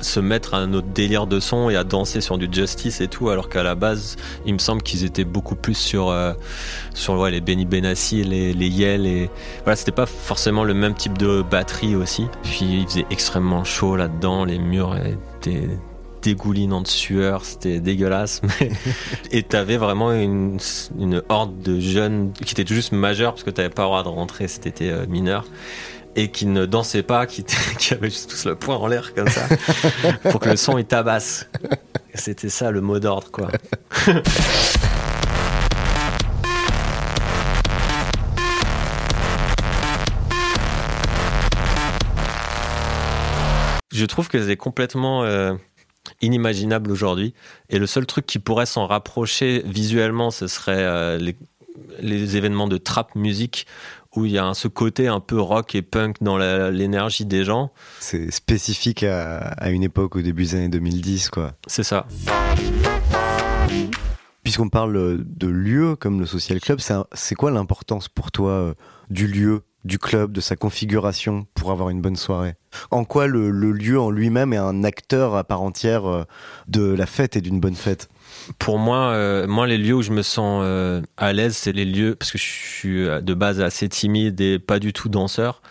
se 0.00 0.20
mettre 0.20 0.54
à 0.54 0.66
notre 0.66 0.88
délire 0.88 1.26
de 1.26 1.40
son 1.40 1.70
et 1.70 1.76
à 1.76 1.84
danser 1.84 2.20
sur 2.20 2.38
du 2.38 2.48
justice 2.50 3.00
et 3.00 3.08
tout, 3.08 3.28
alors 3.30 3.48
qu'à 3.48 3.62
la 3.62 3.74
base, 3.74 4.16
il 4.46 4.54
me 4.54 4.58
semble 4.58 4.82
qu'ils 4.82 5.04
étaient 5.04 5.24
beaucoup 5.24 5.56
plus 5.56 5.74
sur 5.74 6.10
euh, 6.10 6.32
sur 6.94 7.14
ouais, 7.18 7.30
les 7.30 7.40
Benny 7.40 7.66
Benassi, 7.66 8.24
les 8.24 8.52
les 8.52 8.68
Yell 8.68 9.06
et 9.06 9.30
voilà, 9.64 9.76
c'était 9.76 9.92
pas 9.92 10.06
forcément 10.06 10.64
le 10.64 10.74
même 10.74 10.94
type 10.94 11.18
de 11.18 11.42
batterie 11.42 11.94
aussi. 11.94 12.26
Puis 12.42 12.80
il 12.80 12.86
faisait 12.86 13.06
extrêmement 13.10 13.64
chaud 13.64 13.96
là-dedans, 13.96 14.44
les 14.44 14.58
murs 14.58 14.96
étaient 14.96 15.68
dégoulinant 16.22 16.80
de 16.80 16.86
sueur, 16.86 17.44
c'était 17.44 17.80
dégueulasse. 17.80 18.42
Et 19.30 19.42
t'avais 19.42 19.76
vraiment 19.76 20.12
une, 20.12 20.58
une, 20.98 21.22
horde 21.28 21.60
de 21.62 21.80
jeunes 21.80 22.32
qui 22.32 22.54
étaient 22.58 22.74
juste 22.74 22.92
majeurs 22.92 23.32
parce 23.32 23.44
que 23.44 23.50
t'avais 23.50 23.70
pas 23.70 23.82
le 23.82 23.88
droit 23.88 24.02
de 24.02 24.08
rentrer 24.08 24.48
si 24.48 24.60
t'étais 24.60 24.90
euh, 24.90 25.06
mineur 25.06 25.44
et 26.16 26.30
qui 26.30 26.46
ne 26.46 26.66
dansaient 26.66 27.02
pas, 27.02 27.26
qui, 27.26 27.44
qui 27.78 27.94
avaient 27.94 28.10
juste 28.10 28.30
tous 28.30 28.46
le 28.46 28.56
poing 28.56 28.76
en 28.76 28.86
l'air 28.86 29.14
comme 29.14 29.28
ça 29.28 29.46
pour 30.30 30.40
que 30.40 30.50
le 30.50 30.56
son 30.56 30.78
il 30.78 30.84
tabasse. 30.84 31.48
C'était 32.14 32.48
ça 32.48 32.70
le 32.70 32.80
mot 32.80 32.98
d'ordre 32.98 33.30
quoi. 33.30 33.48
Je 43.92 44.06
trouve 44.06 44.28
que 44.28 44.42
c'est 44.42 44.56
complètement 44.56 45.24
euh, 45.24 45.52
inimaginable 46.22 46.90
aujourd'hui. 46.90 47.34
Et 47.68 47.78
le 47.78 47.86
seul 47.86 48.06
truc 48.06 48.24
qui 48.24 48.38
pourrait 48.38 48.64
s'en 48.64 48.86
rapprocher 48.86 49.62
visuellement, 49.66 50.30
ce 50.30 50.46
serait 50.46 50.84
euh, 50.84 51.18
les, 51.18 52.36
événements 52.36 52.66
de 52.66 52.78
trap 52.78 53.14
musique 53.14 53.66
où 54.16 54.24
il 54.24 54.32
y 54.32 54.38
a 54.38 54.54
ce 54.54 54.68
côté 54.68 55.06
un 55.06 55.20
peu 55.20 55.40
rock 55.40 55.74
et 55.74 55.82
punk 55.82 56.16
dans 56.20 56.36
l'énergie 56.36 57.26
des 57.26 57.44
gens. 57.44 57.70
C'est 58.00 58.30
spécifique 58.30 59.04
à, 59.04 59.70
une 59.70 59.82
époque 59.82 60.16
au 60.16 60.22
début 60.22 60.42
des 60.44 60.54
années 60.56 60.68
2010, 60.68 61.30
quoi. 61.30 61.52
C'est 61.66 61.84
ça. 61.84 62.06
Puisqu'on 64.42 64.68
parle 64.68 65.22
de 65.24 65.46
lieu 65.46 65.96
comme 65.96 66.18
le 66.18 66.26
Social 66.26 66.60
Club, 66.60 66.80
c'est 67.12 67.34
quoi 67.34 67.50
l'importance 67.50 68.08
pour 68.08 68.32
toi 68.32 68.50
euh, 68.50 68.74
du 69.10 69.26
lieu 69.26 69.62
du 69.84 69.98
club, 69.98 70.32
de 70.32 70.40
sa 70.40 70.56
configuration 70.56 71.46
pour 71.54 71.70
avoir 71.70 71.90
une 71.90 72.00
bonne 72.00 72.16
soirée? 72.16 72.54
En 72.90 73.04
quoi 73.04 73.26
le, 73.26 73.50
lieu 73.50 74.00
en 74.00 74.10
lui-même 74.10 74.52
est 74.52 74.58
un 74.58 74.84
acteur 74.84 75.36
à 75.36 75.44
part 75.44 75.62
entière 75.62 76.06
euh, 76.06 76.24
de 76.68 76.82
la 76.82 77.06
fête 77.06 77.36
et 77.36 77.40
d'une 77.40 77.60
bonne 77.60 77.74
fête? 77.74 78.08
Pour 78.58 78.78
moi, 78.78 79.10
euh, 79.10 79.46
moi, 79.46 79.66
les 79.66 79.78
lieux 79.78 79.94
où 79.94 80.02
je 80.02 80.12
me 80.12 80.22
sens 80.22 80.62
euh, 80.64 81.02
à 81.16 81.32
l'aise, 81.32 81.56
c'est 81.56 81.72
les 81.72 81.84
lieux 81.84 82.14
parce 82.14 82.30
que 82.30 82.38
je 82.38 82.44
suis 82.44 83.04
de 83.06 83.34
base 83.34 83.60
assez 83.60 83.88
timide 83.88 84.40
et 84.40 84.58
pas 84.58 84.78
du 84.78 84.92
tout 84.92 85.08
danseur. 85.08 85.62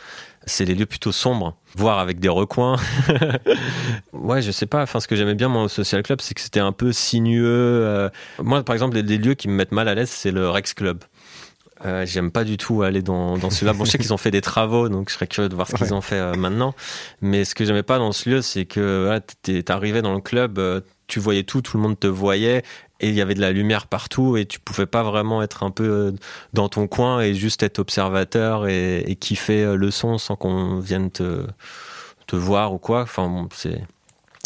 C'est 0.45 0.65
les 0.65 0.73
lieux 0.73 0.86
plutôt 0.86 1.12
sombres, 1.12 1.58
voire 1.75 1.99
avec 1.99 2.19
des 2.19 2.29
recoins. 2.29 2.77
ouais, 4.13 4.41
je 4.41 4.51
sais 4.51 4.65
pas. 4.65 4.82
Enfin, 4.82 4.99
ce 4.99 5.08
que 5.08 5.15
j'aimais 5.15 5.36
bien 5.36 5.47
moi 5.47 5.63
au 5.63 5.67
social 5.67 6.01
club, 6.01 6.21
c'est 6.21 6.34
que 6.34 6.41
c'était 6.41 6.62
un 6.62 6.71
peu 6.71 6.91
sinueux. 6.91 8.10
moi, 8.39 8.63
par 8.63 8.73
exemple, 8.73 8.97
les 8.97 9.17
lieux 9.17 9.36
qui 9.36 9.47
me 9.47 9.53
mettent 9.53 9.73
mal 9.73 9.88
à 9.88 9.95
l'aise, 9.95 10.10
c'est 10.10 10.32
le 10.32 10.49
Rex 10.49 10.73
Club. 10.73 11.03
Euh, 11.86 12.05
J'aime 12.05 12.32
pas 12.32 12.43
du 12.43 12.58
tout 12.58 12.82
aller 12.82 13.01
dans, 13.01 13.38
dans 13.38 13.49
ce 13.49 13.63
là 13.63 13.73
Bon, 13.73 13.86
je 13.86 13.91
sais 13.91 13.97
qu'ils 13.97 14.13
ont 14.13 14.17
fait 14.17 14.32
des 14.32 14.41
travaux, 14.41 14.89
donc 14.89 15.10
je 15.10 15.15
serais 15.15 15.27
curieux 15.27 15.49
de 15.49 15.55
voir 15.55 15.67
ce 15.67 15.75
qu'ils 15.75 15.93
ont 15.93 16.01
fait 16.01 16.19
euh, 16.19 16.36
maintenant. 16.36 16.73
Mais 17.21 17.45
ce 17.45 17.55
que 17.55 17.63
j'aimais 17.63 17.84
pas 17.84 17.97
dans 17.99 18.12
ce 18.12 18.29
lieu, 18.29 18.41
c'est 18.41 18.65
que 18.65 19.03
voilà, 19.03 19.21
t'es 19.21 19.71
arrivé 19.71 20.01
dans 20.01 20.13
le 20.13 20.21
club, 20.21 20.60
euh, 20.60 20.82
tu 21.09 21.19
voyais 21.19 21.43
tout, 21.43 21.61
tout 21.61 21.75
le 21.75 21.83
monde 21.83 21.99
te 21.99 22.07
voyait, 22.07 22.63
et 23.01 23.09
il 23.09 23.15
y 23.15 23.21
avait 23.21 23.33
de 23.33 23.41
la 23.41 23.51
lumière 23.51 23.87
partout, 23.87 24.37
et 24.37 24.45
tu 24.45 24.59
pouvais 24.59 24.85
pas 24.85 25.03
vraiment 25.03 25.43
être 25.43 25.63
un 25.63 25.71
peu 25.71 25.83
euh, 25.83 26.11
dans 26.53 26.69
ton 26.69 26.87
coin 26.87 27.19
et 27.21 27.33
juste 27.33 27.63
être 27.63 27.79
observateur 27.79 28.67
et, 28.67 29.17
kiffer 29.19 29.75
le 29.75 29.91
son 29.91 30.17
sans 30.17 30.35
qu'on 30.37 30.79
vienne 30.79 31.11
te, 31.11 31.45
te 32.27 32.35
voir 32.35 32.73
ou 32.73 32.77
quoi. 32.77 33.01
Enfin, 33.01 33.47
c'est 33.53 33.81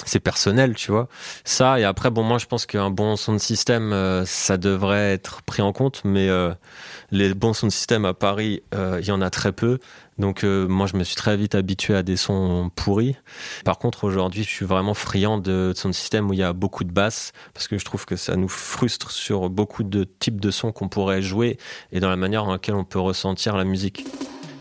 c'est 0.05 0.19
personnel, 0.19 0.75
tu 0.75 0.91
vois. 0.91 1.07
Ça, 1.45 1.79
et 1.79 1.83
après, 1.83 2.09
bon, 2.09 2.23
moi, 2.23 2.37
je 2.37 2.45
pense 2.45 2.65
qu'un 2.65 2.89
bon 2.89 3.15
son 3.15 3.33
de 3.33 3.37
système, 3.37 4.23
ça 4.25 4.57
devrait 4.57 5.13
être 5.13 5.43
pris 5.43 5.61
en 5.61 5.71
compte, 5.71 6.01
mais 6.03 6.29
les 7.13 7.33
bons 7.35 7.53
sons 7.53 7.67
de 7.67 7.71
système 7.71 8.05
à 8.05 8.13
Paris, 8.13 8.63
euh, 8.73 8.97
il 8.99 9.07
y 9.07 9.11
en 9.11 9.21
a 9.21 9.29
très 9.29 9.51
peu. 9.51 9.77
Donc 10.17 10.43
euh, 10.43 10.67
moi, 10.67 10.87
je 10.87 10.97
me 10.97 11.03
suis 11.03 11.15
très 11.15 11.37
vite 11.37 11.55
habitué 11.55 11.95
à 11.95 12.03
des 12.03 12.17
sons 12.17 12.71
pourris. 12.75 13.15
Par 13.65 13.77
contre, 13.77 14.03
aujourd'hui, 14.03 14.43
je 14.43 14.49
suis 14.49 14.65
vraiment 14.65 14.95
friand 14.95 15.37
de, 15.37 15.73
sons 15.75 15.89
de 15.89 15.93
système 15.93 16.29
où 16.29 16.33
il 16.33 16.39
y 16.39 16.43
a 16.43 16.53
beaucoup 16.53 16.83
de 16.83 16.91
basses 16.91 17.31
parce 17.53 17.67
que 17.67 17.77
je 17.77 17.85
trouve 17.85 18.05
que 18.05 18.15
ça 18.15 18.35
nous 18.35 18.49
frustre 18.49 19.11
sur 19.11 19.49
beaucoup 19.49 19.83
de 19.83 20.03
types 20.03 20.41
de 20.41 20.51
sons 20.51 20.71
qu'on 20.71 20.89
pourrait 20.89 21.21
jouer 21.21 21.57
et 21.91 21.99
dans 21.99 22.09
la 22.09 22.17
manière 22.17 22.45
dans 22.45 22.51
laquelle 22.51 22.75
on 22.75 22.85
peut 22.85 22.99
ressentir 22.99 23.55
la 23.57 23.63
musique. 23.63 24.05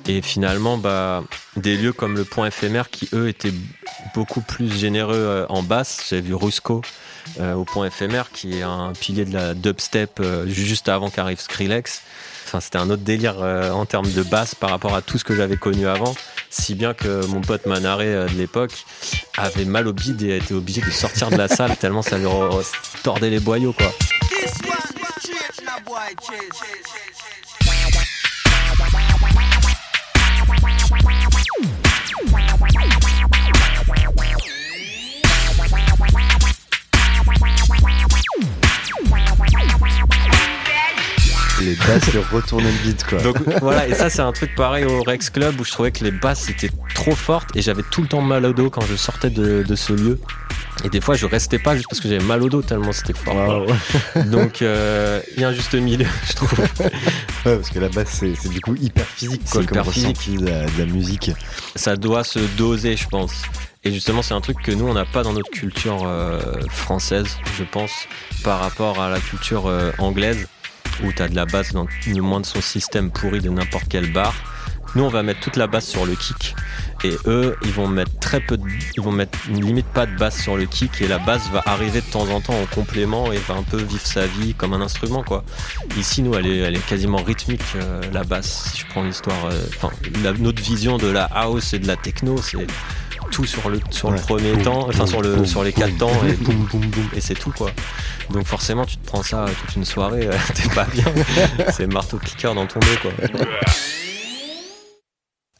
Et 0.09 0.21
finalement, 0.21 0.79
bah, 0.79 1.23
des 1.57 1.77
lieux 1.77 1.93
comme 1.93 2.17
le 2.17 2.25
Point 2.25 2.47
éphémère 2.49 2.91
qui, 2.91 3.09
eux, 3.13 3.29
étaient 3.29 3.53
beaucoup 4.15 4.41
plus 4.41 4.73
généreux 4.73 5.15
euh, 5.15 5.47
en 5.49 5.63
basse. 5.63 6.07
J'avais 6.11 6.23
vu 6.23 6.35
Rusco 6.35 6.83
au 7.39 7.65
Point 7.65 7.87
éphémère 7.87 8.33
qui 8.33 8.59
est 8.59 8.63
un 8.63 8.93
pilier 8.99 9.25
de 9.25 9.33
la 9.33 9.55
dubstep 9.55 10.21
juste 10.49 10.89
avant 10.89 11.09
qu'arrive 11.09 11.41
Skrillex 11.41 12.03
c'était 12.61 12.79
un 12.79 12.91
autre 12.91 13.03
délire 13.03 13.37
euh, 13.41 13.71
en 13.71 13.87
termes 13.87 14.11
de 14.11 14.23
basse 14.23 14.55
par 14.55 14.71
rapport 14.71 14.95
à 14.95 15.03
tout 15.03 15.19
ce 15.19 15.25
que 15.25 15.35
j'avais 15.35 15.57
connu 15.57 15.87
avant. 15.87 16.15
Si 16.51 16.75
bien 16.75 16.95
que 16.95 17.25
mon 17.27 17.41
pote 17.41 17.67
Manaré 17.67 18.07
euh, 18.07 18.27
de 18.27 18.35
l'époque 18.35 18.85
avait 19.37 19.65
mal 19.65 19.89
au 19.89 19.93
bide 19.93 20.23
et 20.23 20.33
a 20.33 20.37
été 20.37 20.55
obligé 20.55 20.81
de 20.81 20.91
sortir 20.91 21.31
de 21.31 21.37
la 21.37 21.49
salle 21.49 21.77
tellement 21.81 22.03
ça 22.03 22.19
lui 22.19 22.27
tordait 23.03 23.31
les 23.31 23.41
boyaux, 23.41 23.73
quoi. 23.73 23.93
Leur 42.13 42.31
retournaient 42.31 42.71
le 42.71 42.85
beat 42.85 43.05
quoi. 43.05 43.21
Donc 43.23 43.37
voilà, 43.61 43.89
et 43.89 43.95
ça 43.95 44.11
c'est 44.11 44.23
un 44.23 44.33
truc 44.33 44.55
pareil 44.55 44.85
au 44.85 45.03
Rex 45.03 45.31
Club 45.31 45.61
où 45.61 45.65
je 45.65 45.71
trouvais 45.71 45.93
que 45.93 46.05
les 46.05 46.11
basses 46.11 46.49
étaient 46.49 46.71
trop 46.95 47.15
fortes 47.15 47.57
et 47.57 47.63
j'avais 47.63 47.83
tout 47.83 48.03
le 48.03 48.09
temps 48.09 48.23
mal 48.23 48.45
au 48.47 48.53
dos 48.53 48.71
quand 48.71 48.83
je 48.83 48.97
sortais 48.97 49.31
de, 49.31 49.75
ce 49.75 49.93
lieu. 49.93 50.19
Et 50.85 50.89
des 50.89 51.01
fois 51.01 51.15
je 51.15 51.27
restais 51.27 51.59
pas 51.59 51.77
juste 51.77 51.89
parce 51.89 52.01
que 52.01 52.09
j'avais 52.09 52.25
mal 52.25 52.43
au 52.43 52.49
dos 52.49 52.63
tellement 52.63 52.93
c'était 52.93 53.15
fort. 53.15 53.67
Donc 54.27 54.63
euh, 54.63 55.21
il 55.37 55.43
y 55.43 55.45
a 55.45 55.49
un 55.49 55.53
juste 55.53 55.75
milieu, 55.75 56.07
je 56.29 56.33
trouve. 56.35 56.53
Ouais, 56.59 57.57
parce 57.57 57.71
que 57.71 57.79
la 57.79 57.89
basse 57.89 58.21
c'est 58.21 58.49
du 58.49 58.61
coup 58.61 58.75
hyper 58.81 59.07
physique 59.07 59.43
quoi, 59.51 59.63
hyper 59.63 59.87
physique. 59.87 60.39
De 60.39 60.47
la, 60.47 60.65
de 60.67 60.79
la 60.79 60.87
musique. 60.87 61.31
Ça 61.77 61.97
doit 61.97 62.25
se 62.25 62.39
doser, 62.57 62.97
je 62.97 63.09
pense. 63.09 63.33
Et 63.85 63.91
justement, 63.91 64.23
c'est 64.23 64.35
un 64.35 64.41
truc 64.41 64.63
que 64.63 64.71
nous, 64.71 64.87
on 64.87 64.95
n'a 64.95 65.05
pas 65.05 65.25
dans 65.25 65.33
notre 65.33 65.51
culture 65.51 66.03
euh, 66.05 66.41
française, 66.69 67.39
je 67.59 67.65
pense, 67.65 68.07
par 68.45 68.61
rapport 68.61 69.03
à 69.03 69.11
la 69.11 69.19
culture 69.19 69.67
euh, 69.67 69.91
anglaise 69.99 70.47
où 71.03 71.13
tu 71.13 71.23
as 71.23 71.29
de 71.29 71.37
la 71.37 71.47
basse 71.47 71.73
dans 71.73 71.87
le 72.07 72.23
moins 72.23 72.41
de 72.41 72.47
son 72.47 72.61
système 72.61 73.11
pourri 73.11 73.41
de 73.41 73.51
n'importe 73.51 73.87
quel 73.89 74.13
bar. 74.13 74.35
Nous, 74.95 75.03
on 75.03 75.09
va 75.09 75.23
mettre 75.23 75.41
toute 75.41 75.57
la 75.57 75.67
basse 75.67 75.87
sur 75.87 76.05
le 76.05 76.15
kick. 76.15 76.55
Et 77.03 77.17
eux, 77.25 77.57
ils 77.63 77.73
vont 77.73 77.89
mettre 77.89 78.17
très 78.21 78.41
peu 78.41 78.59
de, 78.59 78.65
ils 78.95 79.03
vont 79.03 79.11
mettre 79.11 79.39
limite 79.49 79.87
pas 79.87 80.05
de 80.07 80.15
basse 80.17 80.41
sur 80.41 80.57
le 80.57 80.67
kick 80.67 81.01
et 81.01 81.09
la 81.09 81.19
basse 81.19 81.49
va 81.51 81.63
arriver 81.65 82.01
de 82.01 82.07
temps 82.07 82.29
en 82.29 82.41
temps 82.41 82.55
en 82.55 82.67
complément 82.67 83.33
et 83.33 83.39
va 83.39 83.55
un 83.55 83.63
peu 83.63 83.79
vivre 83.79 84.07
sa 84.07 84.27
vie 84.27 84.55
comme 84.55 84.75
un 84.75 84.83
instrument, 84.83 85.23
quoi. 85.23 85.45
Ici, 85.97 86.23
nous, 86.23 86.35
elle 86.35 86.47
est, 86.47 86.59
elle 86.59 86.77
est 86.77 86.87
quasiment 86.87 87.23
rythmique, 87.23 87.63
euh, 87.77 88.03
la 88.13 88.23
basse. 88.23 88.71
Si 88.71 88.81
je 88.81 88.87
prends 88.87 89.03
l'histoire, 89.03 89.47
euh, 89.47 89.65
enfin, 89.69 89.91
notre 90.39 90.63
vision 90.63 90.99
de 90.99 91.09
la 91.09 91.25
house 91.25 91.73
et 91.73 91.79
de 91.79 91.87
la 91.87 91.97
techno, 91.97 92.37
c'est 92.43 92.59
tout 93.33 93.47
sur 93.47 93.71
le 93.71 93.81
sur 93.91 94.11
le 94.11 94.19
premier 94.19 94.53
temps, 94.59 94.87
enfin 94.89 95.07
sur 95.07 95.23
le 95.23 95.45
sur 95.47 95.65
les 95.65 95.73
quatre 95.73 95.97
temps 95.97 96.13
et 96.29 96.35
boum 96.35 96.67
boum 96.71 96.83
boum 96.83 97.09
et 97.15 97.21
c'est 97.21 97.35
tout 97.35 97.51
quoi. 97.51 97.71
Donc 98.31 98.47
forcément 98.47 98.85
tu 98.85 98.99
te 98.99 99.07
prends 99.07 99.23
ça 99.23 99.47
toute 99.59 99.75
une 99.75 99.87
soirée, 99.87 100.29
euh, 100.29 100.37
t'es 100.55 100.69
pas 100.75 100.85
bien. 100.85 101.07
c'est 101.73 101.87
marteau 101.87 102.19
piqueur 102.19 102.55
dans 102.55 102.67
ton 102.67 102.79
dos 102.79 102.87
quoi. 103.01 103.11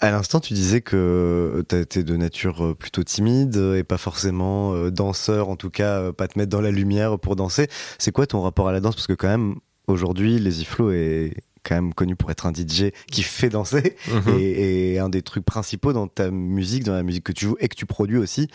À 0.01 0.11
l'instant, 0.11 0.41
tu 0.41 0.53
disais 0.53 0.81
que 0.81 1.65
tu 1.69 1.77
étais 1.77 2.03
de 2.03 2.17
nature 2.17 2.65
euh, 2.65 2.75
plutôt 2.75 3.05
timide 3.05 3.57
et 3.77 3.85
pas 3.85 3.99
forcément 3.99 4.75
euh, 4.75 4.91
danseur, 4.91 5.49
en 5.49 5.55
tout 5.55 5.71
cas 5.71 6.13
pas 6.13 6.27
te 6.27 6.39
mettre 6.39 6.51
dans 6.51 6.61
la 6.61 6.73
lumière 6.73 7.21
pour 7.21 7.37
danser. 7.37 7.69
C'est 7.99 8.11
quoi 8.11 8.27
ton 8.27 8.43
rapport 8.43 8.69
à 8.69 8.73
la 8.73 8.81
danse? 8.81 8.97
Parce 8.97 9.07
que 9.07 9.13
quand 9.13 9.29
même, 9.29 9.55
aujourd'hui, 9.87 10.39
les 10.39 10.63
iflots 10.63 10.91
est 10.91 11.35
quand 11.65 11.75
même 11.75 11.95
connu 11.95 12.17
pour 12.17 12.31
être 12.31 12.47
un 12.47 12.53
DJ 12.53 12.91
qui 13.11 13.23
fait 13.23 13.49
danser 13.49 13.97
mhm. 14.09 14.39
et, 14.39 14.99
un 14.99 15.09
des 15.09 15.23
trucs 15.23 15.45
principaux 15.45 15.93
dans 15.93 16.09
ta 16.09 16.31
musique, 16.31 16.85
dans 16.85 16.95
la 16.95 17.03
musique 17.03 17.25
que 17.25 17.33
tu 17.33 17.47
joues 17.47 17.57
et 17.61 17.69
que 17.69 17.77
tu 17.77 17.87
produis 17.87 18.19
aussi, 18.19 18.49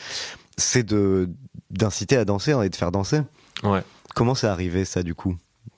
c'est 0.58 0.84
de 0.84 1.30
d'inciter 1.70 2.16
à 2.16 2.26
danser 2.26 2.56
et 2.64 2.70
de 2.70 2.76
faire 2.76 2.92
danser. 2.92 3.22
Ouais. 3.64 3.84
Comment 4.16 4.36
c'est 4.36 4.48
arrivé 4.48 4.86
ça 4.86 5.04
du 5.04 5.16
coup? 5.16 5.36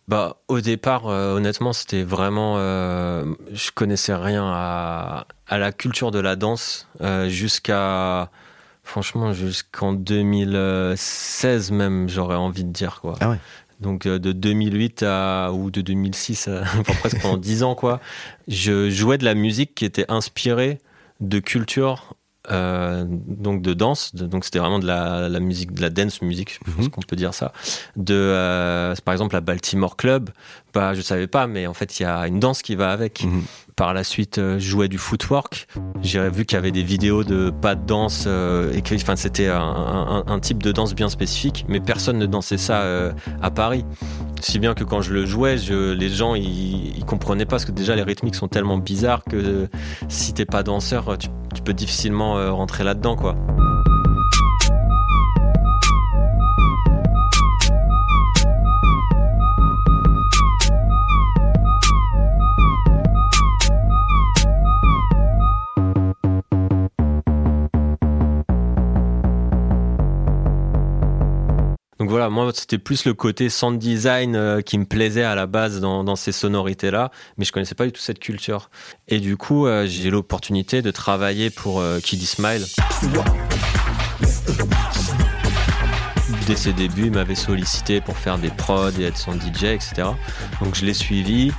Bah, 0.07 0.37
au 0.47 0.59
départ, 0.59 1.07
euh, 1.07 1.35
honnêtement, 1.35 1.71
c'était 1.71 2.03
vraiment. 2.03 2.55
Euh, 2.57 3.25
je 3.51 3.69
connaissais 3.71 4.15
rien 4.15 4.43
à, 4.43 5.27
à, 5.47 5.57
la 5.59 5.71
culture 5.71 6.09
de 6.09 6.19
la 6.19 6.35
danse 6.35 6.87
euh, 7.01 7.29
jusqu'à. 7.29 8.31
Franchement, 8.83 9.33
jusqu'en 9.33 9.93
2016 9.93 11.69
même, 11.69 12.09
j'aurais 12.09 12.37
envie 12.37 12.63
de 12.63 12.71
dire 12.71 13.01
quoi. 13.01 13.13
Ah 13.19 13.29
ouais. 13.29 13.37
Donc 13.79 14.07
de 14.07 14.31
2008 14.31 15.03
à 15.03 15.51
ou 15.53 15.71
de 15.71 15.81
2006, 15.81 16.47
à, 16.47 16.61
enfin 16.79 16.93
presque 16.99 17.21
pendant 17.21 17.37
10 17.37 17.63
ans 17.63 17.75
quoi. 17.75 17.99
Je 18.47 18.89
jouais 18.89 19.17
de 19.17 19.25
la 19.25 19.35
musique 19.35 19.75
qui 19.75 19.85
était 19.85 20.05
inspirée 20.09 20.79
de 21.21 21.39
culture 21.39 22.15
euh, 22.51 23.05
donc 23.07 23.61
de 23.61 23.73
danse, 23.73 24.15
donc 24.15 24.45
c'était 24.45 24.59
vraiment 24.59 24.79
de 24.79 24.87
la, 24.87 25.29
la, 25.29 25.39
musique, 25.39 25.73
de 25.73 25.81
la 25.81 25.89
dance 25.89 26.21
music, 26.21 26.53
je 26.53 26.71
pense 26.71 26.85
mhm. 26.85 26.89
qu'on 26.89 27.01
peut 27.01 27.15
dire 27.15 27.33
ça. 27.33 27.51
De, 27.95 28.15
euh, 28.15 28.95
par 29.05 29.13
exemple, 29.13 29.35
la 29.35 29.41
Baltimore 29.41 29.97
Club, 29.97 30.31
bah, 30.73 30.93
je 30.93 31.01
savais 31.01 31.27
pas, 31.27 31.47
mais 31.47 31.67
en 31.67 31.73
fait, 31.73 31.99
il 31.99 32.03
y 32.03 32.05
a 32.05 32.27
une 32.27 32.39
danse 32.39 32.61
qui 32.61 32.75
va 32.75 32.91
avec. 32.91 33.23
Mhm. 33.23 33.43
Par 33.79 33.93
la 33.93 34.03
suite, 34.03 34.39
euh, 34.39 34.59
je 34.59 34.67
jouais 34.67 34.89
du 34.89 34.97
footwork. 34.97 35.69
J'ai 36.01 36.29
vu 36.29 36.43
qu'il 36.43 36.57
y 36.57 36.59
avait 36.59 36.73
des 36.73 36.83
vidéos 36.83 37.23
de 37.23 37.49
pas 37.49 37.75
de 37.75 37.85
danse 37.85 38.25
euh, 38.27 38.73
et 38.73 38.83
enfin, 38.95 39.15
c'était 39.15 39.47
un, 39.47 40.39
type 40.41 40.61
de 40.61 40.73
danse 40.73 40.93
bien 40.93 41.07
spécifique, 41.07 41.63
mais 41.69 41.79
personne 41.79 42.17
ne 42.17 42.25
dansait 42.25 42.57
ça 42.57 42.81
euh, 42.81 43.13
à 43.41 43.51
Paris. 43.51 43.85
Si 44.41 44.59
bien 44.59 44.73
que 44.73 44.83
quand 44.83 44.99
je 44.99 45.13
le 45.13 45.25
jouais, 45.25 45.57
je, 45.57 45.93
les 45.93 46.09
gens 46.09 46.35
ils, 46.35 47.05
comprenaient 47.07 47.45
pas 47.45 47.51
parce 47.51 47.63
que 47.63 47.71
déjà 47.71 47.95
les 47.95 48.03
rythmiques 48.03 48.35
sont 48.35 48.49
tellement 48.49 48.77
bizarres 48.77 49.23
que 49.23 49.69
si 50.09 50.33
t'es 50.33 50.45
pas 50.45 50.61
danseur, 50.61 51.17
tu, 51.17 51.29
tu 51.55 51.61
peux 51.61 51.73
difficilement 51.73 52.53
rentrer 52.53 52.83
là-dedans, 52.83 53.15
quoi. 53.15 53.37
Voilà, 72.09 72.31
moi 72.31 72.49
c'était 72.55 72.79
plus 72.79 73.05
le 73.05 73.13
côté 73.13 73.49
sound 73.49 73.77
design 73.77 74.35
euh, 74.35 74.61
qui 74.61 74.79
me 74.79 74.85
plaisait 74.85 75.23
à 75.23 75.35
la 75.35 75.45
base 75.45 75.79
dans, 75.79 76.15
ces 76.15 76.31
sonorités 76.31 76.89
là, 76.89 77.11
mais 77.37 77.45
je 77.45 77.51
connaissais 77.51 77.75
pas 77.75 77.85
du 77.85 77.91
tout 77.91 78.01
cette 78.01 78.17
culture. 78.17 78.71
Et 79.07 79.19
du 79.19 79.37
coup, 79.37 79.67
euh, 79.67 79.85
j'ai 79.85 80.09
l'opportunité 80.09 80.81
de 80.81 80.89
travailler 80.89 81.51
pour 81.51 81.79
euh, 81.79 81.99
Kiddy 81.99 82.25
Smile. 82.25 82.65
Dès 86.47 86.55
ses 86.55 86.73
débuts, 86.73 87.05
il 87.05 87.11
m'avait 87.11 87.35
sollicité 87.35 88.01
pour 88.01 88.17
faire 88.17 88.39
des 88.39 88.49
prods 88.49 88.89
et 88.99 89.03
être 89.03 89.17
son 89.17 89.33
DJ, 89.33 89.65
etc. 89.65 90.07
Donc 90.63 90.73
je 90.73 90.87
l'ai 90.87 90.95
suivi. 90.95 91.51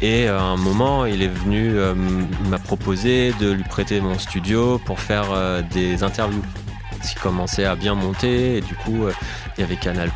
Et 0.00 0.26
à 0.26 0.42
un 0.42 0.56
moment, 0.56 1.06
il 1.06 1.22
est 1.22 1.28
venu, 1.28 1.76
il 2.44 2.50
m'a 2.50 2.58
proposé 2.58 3.32
de 3.38 3.52
lui 3.52 3.62
prêter 3.62 4.00
mon 4.00 4.18
studio 4.18 4.80
pour 4.84 4.98
faire 4.98 5.62
des 5.70 6.02
interviews 6.02 6.42
qui 7.02 7.14
commençait 7.16 7.64
à 7.64 7.74
bien 7.74 7.94
monter 7.94 8.58
et 8.58 8.60
du 8.60 8.74
coup 8.74 9.04
euh, 9.04 9.12
il 9.56 9.60
y 9.60 9.64
avait 9.64 9.76
Canal 9.76 10.10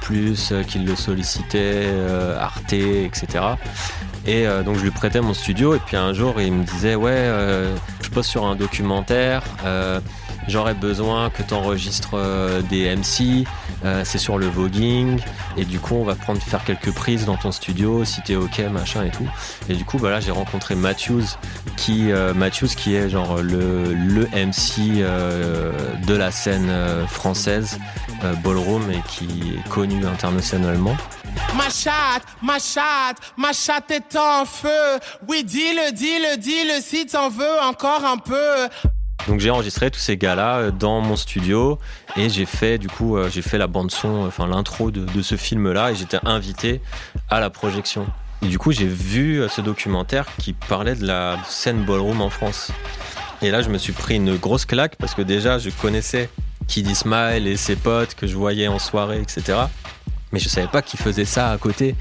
euh, 0.52 0.62
qui 0.62 0.78
le 0.78 0.96
sollicitait, 0.96 1.84
euh, 1.86 2.38
Arte, 2.40 2.72
etc. 2.72 3.44
Et 4.26 4.46
donc 4.64 4.76
je 4.76 4.82
lui 4.82 4.90
prêtais 4.90 5.20
mon 5.20 5.34
studio 5.34 5.74
et 5.74 5.78
puis 5.78 5.96
un 5.96 6.12
jour 6.12 6.40
il 6.40 6.52
me 6.52 6.64
disait 6.64 6.96
ouais 6.96 7.30
je 8.02 8.10
pose 8.10 8.26
sur 8.26 8.44
un 8.44 8.56
documentaire, 8.56 9.42
j'aurais 10.48 10.74
besoin 10.74 11.30
que 11.30 11.42
tu 11.42 11.54
enregistres 11.54 12.16
des 12.68 12.94
MC, 12.96 13.46
c'est 14.02 14.18
sur 14.18 14.38
le 14.38 14.46
voguing 14.46 15.20
et 15.56 15.64
du 15.64 15.78
coup 15.78 15.94
on 15.94 16.02
va 16.02 16.16
prendre 16.16 16.40
faire 16.42 16.64
quelques 16.64 16.92
prises 16.92 17.24
dans 17.24 17.36
ton 17.36 17.52
studio 17.52 18.04
si 18.04 18.20
t'es 18.22 18.34
ok 18.34 18.58
machin 18.72 19.04
et 19.04 19.10
tout. 19.10 19.28
Et 19.68 19.74
du 19.74 19.84
coup 19.84 19.98
bah 19.98 20.10
là 20.10 20.18
j'ai 20.18 20.32
rencontré 20.32 20.74
Matthews 20.74 21.26
qui 21.76 22.08
Matthews 22.34 22.74
qui 22.76 22.96
est 22.96 23.08
genre 23.08 23.40
le, 23.40 23.94
le 23.94 24.26
MC 24.34 25.04
de 26.04 26.14
la 26.14 26.32
scène 26.32 26.70
française 27.06 27.78
ballroom 28.42 28.90
et 28.90 29.00
qui 29.08 29.54
est 29.56 29.68
connu 29.68 30.04
internationalement. 30.04 30.96
Ma 31.54 31.70
chatte, 31.70 32.22
ma 32.42 32.58
chatte, 32.58 33.18
ma 33.36 33.52
chatte 33.52 33.90
est 33.90 34.16
en 34.16 34.44
feu. 34.44 34.98
Oui, 35.28 35.44
dis-le, 35.44 35.92
dis-le, 35.92 36.36
dis-le 36.36 36.80
si 36.80 37.06
t'en 37.06 37.28
veux 37.28 37.60
encore 37.62 38.04
un 38.04 38.18
peu. 38.18 38.68
Donc 39.28 39.40
j'ai 39.40 39.50
enregistré 39.50 39.90
tous 39.90 39.98
ces 39.98 40.16
gars-là 40.16 40.70
dans 40.70 41.00
mon 41.00 41.16
studio 41.16 41.80
et 42.16 42.28
j'ai 42.28 42.46
fait 42.46 42.78
du 42.78 42.86
coup 42.86 43.16
j'ai 43.28 43.42
fait 43.42 43.58
la 43.58 43.66
bande 43.66 43.90
son, 43.90 44.24
enfin 44.24 44.46
l'intro 44.46 44.92
de, 44.92 45.04
de, 45.04 45.22
ce 45.22 45.36
film-là 45.36 45.90
et 45.90 45.94
j'étais 45.96 46.18
invité 46.24 46.80
à 47.28 47.40
la 47.40 47.50
projection. 47.50 48.06
Et 48.42 48.46
du 48.46 48.58
coup 48.58 48.70
j'ai 48.70 48.86
vu 48.86 49.42
ce 49.48 49.60
documentaire 49.60 50.26
qui 50.38 50.52
parlait 50.52 50.94
de 50.94 51.04
la 51.04 51.38
scène 51.48 51.84
ballroom 51.84 52.20
en 52.20 52.30
France. 52.30 52.70
Et 53.42 53.50
là 53.50 53.62
je 53.62 53.68
me 53.68 53.78
suis 53.78 53.92
pris 53.92 54.14
une 54.14 54.36
grosse 54.36 54.64
claque 54.64 54.94
parce 54.96 55.14
que 55.14 55.22
déjà 55.22 55.58
je 55.58 55.70
connaissais 55.70 56.30
Kiddy 56.68 56.94
Smile 56.94 57.48
et 57.48 57.56
ses 57.56 57.76
potes 57.76 58.14
que 58.14 58.26
je 58.26 58.36
voyais 58.36 58.68
en 58.68 58.78
soirée, 58.78 59.20
etc. 59.20 59.58
Mais 60.36 60.40
je 60.40 60.50
savais 60.50 60.66
pas 60.66 60.82
qu'il 60.82 61.00
faisait 61.00 61.24
ça 61.24 61.50
à 61.50 61.56
côté. 61.56 61.94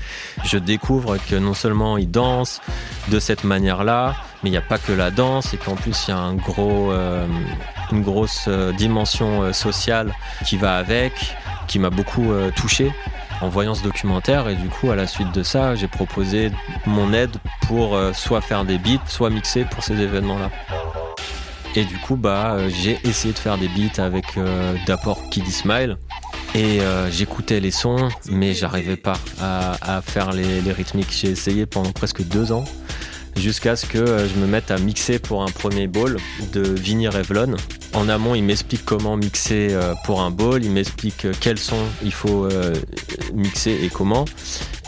Je 0.43 0.57
découvre 0.57 1.15
que 1.29 1.38
non 1.38 1.53
seulement 1.53 1.97
il 1.97 2.11
danse 2.11 2.59
de 3.07 3.17
cette 3.17 3.45
manière-là, 3.45 4.13
mais 4.43 4.49
il 4.49 4.51
n'y 4.51 4.57
a 4.57 4.61
pas 4.61 4.77
que 4.77 4.91
la 4.91 5.09
danse 5.09 5.53
et 5.53 5.57
qu'en 5.57 5.75
plus 5.75 6.09
il 6.09 6.11
y 6.11 6.13
a 6.13 6.33
euh, 6.59 7.27
une 7.93 8.01
grosse 8.01 8.47
euh, 8.49 8.73
dimension 8.73 9.43
euh, 9.43 9.53
sociale 9.53 10.13
qui 10.43 10.57
va 10.57 10.75
avec, 10.75 11.13
qui 11.67 11.79
m'a 11.79 11.89
beaucoup 11.89 12.33
touché 12.57 12.91
en 13.39 13.47
voyant 13.47 13.73
ce 13.73 13.83
documentaire 13.83 14.49
et 14.49 14.55
du 14.55 14.67
coup 14.67 14.91
à 14.91 14.97
la 14.97 15.07
suite 15.07 15.31
de 15.31 15.41
ça 15.41 15.75
j'ai 15.75 15.88
proposé 15.88 16.51
mon 16.86 17.13
aide 17.13 17.38
pour 17.67 17.97
soit 18.13 18.41
faire 18.41 18.65
des 18.65 18.77
beats 18.77 19.07
soit 19.07 19.29
mixer 19.29 19.63
pour 19.63 19.83
ces 19.83 19.99
événements 19.99 20.38
là 20.38 20.51
et 21.78 21.84
du 21.84 21.97
coup, 21.97 22.15
bah, 22.15 22.53
euh, 22.53 22.69
j'ai 22.69 22.97
essayé 23.03 23.34
de 23.34 23.39
faire 23.39 23.57
des 23.57 23.67
beats 23.67 24.01
avec 24.01 24.38
euh, 24.38 24.76
d'abord 24.88 25.30
Kiddy 25.30 25.51
Smile. 25.51 25.97
Et 26.53 26.80
euh, 26.80 27.11
j'écoutais 27.11 27.59
les 27.59 27.71
sons, 27.71 28.07
mais 28.30 28.53
j'arrivais 28.53 28.95
pas 28.95 29.17
à, 29.41 30.01
faire 30.01 30.32
les, 30.32 30.61
rythmiques. 30.71 31.11
J'ai 31.11 31.30
essayé 31.30 31.65
pendant 31.65 31.91
presque 31.91 32.26
deux 32.26 32.53
ans, 32.53 32.63
jusqu'à 33.36 33.76
ce 33.76 33.86
que 33.86 34.05
je 34.05 34.39
me 34.39 34.47
mette 34.47 34.71
à 34.71 34.78
mixer 34.78 35.19
pour 35.19 35.43
un 35.43 35.51
premier 35.51 35.88
ball 35.88 36.15
de 36.53 36.61
Vinny 36.61 37.09
Revlon. 37.09 37.57
En 37.93 38.07
amont, 38.07 38.36
il 38.36 38.43
m'explique 38.43 38.86
comment 38.86 39.17
mixer 39.17 39.78
pour 40.05 40.21
un 40.21 40.32
ball, 40.32 40.63
il 40.63 40.71
m'explique 40.71 41.28
quels 41.41 41.59
sons 41.59 41.84
il 42.03 42.13
faut 42.13 42.47
mixer 43.34 43.78
et 43.84 43.89
comment. 43.89 44.23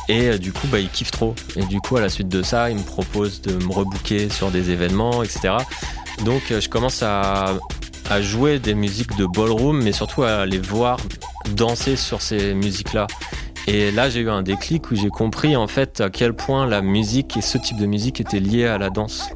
Et 0.07 0.39
du 0.39 0.53
coup, 0.53 0.67
bah, 0.67 0.79
il 0.79 0.87
kiffe 0.87 1.11
trop. 1.11 1.35
Et 1.57 1.65
du 1.65 1.81
coup, 1.81 1.97
à 1.97 2.01
la 2.01 2.07
suite 2.07 2.29
de 2.29 2.41
ça, 2.41 2.69
il 2.69 2.77
me 2.77 2.83
propose 2.83 3.41
de 3.41 3.61
me 3.65 3.73
rebooker 3.73 4.29
sur 4.29 4.51
des 4.51 4.71
événements, 4.71 5.21
etc. 5.21 5.57
Donc 6.23 6.51
euh, 6.51 6.59
je 6.61 6.69
commence 6.69 7.03
à, 7.03 7.53
jouer 8.21 8.59
des 8.59 8.73
musiques 8.73 9.17
de 9.17 9.25
ballroom, 9.25 9.83
mais 9.83 9.91
surtout 9.91 10.23
à 10.23 10.45
les 10.45 10.59
voir 10.59 10.97
danser 11.55 11.95
sur 11.97 12.21
ces 12.21 12.53
musiques-là. 12.53 13.07
Et 13.67 13.91
là, 13.91 14.09
j'ai 14.09 14.21
eu 14.21 14.29
un 14.29 14.43
déclic 14.43 14.91
où 14.91 14.95
j'ai 14.95 15.09
compris 15.09 15.57
en 15.57 15.67
fait 15.67 15.99
à 15.99 16.09
quel 16.09 16.33
point 16.33 16.65
la 16.65 16.81
musique 16.81 17.35
et 17.35 17.41
ce 17.41 17.57
type 17.57 17.77
de 17.77 17.85
musique 17.85 18.21
étaient 18.21 18.39
liés 18.39 18.65
à 18.65 18.77
la 18.77 18.89
danse. 18.89 19.29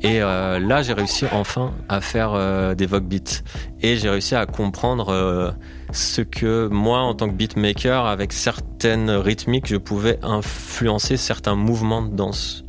Et 0.00 0.22
euh, 0.22 0.60
là, 0.60 0.82
j'ai 0.82 0.92
réussi 0.92 1.24
enfin 1.32 1.72
à 1.88 2.00
faire 2.00 2.34
euh, 2.34 2.76
des 2.76 2.86
Vogue 2.86 3.02
beats. 3.02 3.42
Et 3.82 3.96
j'ai 3.96 4.08
réussi 4.08 4.36
à 4.36 4.46
comprendre 4.46 5.52
ce 5.92 6.22
que 6.22 6.68
moi, 6.68 7.00
en 7.00 7.14
tant 7.14 7.28
que 7.28 7.34
beatmaker, 7.34 8.06
avec 8.06 8.32
certaines 8.32 9.10
rythmiques, 9.10 9.66
je 9.66 9.76
pouvais 9.76 10.20
influencer 10.22 11.16
certains 11.16 11.56
mouvements 11.56 12.02
de 12.02 12.14
danse. 12.14 12.64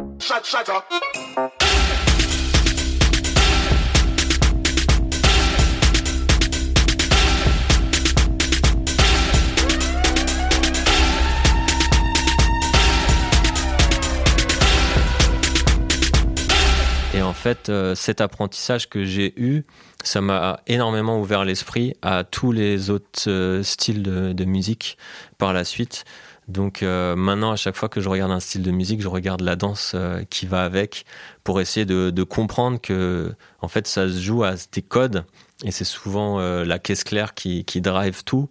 Et 17.15 17.23
en 17.23 17.33
fait, 17.33 17.69
euh, 17.69 17.95
cet 17.95 18.21
apprentissage 18.21 18.87
que 18.87 19.03
j'ai 19.03 19.33
eu, 19.41 19.63
ça 20.03 20.21
m'a 20.21 20.59
énormément 20.67 21.19
ouvert 21.19 21.43
l'esprit 21.43 21.95
à 22.03 22.23
tous 22.23 22.51
les 22.51 22.91
autres 22.91 23.27
euh, 23.27 23.63
styles 23.63 24.03
de, 24.03 24.45
musique 24.45 24.95
par 25.39 25.51
la 25.51 25.63
suite. 25.63 26.05
Donc 26.47 26.83
euh, 26.83 27.15
maintenant, 27.15 27.51
à 27.51 27.55
chaque 27.55 27.75
fois 27.75 27.89
que 27.89 27.99
je 27.99 28.09
regarde 28.09 28.31
un 28.31 28.39
style 28.39 28.61
de 28.61 28.69
musique, 28.69 29.01
je 29.01 29.07
regarde 29.07 29.41
la 29.41 29.55
danse 29.55 29.95
qui 30.29 30.45
va 30.45 30.63
avec 30.63 31.05
pour 31.43 31.59
essayer 31.59 31.85
de, 31.85 32.23
comprendre 32.23 32.79
que, 32.79 33.33
en 33.61 33.67
fait, 33.67 33.87
ça 33.87 34.07
se 34.07 34.19
joue 34.19 34.43
à 34.43 34.53
des 34.71 34.83
codes 34.83 35.25
et 35.63 35.71
c'est 35.71 35.85
souvent 35.85 36.39
la 36.39 36.79
caisse 36.79 37.03
claire 37.03 37.33
qui, 37.33 37.63
drive 37.81 38.23
tout 38.23 38.49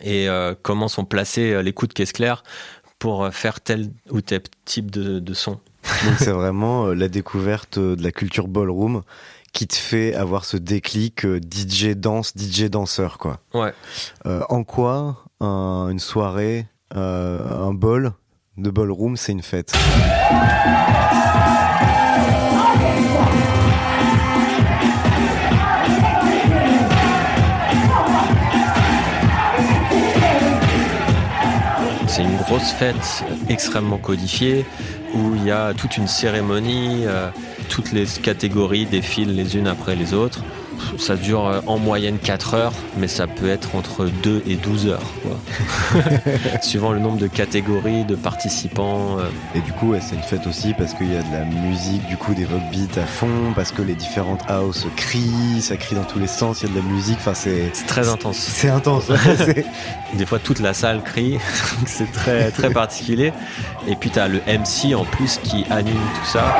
et 0.00 0.28
comment 0.62 0.88
sont 0.88 1.04
placés 1.04 1.62
les 1.62 1.72
coups 1.72 1.88
de 1.88 1.94
caisse 1.94 2.12
claire 2.12 2.42
pour 2.98 3.28
faire 3.32 3.60
tel 3.60 3.90
ou 4.10 4.20
tel 4.20 4.42
type 4.64 4.90
de 4.90 5.34
son. 5.34 5.60
Donc 6.04 6.14
c'est 6.18 6.30
vraiment 6.32 6.86
euh, 6.86 6.94
la 6.94 7.08
découverte 7.08 7.78
euh, 7.78 7.96
de 7.96 8.02
la 8.02 8.12
culture 8.12 8.48
ballroom 8.48 9.02
qui 9.52 9.66
te 9.66 9.74
fait 9.74 10.14
avoir 10.14 10.44
ce 10.44 10.56
déclic 10.56 11.24
euh, 11.24 11.40
DJ 11.40 11.88
danse, 11.96 12.32
DJ 12.36 12.64
danseur 12.64 13.18
quoi. 13.18 13.40
Ouais. 13.54 13.72
en 14.24 14.64
quoi 14.64 15.24
une 15.40 15.98
soirée 15.98 16.66
euh, 16.96 17.38
un 17.68 17.72
bol 17.72 18.12
de 18.56 18.68
ballroom, 18.70 19.16
c'est 19.16 19.32
une 19.32 19.42
fête? 19.42 19.72
C'est 32.08 32.22
une 32.24 32.36
grosse 32.38 32.72
fête 32.72 33.24
extrêmement 33.48 33.98
codifiée 33.98 34.64
où 35.14 35.34
il 35.36 35.44
y 35.44 35.50
a 35.50 35.74
toute 35.74 35.96
une 35.96 36.08
cérémonie, 36.08 37.04
euh, 37.06 37.28
toutes 37.68 37.92
les 37.92 38.06
catégories 38.06 38.86
défilent 38.86 39.34
les 39.34 39.56
unes 39.56 39.66
après 39.66 39.96
les 39.96 40.14
autres. 40.14 40.42
Ça 40.98 41.16
dure 41.16 41.46
euh, 41.46 41.60
en 41.66 41.78
moyenne 41.78 42.18
4 42.18 42.54
heures, 42.54 42.72
mais 42.98 43.08
ça 43.08 43.26
peut 43.26 43.48
être 43.48 43.74
entre 43.76 44.06
2 44.22 44.42
et 44.46 44.56
12 44.56 44.86
heures, 44.88 45.00
quoi. 45.22 46.00
suivant 46.62 46.92
le 46.92 46.98
nombre 46.98 47.18
de 47.18 47.26
catégories, 47.26 48.04
de 48.04 48.14
participants. 48.14 49.18
euh. 49.18 49.28
Et 49.54 49.60
du 49.60 49.72
coup, 49.72 49.90
ouais, 49.90 50.00
c'est 50.00 50.14
une 50.14 50.22
fête 50.22 50.46
aussi 50.46 50.74
parce 50.74 50.94
qu'il 50.94 51.12
y 51.12 51.16
a 51.16 51.22
de 51.22 51.32
la 51.32 51.44
musique, 51.44 52.06
du 52.06 52.16
coup, 52.16 52.34
des 52.34 52.44
rock 52.44 52.62
beats 52.72 53.00
à 53.00 53.06
fond, 53.06 53.52
parce 53.54 53.72
que 53.72 53.82
les 53.82 53.94
différentes 53.94 54.42
houses 54.50 54.86
crient, 54.96 55.60
ça 55.60 55.76
crie 55.76 55.94
dans 55.96 56.04
tous 56.04 56.18
les 56.18 56.26
sens, 56.26 56.62
il 56.62 56.68
y 56.68 56.70
a 56.70 56.74
de 56.74 56.78
la 56.78 56.84
musique, 56.92 57.18
enfin, 57.18 57.34
c'est. 57.34 57.70
C'est 57.72 57.86
très 57.86 58.08
intense. 58.08 58.36
C'est 58.36 58.68
intense, 58.70 59.08
ouais, 59.08 59.64
Des 60.14 60.26
fois, 60.26 60.38
toute 60.38 60.60
la 60.60 60.74
salle 60.74 61.02
crie, 61.02 61.32
donc 61.32 61.86
c'est 61.86 62.10
très, 62.12 62.50
très 62.50 62.70
particulier. 62.70 63.32
Et 63.86 63.96
puis, 63.96 64.10
tu 64.10 64.18
as 64.18 64.28
le 64.28 64.38
MC 64.46 64.94
en 64.94 65.04
plus 65.04 65.38
qui 65.42 65.64
anime 65.70 65.94
tout 65.94 66.30
ça. 66.30 66.54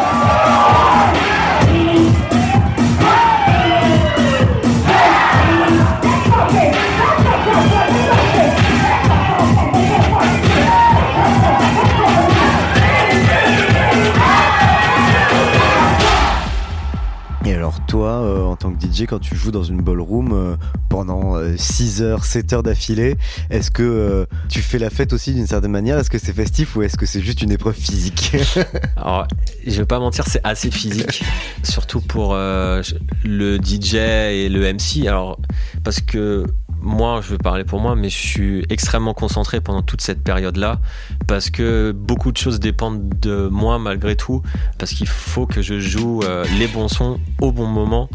Toi, 17.91 18.23
euh, 18.23 18.45
en 18.45 18.55
tant 18.55 18.71
que 18.73 18.87
DJ, 18.87 19.07
quand 19.07 19.19
tu 19.19 19.35
joues 19.35 19.51
dans 19.51 19.65
une 19.65 19.83
ballroom 19.83 20.31
euh, 20.33 20.57
pendant 20.89 21.35
6 21.57 22.03
heures, 22.03 22.25
7 22.25 22.53
heures 22.53 22.63
d'affilée, 22.63 23.17
est-ce 23.51 23.73
que 23.73 23.83
euh, 23.83 24.27
tu 24.49 24.63
fais 24.63 24.79
la 24.79 24.91
fête 24.91 25.13
aussi 25.13 25.35
d'une 25.35 25.49
certaine 25.49 25.73
manière? 25.73 25.99
Est-ce 25.99 26.09
que 26.09 26.19
c'est 26.19 26.33
festif 26.33 26.77
ou 26.77 26.83
est-ce 26.83 26.97
que 26.97 27.05
c'est 27.05 27.21
juste 27.21 27.43
une 27.43 27.51
épreuve 27.51 27.75
physique? 27.75 28.37
Alors, 28.97 29.27
je 29.67 29.77
vais 29.77 29.87
pas 29.87 29.99
mentir, 29.99 30.25
c'est 30.29 30.41
assez 30.45 30.71
physique, 30.71 31.25
surtout 31.65 32.01
pour 32.01 32.35
euh, 32.35 32.81
le 33.25 33.57
DJ 33.57 33.95
et 33.95 34.49
le 34.49 34.73
MC. 34.73 35.09
Alors, 35.09 35.41
parce 35.83 35.99
que 35.99 36.47
moi, 36.83 37.21
je 37.23 37.31
vais 37.31 37.39
parler 37.39 37.65
pour 37.65 37.81
moi, 37.81 37.95
mais 37.95 38.09
je 38.09 38.17
suis 38.17 38.67
extrêmement 38.71 39.15
concentré 39.15 39.61
pendant 39.61 39.83
toute 39.83 40.01
cette 40.01 40.23
période-là, 40.23 40.81
parce 41.27 41.51
que 41.51 41.93
beaucoup 41.93 42.33
de 42.33 42.37
choses 42.37 42.61
dépendent 42.61 43.09
de 43.21 43.49
moi 43.49 43.79
malgré 43.79 44.17
tout, 44.17 44.43
parce 44.79 44.93
qu'il 44.93 45.09
faut 45.09 45.47
que 45.47 45.63
je 45.63 45.79
joue 45.79 46.21
euh, 46.23 46.45
les 46.59 46.69
bons 46.69 46.89
sons 46.89 47.21
au 47.41 47.53
bon 47.53 47.67
moment 47.67 48.09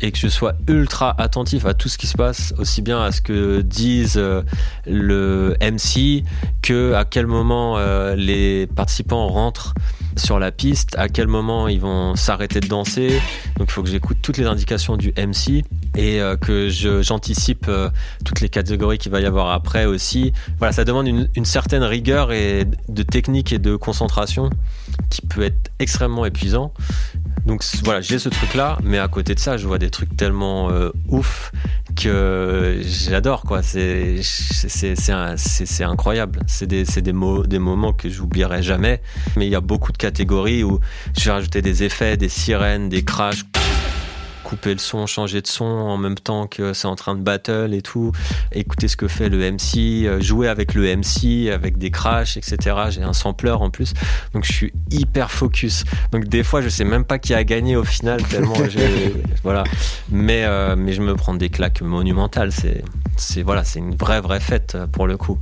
et 0.00 0.10
que 0.10 0.18
je 0.18 0.28
sois 0.28 0.54
ultra 0.68 1.14
attentif 1.20 1.64
à 1.64 1.74
tout 1.74 1.88
ce 1.88 1.96
qui 1.96 2.06
se 2.06 2.16
passe, 2.16 2.52
aussi 2.58 2.82
bien 2.82 3.00
à 3.00 3.12
ce 3.12 3.20
que 3.20 3.60
disent 3.60 4.16
euh, 4.16 4.42
le 4.86 5.56
MC 5.60 6.24
que 6.60 6.94
à 6.94 7.04
quel 7.04 7.26
moment 7.26 7.78
euh, 7.78 8.16
les 8.16 8.66
participants 8.66 9.28
rentrent 9.28 9.74
sur 10.16 10.38
la 10.38 10.52
piste, 10.52 10.96
à 10.98 11.08
quel 11.08 11.26
moment 11.26 11.68
ils 11.68 11.80
vont 11.80 12.16
s'arrêter 12.16 12.60
de 12.60 12.68
danser. 12.68 13.20
Donc 13.56 13.68
il 13.68 13.72
faut 13.72 13.82
que 13.82 13.88
j'écoute 13.88 14.18
toutes 14.22 14.38
les 14.38 14.46
indications 14.46 14.96
du 14.96 15.12
MC 15.16 15.64
et 15.96 16.20
euh, 16.20 16.36
que 16.36 16.68
j'anticipe 17.02 17.66
euh, 17.68 17.90
toutes 18.24 18.40
les 18.40 18.48
catégories 18.48 18.98
qu'il 18.98 19.12
va 19.12 19.20
y 19.20 19.26
avoir 19.26 19.50
après 19.50 19.84
aussi. 19.84 20.32
Voilà, 20.58 20.72
ça 20.72 20.84
demande 20.84 21.06
une, 21.06 21.44
certaine 21.44 21.82
rigueur 21.82 22.32
et 22.32 22.66
de 22.88 23.02
technique 23.02 23.52
et 23.52 23.58
de 23.58 23.76
concentration 23.76 24.50
qui 25.10 25.22
peut 25.22 25.42
être 25.42 25.70
extrêmement 25.78 26.24
épuisant. 26.24 26.72
Donc 27.46 27.64
voilà, 27.82 28.00
j'ai 28.00 28.18
ce 28.18 28.28
truc-là, 28.28 28.78
mais 28.82 28.98
à 28.98 29.08
côté 29.08 29.34
de 29.34 29.40
ça, 29.40 29.56
je 29.56 29.66
vois 29.66 29.78
des 29.78 29.90
trucs 29.90 30.16
tellement 30.16 30.70
euh, 30.70 30.90
ouf 31.08 31.50
que 31.96 32.80
j'adore 32.84 33.42
quoi. 33.42 33.62
C'est 33.62 34.20
incroyable. 35.82 36.40
C'est 36.46 36.66
des 36.66 36.84
des 36.84 37.12
mots 37.12 37.44
des 37.44 37.58
moments 37.58 37.92
que 37.92 38.08
j'oublierai 38.08 38.62
jamais. 38.62 39.02
Mais 39.36 39.46
il 39.46 39.50
y 39.50 39.56
a 39.56 39.60
beaucoup 39.60 39.92
de 39.92 39.98
catégories 40.02 40.64
où 40.64 40.80
je 41.16 41.26
vais 41.26 41.30
rajouter 41.30 41.62
des 41.62 41.84
effets, 41.84 42.16
des 42.16 42.28
sirènes, 42.28 42.88
des 42.88 43.04
crashs 43.04 43.44
couper 44.42 44.72
le 44.72 44.80
son, 44.80 45.06
changer 45.06 45.40
de 45.40 45.46
son 45.46 45.64
en 45.64 45.96
même 45.96 46.16
temps 46.16 46.46
que 46.48 46.74
c'est 46.74 46.88
en 46.88 46.96
train 46.96 47.14
de 47.14 47.22
battle 47.22 47.72
et 47.72 47.80
tout, 47.80 48.10
écouter 48.50 48.88
ce 48.88 48.96
que 48.98 49.06
fait 49.08 49.28
le 49.30 49.38
MC, 49.38 50.04
euh, 50.04 50.20
jouer 50.20 50.48
avec 50.48 50.74
le 50.74 50.94
MC, 50.94 51.50
avec 51.50 51.78
des 51.78 51.90
crashs, 51.90 52.36
etc. 52.36 52.56
J'ai 52.90 53.02
un 53.02 53.14
sampler 53.14 53.52
en 53.52 53.70
plus, 53.70 53.94
donc 54.34 54.44
je 54.44 54.52
suis 54.52 54.72
hyper 54.90 55.30
focus. 55.30 55.84
Donc 56.10 56.26
des 56.26 56.42
fois, 56.42 56.60
je 56.60 56.68
sais 56.68 56.84
même 56.84 57.04
pas 57.04 57.18
qui 57.18 57.32
a 57.32 57.44
gagné 57.44 57.76
au 57.76 57.84
final 57.84 58.22
tellement 58.24 58.56
voilà. 59.44 59.64
Mais 60.10 60.44
euh, 60.44 60.74
mais 60.76 60.92
je 60.92 61.00
me 61.00 61.14
prends 61.14 61.34
des 61.34 61.48
claques 61.48 61.80
monumentales. 61.80 62.52
C'est 62.52 62.84
c'est 63.16 63.42
voilà, 63.42 63.64
c'est 63.64 63.78
une 63.78 63.94
vraie 63.94 64.20
vraie 64.20 64.40
fête 64.40 64.74
euh, 64.74 64.86
pour 64.86 65.06
le 65.06 65.16
coup. 65.16 65.38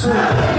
Sure. 0.00 0.49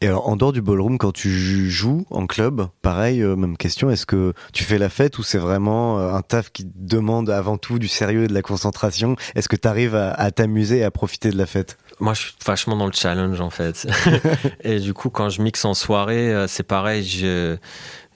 Et 0.00 0.06
alors, 0.06 0.28
en 0.28 0.36
dehors 0.36 0.52
du 0.52 0.62
ballroom, 0.62 0.98
quand 0.98 1.12
tu 1.12 1.70
joues 1.70 2.06
en 2.10 2.26
club, 2.26 2.68
pareil, 2.82 3.22
euh, 3.22 3.36
même 3.36 3.56
question, 3.56 3.90
est-ce 3.90 4.06
que 4.06 4.32
tu 4.52 4.64
fais 4.64 4.78
la 4.78 4.88
fête 4.88 5.18
ou 5.18 5.22
c'est 5.22 5.38
vraiment 5.38 5.98
euh, 5.98 6.12
un 6.12 6.22
taf 6.22 6.50
qui 6.50 6.64
demande 6.74 7.30
avant 7.30 7.58
tout 7.58 7.78
du 7.78 7.88
sérieux 7.88 8.24
et 8.24 8.28
de 8.28 8.34
la 8.34 8.42
concentration? 8.42 9.16
Est-ce 9.34 9.48
que 9.48 9.56
tu 9.56 9.66
arrives 9.66 9.94
à, 9.94 10.12
à 10.12 10.30
t'amuser 10.30 10.78
et 10.78 10.84
à 10.84 10.90
profiter 10.90 11.30
de 11.30 11.36
la 11.36 11.46
fête? 11.46 11.78
Moi, 12.00 12.14
je 12.14 12.20
suis 12.20 12.34
vachement 12.46 12.76
dans 12.76 12.86
le 12.86 12.92
challenge 12.92 13.40
en 13.40 13.50
fait. 13.50 13.88
et 14.62 14.78
du 14.78 14.94
coup, 14.94 15.10
quand 15.10 15.30
je 15.30 15.42
mixe 15.42 15.64
en 15.64 15.74
soirée, 15.74 16.32
euh, 16.32 16.46
c'est 16.46 16.62
pareil. 16.62 17.04
Je, 17.04 17.56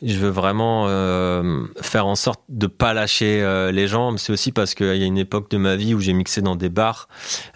je 0.02 0.18
veux 0.18 0.28
vraiment 0.28 0.86
euh, 0.88 1.64
faire 1.80 2.06
en 2.06 2.16
sorte 2.16 2.42
de 2.48 2.66
pas 2.66 2.92
lâcher 2.92 3.42
euh, 3.42 3.70
les 3.70 3.86
gens. 3.86 4.16
C'est 4.16 4.32
aussi 4.32 4.52
parce 4.52 4.74
qu'il 4.74 4.96
y 4.96 5.02
a 5.02 5.06
une 5.06 5.18
époque 5.18 5.50
de 5.50 5.56
ma 5.56 5.76
vie 5.76 5.94
où 5.94 6.00
j'ai 6.00 6.12
mixé 6.12 6.42
dans 6.42 6.56
des 6.56 6.68
bars, 6.68 7.08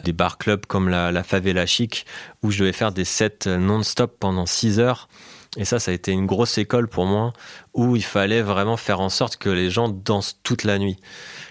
des 0.04 0.12
bars 0.12 0.38
clubs 0.38 0.64
comme 0.66 0.88
la, 0.88 1.10
la 1.12 1.22
Favela 1.22 1.66
Chic, 1.66 2.06
où 2.42 2.50
je 2.50 2.60
devais 2.60 2.72
faire 2.72 2.92
des 2.92 3.04
sets 3.04 3.46
non-stop 3.46 4.16
pendant 4.20 4.46
6 4.46 4.78
heures. 4.80 5.08
Et 5.56 5.64
ça, 5.64 5.78
ça 5.78 5.90
a 5.90 5.94
été 5.94 6.12
une 6.12 6.26
grosse 6.26 6.58
école 6.58 6.86
pour 6.86 7.06
moi, 7.06 7.32
où 7.72 7.96
il 7.96 8.04
fallait 8.04 8.42
vraiment 8.42 8.76
faire 8.76 9.00
en 9.00 9.08
sorte 9.08 9.36
que 9.36 9.48
les 9.48 9.70
gens 9.70 9.88
dansent 9.88 10.38
toute 10.42 10.64
la 10.64 10.78
nuit. 10.78 10.98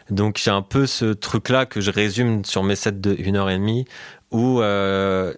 Donc 0.09 0.39
j'ai 0.41 0.51
un 0.51 0.61
peu 0.61 0.85
ce 0.85 1.05
truc-là 1.05 1.65
que 1.65 1.81
je 1.81 1.89
résume 1.89 2.45
sur 2.45 2.63
mes 2.63 2.75
sets 2.75 2.91
de 2.91 3.15
1h30, 3.15 3.85
où 4.31 4.61
euh, 4.61 5.33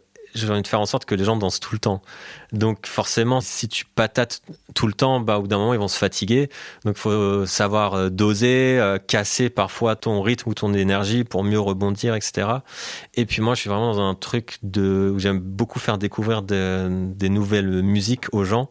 j'ai 0.45 0.49
envie 0.49 0.61
de 0.61 0.67
faire 0.67 0.79
en 0.81 0.85
sorte 0.85 1.05
que 1.05 1.15
les 1.15 1.23
gens 1.23 1.35
dansent 1.35 1.59
tout 1.59 1.73
le 1.73 1.79
temps. 1.79 2.01
Donc 2.53 2.87
forcément, 2.87 3.41
si 3.41 3.67
tu 3.67 3.85
patates 3.85 4.41
tout 4.73 4.87
le 4.87 4.93
temps, 4.93 5.19
bah, 5.19 5.37
au 5.37 5.41
bout 5.41 5.47
d'un 5.47 5.57
moment, 5.57 5.73
ils 5.73 5.79
vont 5.79 5.87
se 5.87 5.97
fatiguer. 5.97 6.49
Donc 6.85 6.97
faut 6.97 7.45
savoir 7.45 7.93
euh, 7.93 8.09
doser, 8.09 8.79
euh, 8.79 8.97
casser 8.99 9.49
parfois 9.49 9.95
ton 9.95 10.21
rythme 10.21 10.49
ou 10.49 10.53
ton 10.53 10.73
énergie 10.73 11.23
pour 11.23 11.43
mieux 11.43 11.59
rebondir, 11.59 12.15
etc. 12.15 12.47
Et 13.15 13.25
puis 13.25 13.41
moi, 13.41 13.55
je 13.55 13.61
suis 13.61 13.69
vraiment 13.69 13.93
dans 13.93 14.01
un 14.01 14.15
truc 14.15 14.57
de, 14.63 15.11
où 15.13 15.19
j'aime 15.19 15.39
beaucoup 15.39 15.79
faire 15.79 15.97
découvrir 15.97 16.41
de- 16.41 16.89
des 17.15 17.29
nouvelles 17.29 17.81
musiques 17.81 18.25
aux 18.33 18.43
gens 18.43 18.69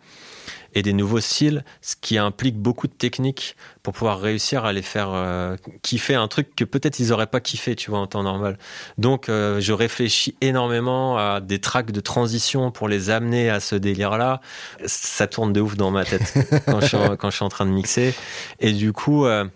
et 0.76 0.82
des 0.82 0.92
nouveaux 0.92 1.20
styles, 1.20 1.64
ce 1.80 1.96
qui 1.98 2.18
implique 2.18 2.58
beaucoup 2.58 2.86
de 2.86 2.92
techniques 2.92 3.56
pour 3.82 3.94
pouvoir 3.94 4.20
réussir 4.20 4.66
à 4.66 4.74
les 4.74 4.82
faire 4.82 5.08
euh, 5.10 5.56
kiffer 5.80 6.14
un 6.14 6.28
truc 6.28 6.54
que 6.54 6.64
peut-être 6.64 7.00
ils 7.00 7.14
auraient 7.14 7.26
pas 7.26 7.40
kiffé, 7.40 7.74
tu 7.74 7.90
vois, 7.90 7.98
en 7.98 8.06
temps 8.06 8.22
normal. 8.22 8.58
Donc, 8.98 9.30
euh, 9.30 9.58
je 9.58 9.72
réfléchis 9.72 10.36
énormément 10.42 11.16
à 11.16 11.40
des 11.40 11.60
tracks 11.60 11.92
de 11.92 12.00
transition 12.00 12.70
pour 12.70 12.88
les 12.88 13.08
amener 13.08 13.48
à 13.48 13.58
ce 13.58 13.74
délire-là. 13.74 14.42
Ça 14.84 15.26
tourne 15.26 15.54
de 15.54 15.62
ouf 15.62 15.76
dans 15.76 15.90
ma 15.90 16.04
tête 16.04 16.34
quand, 16.66 16.80
je 16.80 16.86
suis 16.88 16.96
en, 16.98 17.16
quand 17.16 17.30
je 17.30 17.36
suis 17.36 17.44
en 17.44 17.48
train 17.48 17.64
de 17.64 17.70
mixer. 17.70 18.14
Et 18.60 18.72
du 18.72 18.92
coup, 18.92 19.24
euh, 19.24 19.46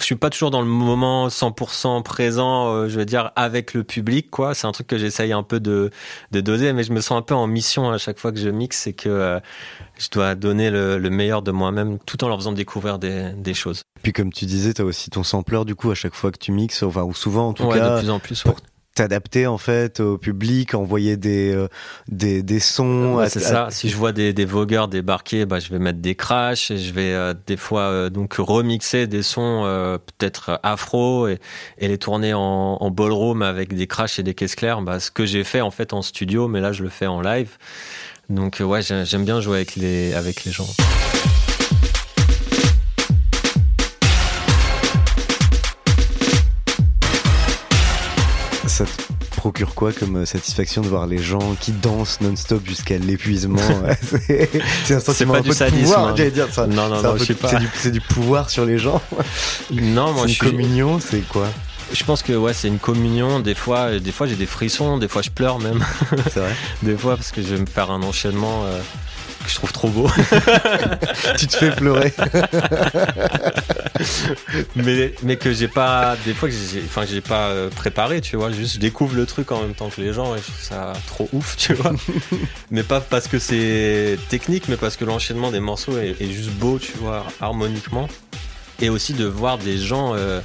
je 0.00 0.06
suis 0.06 0.16
pas 0.16 0.30
toujours 0.30 0.50
dans 0.50 0.60
le 0.60 0.66
moment 0.66 1.28
100% 1.28 2.02
présent, 2.02 2.68
euh, 2.74 2.88
je 2.88 2.98
veux 2.98 3.04
dire, 3.04 3.30
avec 3.36 3.74
le 3.74 3.84
public, 3.84 4.30
quoi. 4.30 4.54
C'est 4.54 4.66
un 4.66 4.72
truc 4.72 4.86
que 4.86 4.98
j'essaye 4.98 5.32
un 5.32 5.42
peu 5.42 5.60
de, 5.60 5.90
de 6.30 6.40
doser, 6.40 6.72
mais 6.72 6.82
je 6.84 6.92
me 6.92 7.00
sens 7.00 7.18
un 7.18 7.22
peu 7.22 7.34
en 7.34 7.46
mission 7.46 7.90
à 7.90 7.98
chaque 7.98 8.18
fois 8.18 8.32
que 8.32 8.38
je 8.38 8.48
mixe, 8.48 8.78
c'est 8.78 8.92
que 8.92 9.08
euh, 9.08 9.40
je 9.98 10.08
dois 10.10 10.34
donner 10.34 10.70
le, 10.70 10.98
le 10.98 11.10
meilleur 11.10 11.42
de 11.42 11.50
moi-même 11.50 11.98
tout 12.06 12.22
en 12.24 12.28
leur 12.28 12.38
faisant 12.38 12.52
découvrir 12.52 12.98
des, 12.98 13.32
des 13.36 13.54
choses. 13.54 13.82
Puis 14.02 14.12
comme 14.12 14.32
tu 14.32 14.46
disais, 14.46 14.72
tu 14.74 14.82
as 14.82 14.84
aussi 14.84 15.10
ton 15.10 15.22
sampler 15.22 15.64
du 15.66 15.74
coup 15.74 15.90
à 15.90 15.94
chaque 15.94 16.14
fois 16.14 16.30
que 16.30 16.38
tu 16.38 16.52
mixes, 16.52 16.82
enfin, 16.82 17.02
ou 17.02 17.12
souvent 17.14 17.48
en 17.48 17.52
tout 17.52 17.64
Ouais, 17.64 17.78
cas. 17.78 17.96
de 17.96 18.00
plus 18.00 18.10
en 18.10 18.18
plus, 18.18 18.42
Pour 18.42 18.56
t'adapter 18.94 19.46
en 19.46 19.56
fait 19.56 20.00
au 20.00 20.18
public, 20.18 20.74
envoyer 20.74 21.16
des, 21.16 21.54
euh, 21.54 21.68
des, 22.08 22.42
des 22.42 22.58
sons. 22.60 23.14
Ouais, 23.14 23.28
c'est 23.28 23.38
ça. 23.40 23.68
Si 23.70 23.88
je 23.88 23.96
vois 23.96 24.12
des, 24.12 24.32
des 24.32 24.44
vogueurs 24.44 24.88
débarquer, 24.88 25.46
bah, 25.46 25.58
je 25.60 25.70
vais 25.70 25.78
mettre 25.78 26.00
des 26.00 26.14
crashs 26.16 26.70
et 26.70 26.76
je 26.78 26.92
vais 26.92 27.12
euh, 27.14 27.32
des 27.46 27.56
fois 27.56 27.82
euh, 27.82 28.10
donc 28.10 28.34
remixer 28.34 29.06
des 29.06 29.22
sons 29.22 29.62
euh, 29.64 29.96
peut-être 29.98 30.58
afro 30.62 31.28
et, 31.28 31.38
et 31.78 31.88
les 31.88 31.98
tourner 31.98 32.34
en, 32.34 32.40
en 32.80 32.90
ballroom 32.90 33.42
avec 33.42 33.74
des 33.74 33.86
crashs 33.86 34.18
et 34.18 34.22
des 34.22 34.34
caisses 34.34 34.56
claires. 34.56 34.82
Bah, 34.82 34.98
ce 35.00 35.10
que 35.10 35.24
j'ai 35.24 35.44
fait 35.44 35.60
en 35.60 35.70
fait 35.70 35.92
en 35.92 36.02
studio, 36.02 36.48
mais 36.48 36.60
là 36.60 36.72
je 36.72 36.82
le 36.82 36.88
fais 36.88 37.06
en 37.06 37.20
live. 37.20 37.56
Donc 38.28 38.58
ouais, 38.60 38.82
j'ai- 38.82 39.04
j'aime 39.04 39.24
bien 39.24 39.40
jouer 39.40 39.56
avec 39.56 39.76
les 39.76 40.14
avec 40.14 40.44
les 40.44 40.52
gens. 40.52 40.66
Ça 48.80 48.86
te 48.86 49.36
procure 49.36 49.74
quoi 49.74 49.92
comme 49.92 50.16
euh, 50.16 50.24
satisfaction 50.24 50.80
de 50.80 50.88
voir 50.88 51.06
les 51.06 51.18
gens 51.18 51.54
qui 51.60 51.70
dansent 51.72 52.18
non-stop 52.22 52.66
jusqu'à 52.66 52.96
l'épuisement? 52.96 53.60
C'est 54.84 54.94
un 54.94 55.00
sentiment 55.00 55.34
pas 55.34 55.38
un 55.40 55.42
du 55.42 55.48
peu 55.48 55.54
de 55.54 55.58
sadisme, 55.58 55.82
pouvoir, 55.82 56.06
hein. 56.06 56.14
j'allais 56.16 56.30
dire 56.30 56.48
ça. 56.50 56.66
Non, 56.66 56.88
non, 56.88 57.02
non, 57.02 57.12
peu 57.12 57.18
je 57.18 57.24
sais 57.24 57.34
de- 57.34 57.38
pas. 57.38 57.50
C'est 57.74 57.90
du, 57.90 58.00
pouvoir 58.00 58.48
sur 58.48 58.64
les 58.64 58.78
gens. 58.78 59.02
Non, 59.70 60.14
moi 60.14 60.22
je 60.22 60.28
une 60.28 60.34
suis 60.34 60.50
communion, 60.50 60.98
c'est 60.98 61.20
quoi? 61.28 61.48
Je 61.92 62.02
pense 62.04 62.22
que 62.22 62.32
ouais, 62.32 62.54
c'est 62.54 62.68
une 62.68 62.78
communion. 62.78 63.40
Des 63.40 63.54
fois, 63.54 63.80
euh, 63.90 64.00
des 64.00 64.12
fois 64.12 64.26
j'ai 64.26 64.36
des 64.36 64.46
frissons, 64.46 64.96
des 64.96 65.08
fois 65.08 65.20
je 65.20 65.28
pleure 65.28 65.58
même. 65.58 65.84
C'est 66.32 66.40
vrai. 66.40 66.56
Des 66.82 66.96
fois 66.96 67.16
parce 67.16 67.32
que 67.32 67.42
je 67.42 67.48
vais 67.48 67.60
me 67.60 67.66
faire 67.66 67.90
un 67.90 68.02
enchaînement 68.02 68.64
euh, 68.64 68.80
que 69.44 69.50
je 69.50 69.54
trouve 69.54 69.72
trop 69.72 69.88
beau. 69.88 70.10
Tu 71.38 71.46
te 71.46 71.56
fais 71.56 71.70
pleurer. 71.70 72.12
mais 74.76 75.14
mais 75.22 75.36
que 75.36 75.52
j'ai 75.52 75.68
pas 75.68 76.16
des 76.24 76.34
fois 76.34 76.48
que 76.48 76.54
j'ai 76.54 76.82
enfin 76.84 77.04
j'ai 77.06 77.20
pas 77.20 77.48
euh, 77.48 77.70
préparé, 77.70 78.20
tu 78.20 78.36
vois, 78.36 78.50
juste 78.50 78.74
je 78.74 78.78
découvre 78.78 79.14
le 79.14 79.26
truc 79.26 79.52
en 79.52 79.62
même 79.62 79.74
temps 79.74 79.88
que 79.88 80.00
les 80.00 80.12
gens 80.12 80.34
et 80.34 80.38
je 80.38 80.44
trouve 80.44 80.62
ça 80.62 80.92
trop 81.06 81.28
ouf, 81.32 81.56
tu 81.56 81.74
vois. 81.74 81.92
mais 82.70 82.82
pas 82.82 83.00
parce 83.00 83.28
que 83.28 83.38
c'est 83.38 84.18
technique, 84.28 84.68
mais 84.68 84.76
parce 84.76 84.96
que 84.96 85.04
l'enchaînement 85.04 85.50
des 85.50 85.60
morceaux 85.60 85.98
est, 85.98 86.20
est 86.20 86.30
juste 86.30 86.50
beau, 86.50 86.78
tu 86.78 86.92
vois, 86.98 87.26
harmoniquement. 87.40 88.08
Et 88.80 88.88
aussi 88.88 89.12
de 89.12 89.26
voir 89.26 89.58
des 89.58 89.76
gens 89.76 90.14
euh, 90.14 90.40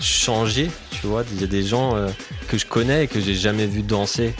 changer, 0.00 0.70
tu 0.90 1.06
vois, 1.06 1.24
il 1.32 1.40
y 1.40 1.44
a 1.44 1.46
des 1.46 1.62
gens 1.62 1.94
euh, 1.94 2.08
que 2.48 2.58
je 2.58 2.66
connais 2.66 3.04
et 3.04 3.06
que 3.06 3.20
j'ai 3.20 3.34
jamais 3.34 3.66
vu 3.66 3.82
danser 3.82 4.34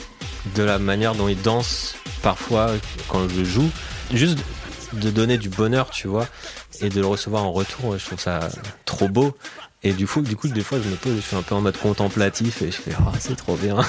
de 0.56 0.62
la 0.62 0.78
manière 0.78 1.14
dont 1.14 1.28
ils 1.28 1.40
dansent 1.40 1.94
parfois 2.22 2.70
quand 3.08 3.28
je 3.28 3.44
joue. 3.44 3.70
Juste 4.12 4.38
de 4.92 5.10
donner 5.10 5.38
du 5.38 5.48
bonheur, 5.48 5.90
tu 5.90 6.08
vois, 6.08 6.26
et 6.80 6.88
de 6.88 7.00
le 7.00 7.06
recevoir 7.06 7.44
en 7.44 7.52
retour, 7.52 7.96
je 7.96 8.04
trouve 8.04 8.18
ça 8.18 8.48
trop 8.84 9.08
beau. 9.08 9.36
Et 9.82 9.92
du 9.92 10.06
coup, 10.06 10.20
du 10.20 10.36
coup, 10.36 10.48
des 10.48 10.62
fois, 10.62 10.78
je 10.82 10.88
me 10.88 10.96
pose, 10.96 11.16
je 11.16 11.20
suis 11.20 11.36
un 11.36 11.42
peu 11.42 11.54
en 11.54 11.60
mode 11.60 11.76
contemplatif 11.78 12.60
et 12.62 12.70
je 12.70 12.76
fais, 12.76 12.92
ah, 12.98 13.12
c'est 13.18 13.36
trop 13.36 13.56
bien. 13.56 13.76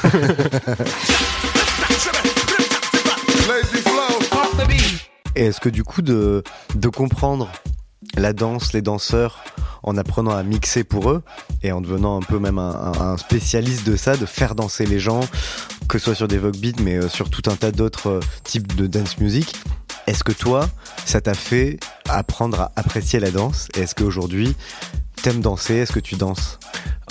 Et 5.33 5.45
est-ce 5.45 5.61
que 5.61 5.69
du 5.69 5.83
coup 5.83 6.01
de 6.01 6.43
comprendre 6.93 7.49
la 8.15 8.33
danse, 8.33 8.73
les 8.73 8.81
danseurs, 8.81 9.43
en 9.83 9.97
apprenant 9.97 10.31
à 10.31 10.43
mixer 10.43 10.83
pour 10.83 11.11
eux 11.11 11.23
et 11.63 11.71
en 11.71 11.81
devenant 11.81 12.17
un 12.17 12.23
peu 12.23 12.39
même 12.39 12.59
un, 12.59 13.17
spécialiste 13.17 13.85
de 13.87 13.95
ça, 13.95 14.17
de 14.17 14.25
faire 14.25 14.55
danser 14.55 14.85
les 14.85 14.99
gens, 14.99 15.21
que 15.87 15.97
ce 15.97 16.05
soit 16.05 16.15
sur 16.15 16.27
des 16.27 16.37
Vogue 16.37 16.57
Beats, 16.57 16.81
mais 16.81 16.97
euh, 16.97 17.09
sur 17.09 17.29
tout 17.29 17.49
un 17.49 17.55
tas 17.55 17.71
d'autres 17.71 18.07
euh, 18.07 18.19
types 18.43 18.75
de 18.75 18.87
dance 18.87 19.17
music, 19.17 19.55
est-ce 20.07 20.23
que 20.23 20.31
toi, 20.31 20.69
ça 21.05 21.21
t'a 21.21 21.33
fait 21.33 21.79
apprendre 22.09 22.61
à 22.61 22.71
apprécier 22.75 23.19
la 23.19 23.31
danse? 23.31 23.67
Est-ce 23.75 23.95
qu'aujourd'hui, 23.95 24.55
t'aimes 25.21 25.41
danser? 25.41 25.75
Est-ce 25.75 25.91
que 25.91 25.99
tu 25.99 26.15
danses? 26.15 26.59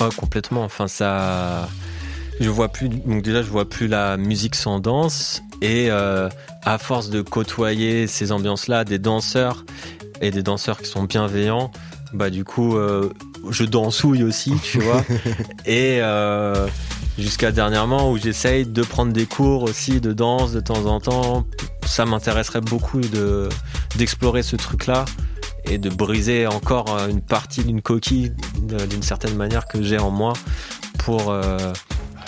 Oh, 0.00 0.08
complètement. 0.16 0.64
Enfin, 0.64 0.88
ça. 0.88 1.68
Je 2.40 2.48
vois 2.48 2.68
plus. 2.68 2.88
Donc, 2.88 3.22
déjà, 3.22 3.42
je 3.42 3.48
vois 3.48 3.68
plus 3.68 3.86
la 3.86 4.16
musique 4.16 4.54
sans 4.54 4.80
danse. 4.80 5.42
Et 5.62 5.90
euh, 5.90 6.28
à 6.64 6.78
force 6.78 7.10
de 7.10 7.22
côtoyer 7.22 8.06
ces 8.06 8.32
ambiances-là, 8.32 8.84
des 8.84 8.98
danseurs 8.98 9.64
et 10.20 10.30
des 10.30 10.42
danseurs 10.42 10.78
qui 10.78 10.88
sont 10.88 11.04
bienveillants, 11.04 11.70
bah, 12.12 12.30
du 12.30 12.44
coup, 12.44 12.76
euh, 12.76 13.10
je 13.50 13.64
dansouille 13.64 14.22
aussi, 14.22 14.54
tu 14.62 14.80
vois. 14.80 15.04
et 15.66 15.98
euh, 16.00 16.66
jusqu'à 17.18 17.52
dernièrement 17.52 18.10
où 18.10 18.18
j'essaye 18.18 18.66
de 18.66 18.82
prendre 18.82 19.12
des 19.12 19.26
cours 19.26 19.62
aussi 19.64 20.00
de 20.00 20.12
danse 20.12 20.52
de 20.52 20.60
temps 20.60 20.86
en 20.86 21.00
temps. 21.00 21.46
Ça 21.84 22.06
m'intéresserait 22.06 22.60
beaucoup 22.60 23.00
de 23.00 23.48
d'explorer 23.96 24.42
ce 24.42 24.56
truc-là 24.56 25.04
et 25.64 25.78
de 25.78 25.90
briser 25.90 26.46
encore 26.46 26.96
euh, 26.96 27.08
une 27.08 27.20
partie 27.20 27.64
d'une 27.64 27.82
coquille 27.82 28.32
d'une 28.88 29.02
certaine 29.02 29.34
manière 29.34 29.66
que 29.66 29.82
j'ai 29.82 29.98
en 29.98 30.10
moi 30.10 30.32
pour 30.98 31.30
euh, 31.30 31.72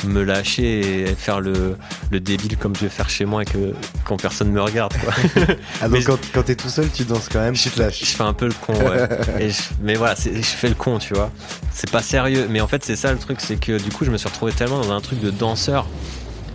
me 0.04 0.22
lâcher 0.22 1.02
et 1.02 1.14
faire 1.14 1.40
le, 1.40 1.76
le 2.10 2.20
débile 2.20 2.56
comme 2.56 2.74
je 2.76 2.80
vais 2.82 2.88
faire 2.88 3.08
chez 3.10 3.24
moi 3.24 3.42
et 3.42 3.44
que 3.44 3.72
quand 4.04 4.16
personne 4.20 4.50
me 4.50 4.60
regarde 4.60 4.92
quoi. 4.98 5.12
Ah, 5.80 5.88
Mais 5.88 6.00
donc 6.00 6.06
quand, 6.06 6.18
quand 6.34 6.42
t'es 6.44 6.54
tout 6.56 6.68
seul, 6.68 6.88
tu 6.92 7.04
danses 7.04 7.28
quand 7.30 7.40
même, 7.40 7.54
tu 7.54 7.70
te 7.70 7.80
lâches. 7.80 8.00
je 8.00 8.06
fais 8.16 8.22
un 8.24 8.32
peu 8.32 8.46
le 8.46 8.54
con 8.54 8.74
ouais. 8.74 9.08
Et 9.40 9.50
je- 9.50 9.62
mais 9.82 9.94
voilà 9.94 10.14
je 10.16 10.40
fais 10.42 10.68
le 10.68 10.74
con 10.74 10.98
tu 10.98 11.14
vois 11.14 11.30
c'est 11.72 11.90
pas 11.90 12.02
sérieux 12.02 12.46
mais 12.50 12.60
en 12.60 12.66
fait 12.68 12.84
c'est 12.84 12.96
ça 12.96 13.12
le 13.12 13.18
truc 13.18 13.38
c'est 13.40 13.56
que 13.56 13.78
du 13.82 13.90
coup 13.90 14.04
je 14.04 14.10
me 14.10 14.16
suis 14.18 14.28
retrouvé 14.28 14.52
tellement 14.52 14.80
dans 14.80 14.92
un 14.92 15.00
truc 15.00 15.20
de 15.20 15.30
danseur 15.30 15.86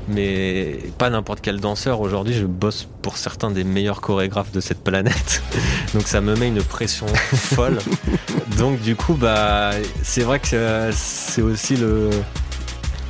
mais 0.10 0.80
pas 0.98 1.10
n'importe 1.10 1.40
quel 1.42 1.60
danseur 1.60 2.00
aujourd'hui 2.00 2.34
je 2.34 2.46
bosse 2.46 2.88
pour 3.02 3.18
certains 3.18 3.52
des 3.52 3.64
meilleurs 3.66 4.00
chorégraphes 4.00 4.52
de 4.54 4.62
cette 4.62 4.82
planète 4.84 5.42
donc 5.94 6.08
ça 6.08 6.22
me 6.22 6.36
met 6.36 6.48
une 6.48 6.64
pression 6.64 7.08
folle 7.08 7.78
donc 8.58 8.80
du 8.80 8.96
coup 8.96 9.16
bah 9.16 9.72
c'est 10.04 10.22
vrai 10.24 10.40
que 10.40 10.56
euh, 10.56 10.92
c'est 10.96 11.42
aussi 11.42 11.76
le 11.76 12.10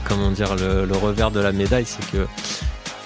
comment 0.08 0.32
dire 0.32 0.56
le, 0.56 0.88
revers 0.96 1.32
de 1.32 1.40
la 1.40 1.52
médaille 1.52 1.86
c'est 1.86 2.06
que 2.12 2.26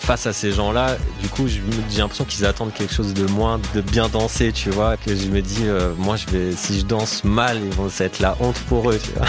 face 0.01 0.25
à 0.25 0.33
ces 0.33 0.51
gens-là, 0.51 0.97
du 1.21 1.29
coup, 1.29 1.47
j'ai 1.47 1.61
l'impression 1.99 2.25
qu'ils 2.25 2.45
attendent 2.45 2.73
quelque 2.73 2.93
chose 2.93 3.13
de 3.13 3.25
moins, 3.27 3.61
de 3.75 3.81
bien 3.81 4.09
danser, 4.09 4.51
tu 4.51 4.71
vois. 4.71 4.97
Que 4.97 5.15
je 5.15 5.27
me 5.27 5.41
dis, 5.41 5.63
euh, 5.63 5.93
moi, 5.95 6.15
je 6.15 6.25
vais, 6.25 6.55
si 6.55 6.79
je 6.79 6.85
danse 6.85 7.23
mal, 7.23 7.59
ils 7.63 7.71
vont, 7.71 7.87
ça 7.87 8.05
être 8.05 8.19
la 8.19 8.35
honte 8.39 8.59
pour 8.67 8.89
eux, 8.89 8.99
tu 9.01 9.11
vois. 9.11 9.27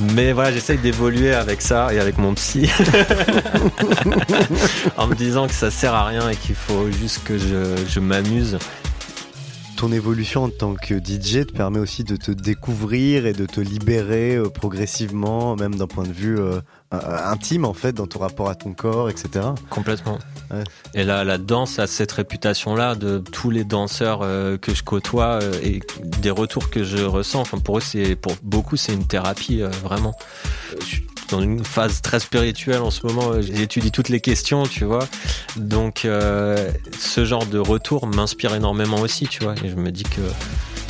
Mais 0.14 0.32
voilà, 0.32 0.52
j'essaye 0.52 0.78
d'évoluer 0.78 1.32
avec 1.32 1.62
ça 1.62 1.94
et 1.94 2.00
avec 2.00 2.18
mon 2.18 2.34
psy, 2.34 2.68
en 4.96 5.06
me 5.06 5.14
disant 5.14 5.46
que 5.46 5.54
ça 5.54 5.70
sert 5.70 5.94
à 5.94 6.06
rien 6.06 6.28
et 6.28 6.36
qu'il 6.36 6.56
faut 6.56 6.90
juste 6.90 7.22
que 7.24 7.38
je, 7.38 7.76
je 7.88 8.00
m'amuse. 8.00 8.58
Ton 9.82 9.90
évolution 9.90 10.44
en 10.44 10.48
tant 10.48 10.76
que 10.76 10.94
DJ 10.94 11.44
te 11.44 11.52
permet 11.52 11.80
aussi 11.80 12.04
de 12.04 12.14
te 12.14 12.30
découvrir 12.30 13.26
et 13.26 13.32
de 13.32 13.46
te 13.46 13.60
libérer 13.60 14.36
euh, 14.36 14.48
progressivement, 14.48 15.56
même 15.56 15.74
d'un 15.74 15.88
point 15.88 16.04
de 16.04 16.12
vue 16.12 16.38
euh, 16.38 16.60
intime 16.92 17.64
en 17.64 17.74
fait, 17.74 17.92
dans 17.92 18.06
ton 18.06 18.20
rapport 18.20 18.48
à 18.48 18.54
ton 18.54 18.74
corps, 18.74 19.10
etc. 19.10 19.44
Complètement. 19.70 20.20
Ouais. 20.52 20.62
Et 20.94 21.02
la, 21.02 21.24
la 21.24 21.36
danse 21.36 21.80
a 21.80 21.88
cette 21.88 22.12
réputation-là 22.12 22.94
de 22.94 23.18
tous 23.18 23.50
les 23.50 23.64
danseurs 23.64 24.20
euh, 24.22 24.56
que 24.56 24.72
je 24.72 24.84
côtoie 24.84 25.40
et 25.64 25.80
des 26.20 26.30
retours 26.30 26.70
que 26.70 26.84
je 26.84 27.02
ressens. 27.02 27.40
Enfin, 27.40 27.58
pour 27.58 27.78
eux, 27.78 27.80
c'est 27.80 28.14
pour 28.14 28.34
beaucoup, 28.44 28.76
c'est 28.76 28.92
une 28.92 29.08
thérapie 29.08 29.62
vraiment. 29.82 30.14
Je 30.78 31.00
dans 31.32 31.40
une 31.40 31.64
phase 31.64 32.00
très 32.02 32.20
spirituelle 32.20 32.82
en 32.82 32.90
ce 32.90 33.06
moment. 33.06 33.30
euh, 33.32 33.42
J'étudie 33.42 33.90
toutes 33.90 34.08
les 34.08 34.20
questions, 34.20 34.62
tu 34.64 34.84
vois. 34.84 35.08
Donc, 35.56 36.04
euh, 36.04 36.70
ce 36.98 37.24
genre 37.24 37.46
de 37.46 37.58
retour 37.58 38.06
m'inspire 38.06 38.54
énormément 38.54 39.00
aussi, 39.00 39.26
tu 39.26 39.42
vois. 39.42 39.54
Et 39.64 39.68
je 39.68 39.74
me 39.74 39.90
dis 39.90 40.04
que 40.04 40.20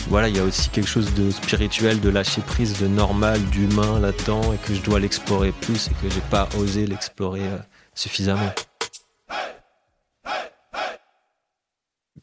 voilà, 0.09 0.29
il 0.29 0.37
y 0.37 0.41
a 0.41 0.45
aussi 0.45 0.69
quelque 0.69 0.89
chose 0.89 1.15
de 1.15 1.31
spirituel, 1.31 2.01
de 2.01 2.11
lâcher 2.11 2.43
prise, 2.43 2.79
de 2.81 2.89
normal, 2.89 3.41
d'humain 3.51 4.01
là-dedans, 4.01 4.53
et 4.53 4.59
que 4.67 4.75
je 4.75 4.83
dois 4.83 4.99
l'explorer 5.01 5.53
plus 5.53 5.87
et 5.89 5.95
que 6.03 6.13
j'ai 6.13 6.21
pas 6.29 6.49
osé 6.59 6.87
l'explorer 6.87 7.41
euh, 7.41 7.59
suffisamment. 7.95 8.53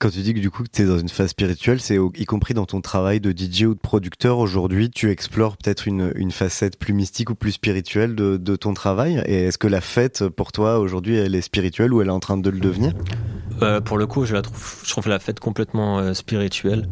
Quand 0.02 0.10
tu 0.10 0.22
dis 0.22 0.34
que 0.34 0.40
du 0.40 0.50
coup 0.50 0.64
tu 0.72 0.82
es 0.82 0.86
dans 0.86 0.98
une 0.98 1.10
phase 1.10 1.32
spirituelle, 1.32 1.82
c'est 1.82 1.98
y 1.98 2.26
compris 2.26 2.54
dans 2.54 2.66
ton 2.66 2.80
travail 2.80 3.20
de 3.20 3.32
DJ 3.32 3.64
ou 3.64 3.74
de 3.74 3.80
producteur 3.80 4.38
aujourd'hui, 4.38 4.90
tu 4.90 5.12
explores 5.12 5.58
peut-être 5.58 5.90
une, 5.90 6.14
une 6.16 6.32
facette 6.32 6.80
plus 6.80 6.94
mystique 6.94 7.32
ou 7.32 7.36
plus 7.36 7.52
spirituelle 7.52 8.16
de, 8.16 8.38
de 8.38 8.56
ton 8.56 8.74
travail? 8.74 9.22
Et 9.26 9.48
est-ce 9.48 9.58
que 9.58 9.68
la 9.68 9.82
fête 9.82 10.30
pour 10.30 10.54
toi 10.54 10.80
aujourd'hui 10.80 11.18
elle 11.18 11.36
est 11.36 11.42
spirituelle 11.42 11.94
ou 11.94 12.02
elle 12.02 12.08
est 12.08 12.12
en 12.12 12.22
train 12.22 12.38
de 12.38 12.50
le 12.50 12.62
devenir? 12.62 12.94
Euh, 13.62 13.82
pour 13.82 13.98
le 13.98 14.08
coup, 14.08 14.26
je 14.26 14.34
la 14.34 14.42
trouve, 14.42 14.82
je 14.86 14.90
trouve 14.90 15.08
la 15.10 15.20
fête 15.20 15.40
complètement 15.40 16.00
euh, 16.00 16.14
spirituelle. 16.14 16.88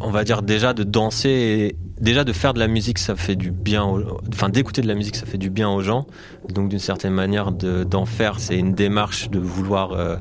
On 0.00 0.10
va 0.10 0.24
dire 0.24 0.42
déjà 0.42 0.72
de 0.74 0.82
danser 0.82 1.76
déjà 2.00 2.22
de 2.22 2.32
faire 2.32 2.54
de 2.54 2.60
la 2.60 2.68
musique, 2.68 2.98
ça 2.98 3.16
fait 3.16 3.34
du 3.36 3.50
bien. 3.50 3.84
aux- 3.84 4.18
Enfin, 4.32 4.48
d'écouter 4.48 4.82
de 4.82 4.86
la 4.88 4.94
musique, 4.94 5.16
ça 5.16 5.26
fait 5.26 5.38
du 5.38 5.50
bien 5.50 5.68
aux 5.68 5.80
gens. 5.82 6.06
Donc, 6.48 6.68
d'une 6.68 6.78
certaine 6.78 7.12
manière, 7.12 7.50
de- 7.50 7.82
d'en 7.84 8.04
faire, 8.04 8.38
c'est 8.38 8.56
une 8.56 8.72
démarche 8.72 9.30
de 9.30 9.38
vouloir 9.40 9.92
euh, 9.92 10.16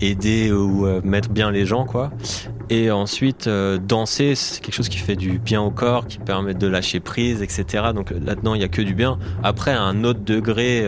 aider 0.00 0.50
ou 0.50 0.86
mettre 1.04 1.28
bien 1.28 1.50
les 1.50 1.66
gens, 1.66 1.84
quoi. 1.84 2.10
Et 2.70 2.90
ensuite, 2.90 3.48
danser, 3.48 4.34
c'est 4.34 4.60
quelque 4.62 4.74
chose 4.74 4.88
qui 4.88 4.96
fait 4.98 5.16
du 5.16 5.38
bien 5.38 5.60
au 5.60 5.70
corps, 5.70 6.06
qui 6.06 6.18
permet 6.18 6.54
de 6.54 6.66
lâcher 6.66 6.98
prise, 7.00 7.42
etc. 7.42 7.84
Donc 7.94 8.10
là-dedans, 8.10 8.54
il 8.54 8.62
y 8.62 8.64
a 8.64 8.68
que 8.68 8.82
du 8.82 8.94
bien. 8.94 9.18
Après, 9.42 9.72
un 9.72 10.04
autre 10.04 10.20
degré 10.20 10.84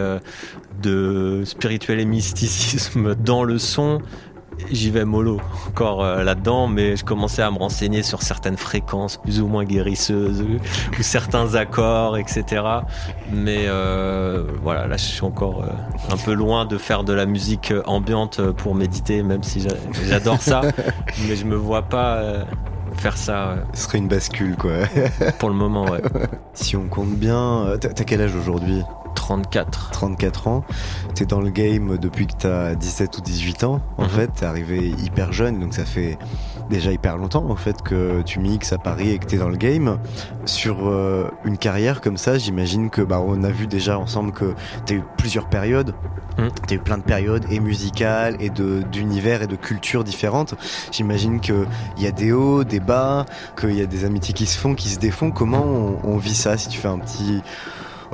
de 0.82 1.42
spirituel 1.44 2.00
et 2.00 2.04
mysticisme 2.04 3.14
dans 3.14 3.44
le 3.44 3.58
son, 3.58 4.00
j'y 4.70 4.90
vais 4.90 5.04
mollo 5.04 5.40
encore 5.68 6.04
euh, 6.04 6.22
là-dedans, 6.24 6.66
mais 6.66 6.96
je 6.96 7.04
commençais 7.04 7.42
à 7.42 7.50
me 7.50 7.58
renseigner 7.58 8.02
sur 8.02 8.22
certaines 8.22 8.56
fréquences 8.56 9.16
plus 9.18 9.40
ou 9.40 9.46
moins 9.46 9.64
guérisseuses 9.64 10.42
ou, 10.42 11.02
certains 11.02 11.54
accords, 11.54 12.16
etc. 12.18 12.62
Mais 13.32 13.64
euh, 13.66 14.44
voilà, 14.62 14.86
là 14.86 14.96
je 14.96 15.04
suis 15.04 15.24
encore 15.24 15.62
euh, 15.64 16.12
un 16.12 16.16
peu 16.16 16.32
loin 16.32 16.64
de 16.66 16.78
faire 16.78 17.04
de 17.04 17.12
la 17.12 17.26
musique 17.26 17.72
ambiante 17.86 18.40
pour 18.52 18.74
méditer, 18.74 19.22
même 19.22 19.42
si 19.42 19.60
j'a- 19.60 19.76
j'adore 20.08 20.40
ça, 20.42 20.60
mais 21.28 21.36
je 21.36 21.44
me 21.44 21.56
vois 21.56 21.82
pas 21.82 22.22
faire 22.96 23.16
ça 23.16 23.56
Ce 23.74 23.82
serait 23.84 23.98
une 23.98 24.08
bascule, 24.08 24.56
quoi. 24.56 24.72
pour 25.38 25.48
le 25.48 25.54
moment, 25.56 25.84
ouais. 25.86 26.02
si 26.54 26.76
on 26.76 26.86
compte 26.88 27.14
bien, 27.16 27.66
t'as 27.80 28.04
quel 28.04 28.20
âge 28.22 28.34
aujourd'hui? 28.36 28.82
34. 29.14 29.90
34 29.92 30.48
ans. 30.48 30.64
T'es 31.14 31.26
dans 31.26 31.40
le 31.40 31.50
game 31.50 31.96
depuis 31.98 32.26
que 32.26 32.34
t'as 32.38 32.74
17 32.74 33.18
ou 33.18 33.20
18 33.20 33.64
ans. 33.64 33.80
En 33.98 34.04
Mhm. 34.04 34.08
fait, 34.10 34.26
t'es 34.28 34.46
arrivé 34.46 34.88
hyper 35.02 35.32
jeune, 35.32 35.58
donc 35.60 35.74
ça 35.74 35.84
fait 35.84 36.18
déjà 36.70 36.90
hyper 36.92 37.16
longtemps 37.18 37.44
en 37.50 37.56
fait 37.56 37.82
que 37.82 38.22
tu 38.22 38.38
mixes 38.38 38.72
à 38.72 38.78
Paris 38.78 39.10
et 39.10 39.18
que 39.18 39.26
t'es 39.26 39.36
dans 39.38 39.48
le 39.50 39.56
game. 39.56 39.98
Sur 40.46 40.88
euh, 40.88 41.28
une 41.44 41.58
carrière 41.58 42.00
comme 42.00 42.16
ça, 42.16 42.38
j'imagine 42.38 42.90
que 42.90 43.02
bah 43.02 43.20
on 43.24 43.42
a 43.44 43.50
vu 43.50 43.66
déjà 43.66 43.98
ensemble 43.98 44.32
que 44.32 44.54
t'as 44.86 44.94
eu 44.94 45.02
plusieurs 45.16 45.46
périodes. 45.48 45.94
Mhm. 46.38 46.48
T'as 46.66 46.74
eu 46.74 46.78
plein 46.80 46.98
de 46.98 47.02
périodes 47.02 47.44
et 47.50 47.60
musicales 47.60 48.36
et 48.40 48.50
de 48.50 48.82
d'univers 48.90 49.42
et 49.42 49.46
de 49.46 49.56
cultures 49.56 50.04
différentes. 50.04 50.54
J'imagine 50.90 51.40
que 51.40 51.64
il 51.96 52.02
y 52.02 52.06
a 52.06 52.10
des 52.12 52.32
hauts, 52.32 52.64
des 52.64 52.80
bas, 52.80 53.24
qu'il 53.58 53.74
y 53.76 53.82
a 53.82 53.86
des 53.86 54.04
amitiés 54.04 54.34
qui 54.34 54.46
se 54.46 54.58
font, 54.58 54.74
qui 54.74 54.88
se 54.88 54.98
défont. 54.98 55.30
Comment 55.30 55.62
on, 55.64 55.98
on 56.02 56.16
vit 56.16 56.34
ça 56.34 56.56
Si 56.58 56.68
tu 56.68 56.78
fais 56.78 56.88
un 56.88 56.98
petit 56.98 57.42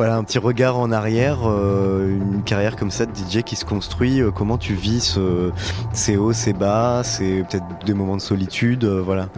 voilà, 0.01 0.17
un 0.17 0.25
petit 0.25 0.39
regard 0.39 0.79
en 0.79 0.93
arrière, 0.93 1.41
euh, 1.45 2.09
une 2.09 2.43
carrière 2.43 2.77
comme 2.77 2.91
ça 2.91 3.05
de 3.05 3.13
DJ 3.13 3.43
qui 3.43 3.55
se 3.55 3.67
construit, 3.67 4.23
euh, 4.23 4.31
comment 4.31 4.57
tu 4.57 4.73
vis 4.73 5.03
ce, 5.03 5.51
ces 5.93 6.17
hauts, 6.17 6.33
ces 6.33 6.55
bas, 6.55 7.03
c'est 7.05 7.45
peut-être 7.47 7.67
des 7.85 7.93
moments 7.93 8.17
de 8.17 8.23
solitude, 8.23 8.85
euh, 8.85 9.03
voilà. 9.05 9.29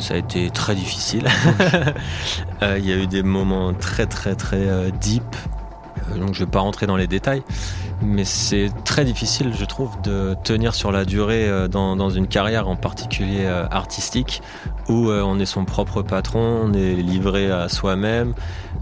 Ça 0.00 0.12
a 0.12 0.16
été 0.18 0.50
très 0.50 0.74
difficile. 0.74 1.26
Il 2.60 2.86
y 2.86 2.92
a 2.92 2.96
eu 2.96 3.06
des 3.06 3.22
moments 3.22 3.72
très 3.72 4.04
très 4.04 4.34
très 4.34 4.92
deep. 5.00 5.34
Donc 6.14 6.34
je 6.34 6.40
vais 6.40 6.50
pas 6.50 6.60
rentrer 6.60 6.86
dans 6.86 6.98
les 6.98 7.06
détails, 7.06 7.42
mais 8.02 8.24
c'est 8.24 8.70
très 8.84 9.06
difficile, 9.06 9.54
je 9.58 9.64
trouve, 9.64 9.98
de 10.02 10.36
tenir 10.44 10.74
sur 10.74 10.92
la 10.92 11.06
durée 11.06 11.68
dans, 11.70 11.96
dans 11.96 12.10
une 12.10 12.26
carrière 12.26 12.68
en 12.68 12.76
particulier 12.76 13.46
artistique 13.70 14.42
où 14.88 15.10
on 15.10 15.40
est 15.40 15.46
son 15.46 15.64
propre 15.64 16.02
patron, 16.02 16.60
on 16.64 16.74
est 16.74 16.94
livré 16.94 17.50
à 17.50 17.68
soi-même. 17.68 18.34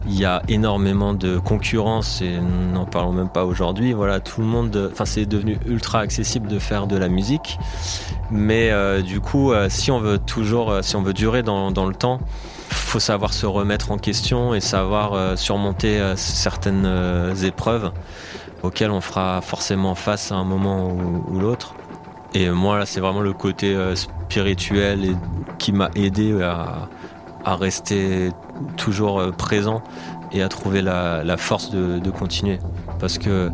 Il 0.06 0.18
y 0.18 0.26
a 0.26 0.42
énormément 0.48 1.14
de 1.14 1.38
concurrence 1.38 2.20
et 2.20 2.38
n'en 2.38 2.84
parlons 2.84 3.12
même 3.12 3.30
pas 3.30 3.46
aujourd'hui. 3.46 3.94
Voilà, 3.94 4.20
tout 4.20 4.42
le 4.42 4.46
monde, 4.46 4.90
enfin 4.92 5.06
c'est 5.06 5.24
devenu 5.24 5.58
ultra 5.66 6.00
accessible 6.00 6.46
de 6.46 6.58
faire 6.58 6.86
de 6.86 6.96
la 6.96 7.08
musique, 7.08 7.58
mais 8.30 8.70
euh, 8.70 9.00
du 9.00 9.20
coup, 9.20 9.52
euh, 9.52 9.68
si 9.70 9.90
on 9.90 10.00
veut 10.00 10.18
toujours, 10.18 10.70
euh, 10.70 10.82
si 10.82 10.96
on 10.96 11.02
veut 11.02 11.14
durer 11.14 11.42
dans, 11.42 11.70
le 11.70 11.94
temps, 11.94 12.20
faut 12.68 13.00
savoir 13.00 13.32
se 13.32 13.46
remettre 13.46 13.92
en 13.92 13.98
question 13.98 14.54
et 14.54 14.60
savoir 14.60 15.38
surmonter 15.38 16.00
certaines 16.16 17.34
épreuves 17.42 17.92
auxquelles 18.62 18.90
on 18.90 19.00
fera 19.00 19.40
forcément 19.40 19.94
face 19.94 20.32
à 20.32 20.36
un 20.36 20.44
moment 20.44 20.90
ou, 20.90 21.38
l'autre. 21.38 21.74
Et 22.34 22.50
moi, 22.50 22.78
là, 22.78 22.86
c'est 22.86 23.00
vraiment 23.00 23.20
le 23.20 23.32
côté 23.32 23.76
spirituel 23.94 25.16
qui 25.58 25.72
m'a 25.72 25.90
aidé 25.94 26.40
à, 26.42 26.88
à 27.44 27.56
rester 27.56 28.30
toujours 28.76 29.20
euh, 29.20 29.30
présent 29.30 29.82
et 30.32 30.42
à 30.42 30.48
trouver 30.48 30.82
la, 30.82 31.36
force 31.36 31.70
de, 31.70 32.10
continuer. 32.10 32.58
Parce 32.98 33.18
que, 33.18 33.50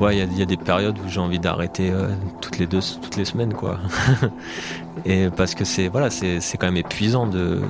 ouais, 0.00 0.16
il 0.16 0.38
y 0.38 0.42
a- 0.42 0.46
des 0.46 0.56
périodes 0.56 0.98
où 0.98 1.08
j'ai 1.08 1.20
envie 1.20 1.38
d'arrêter 1.38 1.90
euh, 1.90 2.08
toutes 2.40 2.58
les 2.58 2.66
deux, 2.66 2.80
toutes 3.00 3.16
les 3.16 3.24
semaines, 3.24 3.54
quoi. 3.54 3.78
et 5.04 5.28
parce 5.30 5.54
que 5.54 5.64
c'est, 5.64 5.88
voilà, 5.88 6.10
c'est 6.10 6.56
quand 6.58 6.66
même 6.66 6.76
épuisant 6.76 7.26
de 7.26 7.60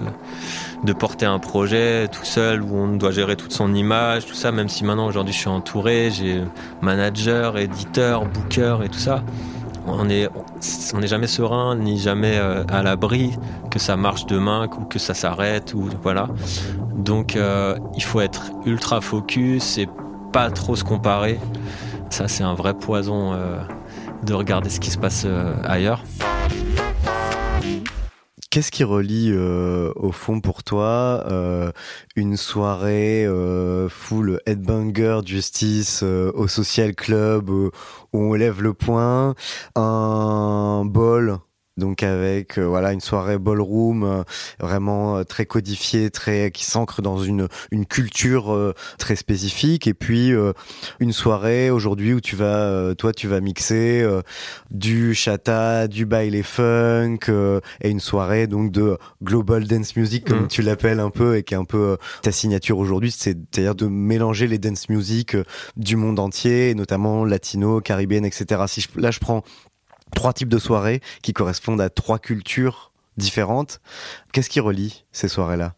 de 0.84 0.92
porter 0.92 1.26
un 1.26 1.38
projet 1.38 2.08
tout 2.08 2.24
seul 2.24 2.62
où 2.62 2.76
on 2.76 2.96
doit 2.96 3.12
gérer 3.12 3.36
toute 3.36 3.52
son 3.52 3.72
image, 3.74 4.26
tout 4.26 4.34
ça, 4.34 4.50
même 4.50 4.68
si 4.68 4.84
maintenant 4.84 5.06
aujourd'hui 5.06 5.32
je 5.32 5.38
suis 5.38 5.48
entouré, 5.48 6.10
j'ai 6.10 6.42
manager, 6.80 7.56
éditeur, 7.56 8.24
booker 8.26 8.78
et 8.84 8.88
tout 8.88 8.98
ça. 8.98 9.22
On 9.86 10.08
est, 10.08 10.28
on 10.94 10.98
n'est 10.98 11.06
jamais 11.06 11.26
serein 11.26 11.76
ni 11.76 11.98
jamais 11.98 12.36
euh, 12.36 12.64
à 12.68 12.82
l'abri 12.82 13.32
que 13.70 13.78
ça 13.78 13.96
marche 13.96 14.26
demain 14.26 14.68
ou 14.78 14.84
que 14.84 14.98
ça 14.98 15.14
s'arrête 15.14 15.74
ou 15.74 15.88
voilà. 16.02 16.28
Donc 16.94 17.36
euh, 17.36 17.76
il 17.96 18.02
faut 18.02 18.20
être 18.20 18.52
ultra 18.64 19.00
focus 19.00 19.78
et 19.78 19.88
pas 20.32 20.50
trop 20.50 20.76
se 20.76 20.84
comparer. 20.84 21.38
Ça 22.10 22.28
c'est 22.28 22.44
un 22.44 22.54
vrai 22.54 22.74
poison 22.74 23.32
euh, 23.32 23.58
de 24.22 24.34
regarder 24.34 24.70
ce 24.70 24.80
qui 24.80 24.90
se 24.90 24.98
passe 24.98 25.26
ailleurs. 25.64 26.02
Qu'est-ce 28.52 28.70
qui 28.70 28.84
relie 28.84 29.30
euh, 29.32 29.94
au 29.96 30.12
fond 30.12 30.42
pour 30.42 30.62
toi 30.62 31.24
euh, 31.30 31.72
une 32.16 32.36
soirée 32.36 33.24
euh, 33.24 33.88
full 33.88 34.42
headbanger 34.44 35.20
justice 35.24 36.02
euh, 36.02 36.30
au 36.34 36.48
social 36.48 36.94
club 36.94 37.48
où 37.48 37.70
on 38.12 38.34
lève 38.34 38.60
le 38.60 38.74
poing, 38.74 39.34
un 39.74 40.84
bol 40.84 41.38
donc 41.76 42.02
avec 42.02 42.58
euh, 42.58 42.66
voilà 42.66 42.92
une 42.92 43.00
soirée 43.00 43.38
ballroom 43.38 44.04
euh, 44.04 44.22
vraiment 44.60 45.16
euh, 45.16 45.24
très 45.24 45.46
codifiée, 45.46 46.10
très 46.10 46.50
qui 46.50 46.64
s'ancre 46.64 47.02
dans 47.02 47.18
une 47.18 47.48
une 47.70 47.86
culture 47.86 48.74
très 48.98 49.16
spécifique 49.16 49.86
et 49.86 49.94
puis 49.94 50.32
une 51.00 51.12
soirée 51.12 51.70
aujourd'hui 51.70 52.12
où 52.12 52.20
tu 52.20 52.36
vas 52.36 52.94
toi 52.96 53.12
tu 53.12 53.28
vas 53.28 53.40
mixer 53.40 54.06
du 54.70 55.14
chata, 55.14 55.88
du 55.88 56.06
baile 56.06 56.42
funk 56.42 57.30
et 57.80 57.90
une 57.90 58.00
soirée 58.00 58.46
donc 58.46 58.70
de 58.70 58.98
global 59.22 59.66
dance 59.66 59.96
music 59.96 60.26
comme 60.26 60.42
Mhm. 60.42 60.48
tu 60.48 60.62
l'appelles 60.62 61.00
un 61.00 61.10
peu 61.10 61.36
et 61.36 61.42
qui 61.42 61.54
est 61.54 61.56
un 61.56 61.64
peu 61.64 61.96
ta 62.22 62.32
signature 62.32 62.78
aujourd'hui, 62.78 63.10
c'est-à-dire 63.10 63.74
de 63.74 63.86
mélanger 63.86 64.46
les 64.46 64.58
dance 64.58 64.88
music 64.88 65.36
du 65.76 65.96
monde 65.96 66.18
entier, 66.18 66.70
et 66.70 66.74
notamment 66.74 67.24
latino, 67.24 67.80
caribéenne, 67.80 68.24
etc. 68.24 68.62
Si 68.66 68.80
je, 68.80 68.88
là 69.00 69.10
je 69.10 69.20
prends 69.20 69.42
trois 70.14 70.32
types 70.32 70.48
de 70.48 70.58
soirées 70.58 71.00
qui 71.22 71.32
correspondent 71.32 71.80
à 71.80 71.90
trois 71.90 72.18
cultures 72.18 72.92
différentes, 73.16 73.80
qu'est-ce 74.32 74.50
qui 74.50 74.60
relie 74.60 75.04
ces 75.12 75.28
soirées-là? 75.28 75.74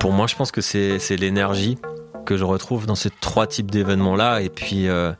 Pour 0.00 0.12
moi, 0.12 0.26
je 0.26 0.34
pense 0.34 0.50
que 0.50 0.60
c'est 0.60 1.16
l'énergie 1.16 1.78
que 2.26 2.36
je 2.36 2.44
retrouve 2.44 2.86
dans 2.86 2.94
ces 2.94 3.10
trois 3.20 3.46
types 3.46 3.70
d'événements-là. 3.70 4.40
Et 4.42 4.48
puis 4.48 4.88
euh, 4.88 5.12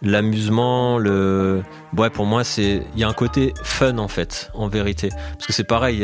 l'amusement, 0.00 0.98
le. 0.98 1.62
Ouais, 1.96 2.08
pour 2.08 2.24
moi, 2.24 2.42
c'est. 2.44 2.82
Il 2.94 3.00
y 3.00 3.04
a 3.04 3.08
un 3.08 3.12
côté 3.12 3.52
fun, 3.62 3.98
en 3.98 4.08
fait, 4.08 4.50
en 4.54 4.68
vérité. 4.68 5.10
Parce 5.32 5.46
que 5.46 5.52
c'est 5.52 5.64
pareil, 5.64 5.98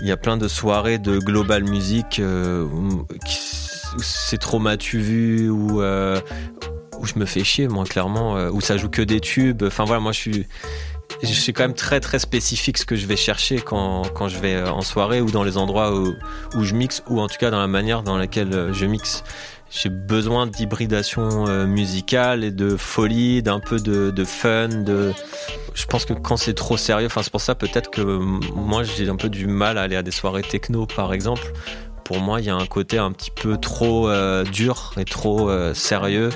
il 0.00 0.06
y 0.06 0.12
a- 0.12 0.16
plein 0.18 0.36
de 0.36 0.46
soirées 0.46 0.98
de 0.98 1.18
global 1.18 1.64
music 1.64 2.18
euh, 2.20 2.68
c'est 4.00 4.38
trop 4.38 4.58
m'as-tu 4.58 4.98
vu, 4.98 5.48
ou. 5.48 5.80
Où 7.00 7.06
je 7.06 7.18
me 7.18 7.24
fais 7.24 7.44
chier, 7.44 7.68
moi, 7.68 7.84
clairement, 7.84 8.36
euh, 8.36 8.50
où 8.50 8.60
ça 8.60 8.76
joue 8.76 8.88
que 8.88 9.02
des 9.02 9.20
tubes. 9.20 9.62
Enfin, 9.62 9.84
voilà, 9.84 10.00
moi, 10.00 10.12
je 10.12 10.18
suis. 10.18 10.46
Je 11.22 11.32
suis 11.32 11.54
quand 11.54 11.62
même 11.62 11.74
très 11.74 12.00
très 12.00 12.18
spécifique 12.18 12.76
ce 12.76 12.84
que 12.84 12.94
je 12.94 13.06
vais 13.06 13.16
chercher 13.16 13.60
quand, 13.60 14.02
quand 14.14 14.28
je 14.28 14.38
vais 14.38 14.56
euh, 14.56 14.70
en 14.70 14.82
soirée 14.82 15.22
ou 15.22 15.30
dans 15.30 15.42
les 15.42 15.56
endroits 15.56 15.98
où, 15.98 16.14
où 16.54 16.64
je 16.64 16.74
mixe 16.74 17.02
ou 17.08 17.18
en 17.18 17.28
tout 17.28 17.38
cas 17.40 17.50
dans 17.50 17.58
la 17.58 17.66
manière 17.66 18.02
dans 18.02 18.18
laquelle 18.18 18.52
euh, 18.52 18.72
je 18.74 18.84
mixe. 18.84 19.24
J'ai 19.70 19.88
besoin 19.88 20.46
d'hybridation 20.46 21.46
musicale 21.66 22.42
et 22.42 22.50
de 22.50 22.76
folie, 22.76 23.42
d'un 23.42 23.60
peu 23.60 23.78
de, 23.78 24.24
fun. 24.24 24.68
De... 24.68 25.12
Je 25.74 25.84
pense 25.84 26.06
que 26.06 26.14
quand 26.14 26.38
c'est 26.38 26.54
trop 26.54 26.78
sérieux, 26.78 27.06
enfin 27.06 27.22
c'est 27.22 27.30
pour 27.30 27.42
ça 27.42 27.54
peut-être 27.54 27.90
que 27.90 28.00
moi 28.00 28.82
j'ai 28.82 29.10
un 29.10 29.16
peu 29.16 29.28
du 29.28 29.46
mal 29.46 29.76
à 29.76 29.82
aller 29.82 29.96
à 29.96 30.02
des 30.02 30.10
soirées 30.10 30.42
techno 30.42 30.86
par 30.86 31.12
exemple. 31.12 31.52
Pour 32.02 32.20
moi 32.20 32.40
il 32.40 32.46
y 32.46 32.50
a 32.50 32.54
un 32.54 32.64
côté 32.64 32.96
un 32.96 33.12
petit 33.12 33.30
peu 33.30 33.58
trop 33.58 34.10
dur 34.50 34.94
et 34.96 35.04
trop 35.04 35.50
sérieux 35.74 36.30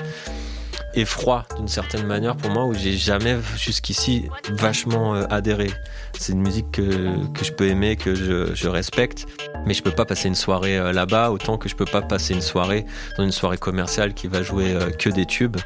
et 0.95 1.05
froid 1.05 1.45
d'une 1.57 1.67
certaine 1.67 2.05
manière 2.05 2.35
pour 2.35 2.51
moi 2.51 2.65
où 2.65 2.73
j'ai 2.73 2.93
jamais 2.93 3.37
jusqu'ici 3.55 4.29
vachement 4.51 5.15
euh, 5.15 5.25
adhéré. 5.29 5.69
C'est 6.17 6.33
une 6.33 6.41
musique 6.41 6.71
que, 6.71 7.25
que 7.33 7.43
je 7.43 7.51
peux 7.51 7.67
aimer, 7.67 7.95
que 7.95 8.15
je, 8.15 8.53
je 8.53 8.67
respecte, 8.67 9.25
mais 9.65 9.73
je 9.73 9.83
peux 9.83 9.91
pas 9.91 10.05
passer 10.05 10.27
une 10.27 10.35
soirée 10.35 10.77
euh, 10.77 10.91
là-bas 10.91 11.31
autant 11.31 11.57
que 11.57 11.69
je 11.69 11.75
peux 11.75 11.85
pas 11.85 12.01
passer 12.01 12.33
une 12.33 12.41
soirée 12.41 12.85
dans 13.17 13.23
une 13.23 13.31
soirée 13.31 13.57
commerciale 13.57 14.13
qui 14.13 14.27
va 14.27 14.43
jouer 14.43 14.73
euh, 14.73 14.89
que 14.91 15.09
des 15.09 15.25
tubes. 15.25 15.57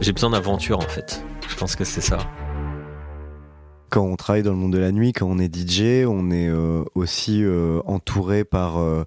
J'ai 0.00 0.12
besoin 0.12 0.30
d'aventure 0.30 0.78
en 0.78 0.88
fait. 0.88 1.22
Je 1.48 1.54
pense 1.56 1.76
que 1.76 1.84
c'est 1.84 2.00
ça. 2.00 2.18
Quand 3.88 4.04
on 4.04 4.16
travaille 4.16 4.42
dans 4.42 4.50
le 4.50 4.56
monde 4.56 4.72
de 4.72 4.78
la 4.78 4.90
nuit, 4.90 5.12
quand 5.12 5.26
on 5.26 5.38
est 5.38 5.54
DJ, 5.54 6.06
on 6.06 6.30
est 6.30 6.48
euh, 6.48 6.82
aussi 6.94 7.44
euh, 7.44 7.80
entouré 7.86 8.44
par 8.44 8.78
euh, 8.78 9.04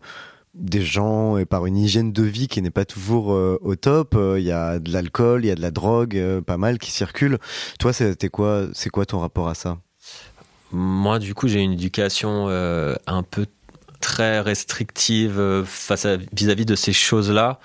des 0.60 0.82
gens 0.82 1.38
et 1.38 1.46
par 1.46 1.66
une 1.66 1.78
hygiène 1.78 2.12
de 2.12 2.24
vie 2.24 2.48
qui 2.48 2.62
n'est 2.62 2.70
pas 2.70 2.86
toujours 2.86 3.34
euh, 3.34 3.58
au 3.62 3.76
top. 3.76 4.16
Il 4.38 4.44
y 4.44 4.52
a 4.52 4.80
de 4.80 4.92
l'alcool, 4.92 5.46
il 5.46 5.48
y 5.48 5.52
a 5.52 5.56
de 5.56 5.62
la 5.62 5.72
drogue, 5.72 6.18
euh, 6.18 6.42
pas 6.42 6.58
mal 6.58 6.78
qui 6.78 6.92
circule. 6.92 7.38
Toi, 7.80 7.94
c'était 7.94 8.30
quoi 8.30 8.68
C'est 8.74 8.90
quoi 8.90 9.06
ton 9.06 9.20
rapport 9.20 9.48
à 9.48 9.56
ça? 9.56 9.78
Moi, 10.72 11.20
du 11.20 11.34
coup, 11.34 11.48
j'ai 11.48 11.62
une 11.62 11.74
éducation 11.74 12.46
euh, 12.50 12.96
un 13.08 13.24
peu 13.24 13.48
très 14.00 14.40
restrictive 14.40 15.40
euh, 15.40 15.64
face 15.66 16.06
à 16.06 16.18
vis-à-vis 16.34 16.66
de 16.66 16.76
ces 16.76 16.94
choses-là, 16.94 17.60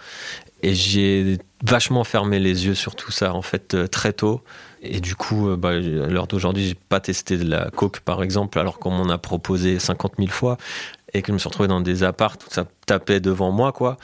et 0.63 0.75
j'ai 0.75 1.39
vachement 1.63 2.05
fermé 2.05 2.39
les 2.39 2.67
yeux 2.67 2.75
sur 2.75 2.97
tout 2.97 3.13
ça 3.13 3.35
en 3.35 3.43
fait 3.43 3.75
euh, 3.75 3.87
très 3.87 4.13
tôt. 4.13 4.43
Et 4.83 5.01
du 5.01 5.15
coup, 5.15 5.49
euh, 5.49 5.57
bah, 5.57 5.71
à 5.71 5.79
l'heure 5.79 6.27
d'aujourd'hui, 6.27 6.69
j'ai 6.69 6.75
pas 6.75 7.01
testé 7.01 7.37
de 7.37 7.49
la 7.49 7.71
coke 7.71 8.01
par 8.01 8.23
exemple, 8.23 8.59
alors 8.59 8.79
qu'on 8.79 8.91
m'en 8.91 9.09
a 9.11 9.19
proposé 9.19 9.79
50 9.79 10.15
000 10.19 10.31
fois, 10.31 10.57
et 11.15 11.23
que 11.23 11.29
je 11.29 11.33
me 11.33 11.39
suis 11.39 11.49
retrouvé 11.49 11.69
dans 11.69 11.81
des 11.81 12.03
apparts 12.03 12.37
où 12.47 12.53
ça 12.53 12.67
tapait 12.87 13.21
devant 13.21 13.51
moi, 13.51 13.73
quoi 13.73 13.97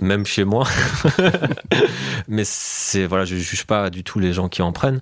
même 0.00 0.26
chez 0.26 0.44
moi. 0.44 0.66
Mais 2.28 2.42
c'est 2.44 3.06
voilà, 3.06 3.24
je 3.24 3.36
juge 3.36 3.64
pas 3.64 3.90
du 3.90 4.04
tout 4.04 4.18
les 4.18 4.32
gens 4.32 4.48
qui 4.48 4.62
en 4.62 4.72
prennent. 4.72 5.00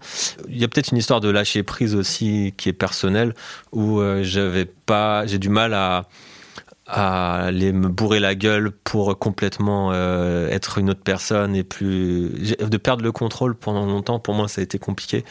Il 0.48 0.58
y 0.58 0.64
a 0.64 0.68
peut-être 0.68 0.90
une 0.90 0.98
histoire 0.98 1.20
de 1.20 1.30
lâcher 1.30 1.62
prise 1.62 1.94
aussi 1.94 2.54
qui 2.56 2.68
est 2.68 2.74
personnelle 2.74 3.34
où 3.72 4.00
euh, 4.00 4.22
j'avais 4.22 4.64
pas, 4.64 5.26
j'ai 5.26 5.38
du 5.38 5.48
mal 5.48 5.74
à 5.74 6.06
à 6.90 7.34
aller 7.36 7.72
me 7.72 7.88
bourrer 7.88 8.18
la 8.18 8.34
gueule 8.34 8.72
pour 8.72 9.16
complètement 9.18 9.90
euh, 9.92 10.48
être 10.48 10.78
une 10.78 10.90
autre 10.90 11.02
personne 11.04 11.54
et 11.54 11.62
plus 11.62 12.56
de 12.58 12.76
perdre 12.76 13.04
le 13.04 13.12
contrôle 13.12 13.54
pendant 13.54 13.86
longtemps 13.86 14.18
pour 14.18 14.34
moi 14.34 14.48
ça 14.48 14.60
a 14.60 14.64
été 14.64 14.78
compliqué. 14.78 15.24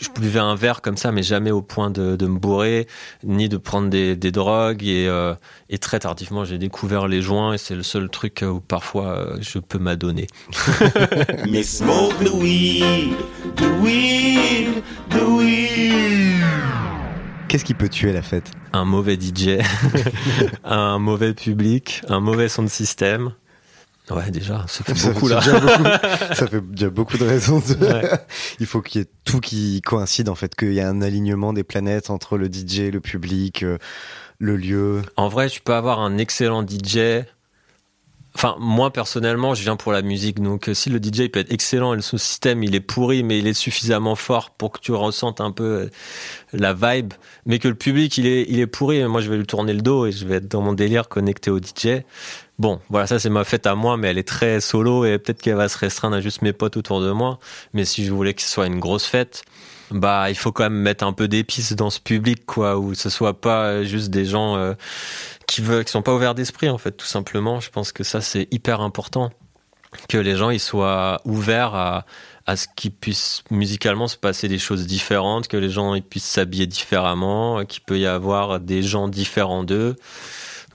Je 0.00 0.08
buvais 0.10 0.40
un 0.40 0.56
verre 0.56 0.82
comme 0.82 0.96
ça 0.96 1.12
mais 1.12 1.22
jamais 1.22 1.52
au 1.52 1.62
point 1.62 1.90
de, 1.90 2.16
de 2.16 2.26
me 2.26 2.38
bourrer 2.38 2.88
ni 3.22 3.48
de 3.48 3.56
prendre 3.56 3.88
des, 3.88 4.16
des 4.16 4.32
drogues. 4.32 4.82
Et, 4.82 5.06
euh, 5.08 5.34
et 5.70 5.78
très 5.78 6.00
tardivement 6.00 6.44
j'ai 6.44 6.58
découvert 6.58 7.06
les 7.06 7.22
joints 7.22 7.54
et 7.54 7.58
c'est 7.58 7.76
le 7.76 7.84
seul 7.84 8.08
truc 8.08 8.44
où 8.44 8.60
parfois 8.60 9.18
euh, 9.18 9.36
je 9.40 9.60
peux 9.60 9.78
m'adonner. 9.78 10.26
Mais 11.48 11.62
smoke 11.62 12.14
the 12.24 12.34
weed, 12.34 13.14
the 13.56 13.68
weed, 13.80 14.82
the 15.10 15.22
weed. 15.22 16.93
Qu'est-ce 17.48 17.64
qui 17.64 17.74
peut 17.74 17.88
tuer 17.88 18.12
la 18.12 18.22
fête? 18.22 18.50
Un 18.72 18.84
mauvais 18.84 19.14
DJ, 19.20 19.58
un 20.64 20.98
mauvais 20.98 21.34
public, 21.34 22.02
un 22.08 22.20
mauvais 22.20 22.48
son 22.48 22.62
de 22.64 22.68
système. 22.68 23.32
Ouais, 24.10 24.30
déjà, 24.30 24.64
ça 24.68 24.84
fait 24.84 24.94
Ça 24.94 25.12
beaucoup 25.12 25.28
fait 25.28 25.34
là. 25.34 25.40
déjà 25.40 25.60
beaucoup- 25.60 25.84
ça 26.34 26.46
fait 26.46 26.60
déjà 26.70 26.90
beaucoup 26.90 27.16
de 27.18 27.24
raisons. 27.24 27.58
de- 27.60 27.86
Ouais. 27.86 28.10
Il 28.60 28.66
faut 28.66 28.82
qu'il 28.82 29.00
y 29.00 29.04
ait 29.04 29.08
tout 29.24 29.40
qui 29.40 29.80
coïncide 29.82 30.28
en 30.28 30.34
fait, 30.34 30.54
qu'il 30.54 30.72
y 30.74 30.78
ait 30.78 30.82
un 30.82 31.00
alignement 31.00 31.52
des 31.52 31.64
planètes 31.64 32.10
entre 32.10 32.36
le 32.36 32.46
DJ, 32.46 32.90
le 32.92 33.00
public, 33.00 33.62
euh, 33.62 33.78
le 34.38 34.56
lieu. 34.56 35.02
En 35.16 35.28
vrai, 35.28 35.48
tu 35.48 35.60
peux 35.60 35.74
avoir 35.74 36.00
un 36.00 36.18
excellent 36.18 36.62
DJ. 36.66 37.24
Enfin, 38.36 38.56
moi 38.58 38.92
personnellement, 38.92 39.54
je 39.54 39.62
viens 39.62 39.76
pour 39.76 39.92
la 39.92 40.02
musique. 40.02 40.40
Donc, 40.40 40.68
euh, 40.68 40.74
si 40.74 40.90
le 40.90 40.98
DJ 40.98 41.28
peut 41.30 41.38
être 41.38 41.52
excellent 41.52 41.92
et 41.92 41.96
le 41.96 42.02
son 42.02 42.18
système 42.18 42.64
il 42.64 42.74
est 42.74 42.80
pourri, 42.80 43.22
mais 43.22 43.38
il 43.38 43.46
est 43.46 43.54
suffisamment 43.54 44.16
fort 44.16 44.50
pour 44.50 44.72
que 44.72 44.80
tu 44.80 44.92
ressentes 44.92 45.40
un 45.40 45.52
peu 45.52 45.64
euh, 45.64 45.90
la 46.52 46.74
vibe, 46.74 47.14
mais 47.46 47.60
que 47.60 47.68
le 47.68 47.76
public 47.76 48.18
il 48.18 48.26
est 48.26 48.44
il 48.48 48.58
est 48.58 48.66
pourri, 48.66 49.04
moi 49.04 49.20
je 49.20 49.30
vais 49.30 49.36
lui 49.36 49.46
tourner 49.46 49.72
le 49.72 49.82
dos 49.82 50.06
et 50.06 50.12
je 50.12 50.26
vais 50.26 50.36
être 50.36 50.48
dans 50.48 50.62
mon 50.62 50.72
délire 50.72 51.08
connecté 51.08 51.50
au 51.50 51.58
DJ. 51.58 52.02
Bon, 52.58 52.80
voilà, 52.88 53.06
ça 53.06 53.18
c'est 53.18 53.30
ma 53.30 53.44
fête 53.44 53.66
à 53.66 53.74
moi, 53.74 53.96
mais 53.96 54.08
elle 54.08 54.18
est 54.18 54.28
très 54.28 54.60
solo 54.60 55.04
et 55.04 55.18
peut-être 55.18 55.40
qu'elle 55.42 55.56
va 55.56 55.68
se 55.68 55.78
restreindre 55.78 56.16
à 56.16 56.20
juste 56.20 56.42
mes 56.42 56.52
potes 56.52 56.76
autour 56.76 57.00
de 57.00 57.10
moi. 57.12 57.38
Mais 57.72 57.84
si 57.84 58.04
je 58.04 58.12
voulais 58.12 58.34
que 58.34 58.42
ce 58.42 58.48
soit 58.48 58.66
une 58.66 58.78
grosse 58.80 59.06
fête, 59.06 59.44
bah 59.94 60.28
il 60.28 60.34
faut 60.36 60.52
quand 60.52 60.64
même 60.64 60.74
mettre 60.74 61.04
un 61.04 61.12
peu 61.12 61.28
d'épices 61.28 61.72
dans 61.74 61.90
ce 61.90 62.00
public, 62.00 62.44
quoi, 62.44 62.78
où 62.78 62.94
ce 62.94 63.08
soit 63.08 63.40
pas 63.40 63.66
euh, 63.66 63.84
juste 63.84 64.10
des 64.10 64.24
gens 64.24 64.56
euh, 64.56 64.74
qui 65.46 65.62
veulent, 65.62 65.84
qui 65.84 65.92
sont 65.92 66.02
pas 66.02 66.14
ouverts 66.14 66.34
d'esprit, 66.34 66.68
en 66.68 66.78
fait, 66.78 66.92
tout 66.92 67.06
simplement. 67.06 67.60
Je 67.60 67.70
pense 67.70 67.92
que 67.92 68.04
ça 68.04 68.20
c'est 68.20 68.48
hyper 68.50 68.80
important 68.80 69.30
que 70.08 70.18
les 70.18 70.36
gens 70.36 70.50
ils 70.50 70.60
soient 70.60 71.20
ouverts 71.24 71.74
à, 71.74 72.04
ce 72.56 72.66
qu'ils 72.76 72.90
puissent 72.90 73.44
musicalement 73.50 74.08
se 74.08 74.16
passer 74.16 74.48
des 74.48 74.58
choses 74.58 74.86
différentes, 74.86 75.48
que 75.48 75.56
les 75.56 75.70
gens 75.70 75.98
puissent 76.00 76.24
s'habiller 76.24 76.66
différemment, 76.66 77.64
qu'il 77.64 77.82
peut 77.82 77.98
y 77.98 78.06
avoir 78.06 78.60
des 78.60 78.82
gens 78.82 79.08
différents 79.08 79.62
d'eux. 79.62 79.96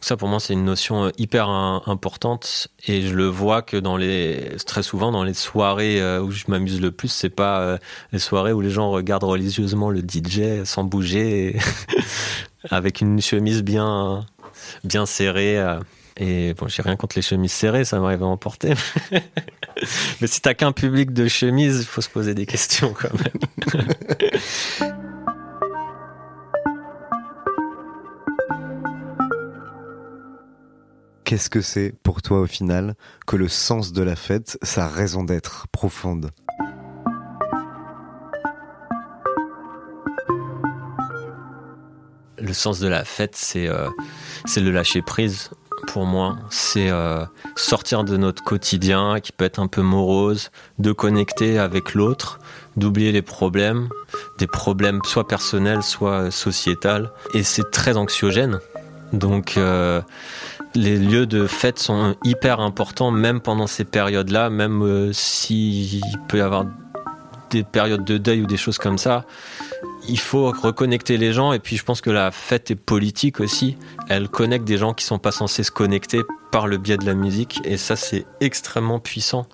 Ça 0.01 0.17
pour 0.17 0.27
moi 0.27 0.39
c'est 0.39 0.53
une 0.53 0.65
notion 0.65 1.05
euh, 1.05 1.09
hyper 1.17 1.49
importante 1.49 2.69
et 2.87 3.01
je 3.01 3.13
le 3.13 3.27
vois 3.27 3.61
que 3.61 3.77
dans 3.77 3.97
les 3.97 4.55
très 4.65 4.83
souvent 4.83 5.11
dans 5.11 5.23
les 5.23 5.33
soirées 5.33 6.01
euh, 6.01 6.21
où 6.21 6.31
je 6.31 6.45
m'amuse 6.47 6.81
le 6.81 6.91
plus, 6.91 7.09
c'est 7.09 7.29
pas 7.29 7.59
euh, 7.59 7.77
les 8.11 8.19
soirées 8.19 8.53
où 8.53 8.61
les 8.61 8.69
gens 8.69 8.89
regardent 8.91 9.25
religieusement 9.25 9.89
le 9.89 10.01
DJ 10.01 10.63
sans 10.63 10.83
bouger 10.83 11.57
avec 12.69 13.01
une 13.01 13.21
chemise 13.21 13.63
bien 13.63 14.25
bien 14.83 15.05
serrée 15.05 15.61
et 16.19 16.53
bon, 16.53 16.67
j'ai 16.67 16.81
rien 16.81 16.97
contre 16.97 17.15
les 17.15 17.21
chemises 17.21 17.53
serrées, 17.53 17.85
ça 17.85 17.97
m'arrive 17.99 18.23
à 18.23 18.25
emporter. 18.25 18.73
Mais 20.21 20.27
si 20.27 20.41
t'as 20.41 20.53
qu'un 20.53 20.73
public 20.73 21.13
de 21.13 21.29
chemises, 21.29 21.79
il 21.79 21.85
faut 21.85 22.01
se 22.01 22.09
poser 22.09 22.33
des 22.33 22.45
questions 22.45 22.93
quand 22.93 23.13
même. 23.13 24.91
Qu'est-ce 31.29 31.51
que 31.51 31.61
c'est 31.61 31.93
pour 32.01 32.23
toi 32.23 32.39
au 32.39 32.47
final 32.47 32.95
que 33.27 33.35
le 33.35 33.47
sens 33.47 33.93
de 33.93 34.01
la 34.01 34.15
fête, 34.15 34.57
sa 34.63 34.87
raison 34.87 35.23
d'être 35.23 35.67
profonde? 35.71 36.31
Le 42.39 42.51
sens 42.51 42.79
de 42.79 42.87
la 42.87 43.05
fête, 43.05 43.35
c'est 43.35 43.67
euh, 43.67 43.89
le 44.57 44.71
lâcher 44.71 45.03
prise 45.03 45.51
pour 45.85 46.07
moi. 46.07 46.35
C'est 46.49 46.89
euh, 46.89 47.23
sortir 47.55 48.03
de 48.03 48.17
notre 48.17 48.43
quotidien 48.43 49.19
qui 49.19 49.31
peut 49.31 49.45
être 49.45 49.59
un 49.59 49.67
peu 49.67 49.83
morose, 49.83 50.49
de 50.79 50.91
connecter 50.91 51.59
avec 51.59 51.93
l'autre, 51.93 52.39
d'oublier 52.75 53.11
les 53.11 53.21
problèmes, 53.21 53.89
des 54.39 54.47
problèmes 54.47 54.99
soit 55.03 55.27
personnels, 55.27 55.83
soit 55.83 56.31
sociétals. 56.31 57.11
Et 57.35 57.43
c'est 57.43 57.69
très 57.69 57.97
anxiogène. 57.97 58.59
Donc 59.13 59.57
euh, 59.57 60.01
les 60.75 60.97
lieux 60.97 61.25
de 61.25 61.47
fête 61.47 61.79
sont 61.79 62.15
hyper 62.23 62.59
importants, 62.59 63.11
même 63.11 63.41
pendant 63.41 63.67
ces 63.67 63.85
périodes-là, 63.85 64.49
même 64.49 64.83
euh, 64.83 65.13
s'il 65.13 66.01
peut 66.27 66.37
y 66.37 66.41
avoir 66.41 66.65
des 67.49 67.63
périodes 67.63 68.05
de 68.05 68.17
deuil 68.17 68.41
ou 68.41 68.45
des 68.45 68.57
choses 68.57 68.77
comme 68.77 68.97
ça. 68.97 69.25
Il 70.07 70.19
faut 70.19 70.51
reconnecter 70.51 71.17
les 71.17 71.33
gens 71.33 71.51
et 71.53 71.59
puis 71.59 71.77
je 71.77 71.83
pense 71.83 72.01
que 72.01 72.09
la 72.09 72.31
fête 72.31 72.71
est 72.71 72.75
politique 72.75 73.39
aussi. 73.39 73.77
Elle 74.07 74.29
connecte 74.29 74.65
des 74.65 74.77
gens 74.77 74.93
qui 74.93 75.05
sont 75.05 75.19
pas 75.19 75.31
censés 75.31 75.63
se 75.63 75.71
connecter 75.71 76.21
par 76.51 76.67
le 76.67 76.77
biais 76.77 76.97
de 76.97 77.05
la 77.05 77.13
musique 77.13 77.59
et 77.65 77.77
ça 77.77 77.95
c'est 77.95 78.25
extrêmement 78.39 78.99
puissant 78.99 79.47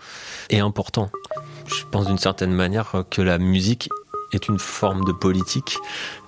et 0.50 0.60
important. 0.60 1.10
Je 1.68 1.84
pense 1.90 2.08
d'une 2.08 2.18
certaine 2.18 2.54
manière 2.54 3.04
que 3.10 3.22
la 3.22 3.38
musique 3.38 3.90
est 4.34 4.48
une 4.48 4.60
forme 4.60 5.04
de 5.06 5.12
politique 5.12 5.78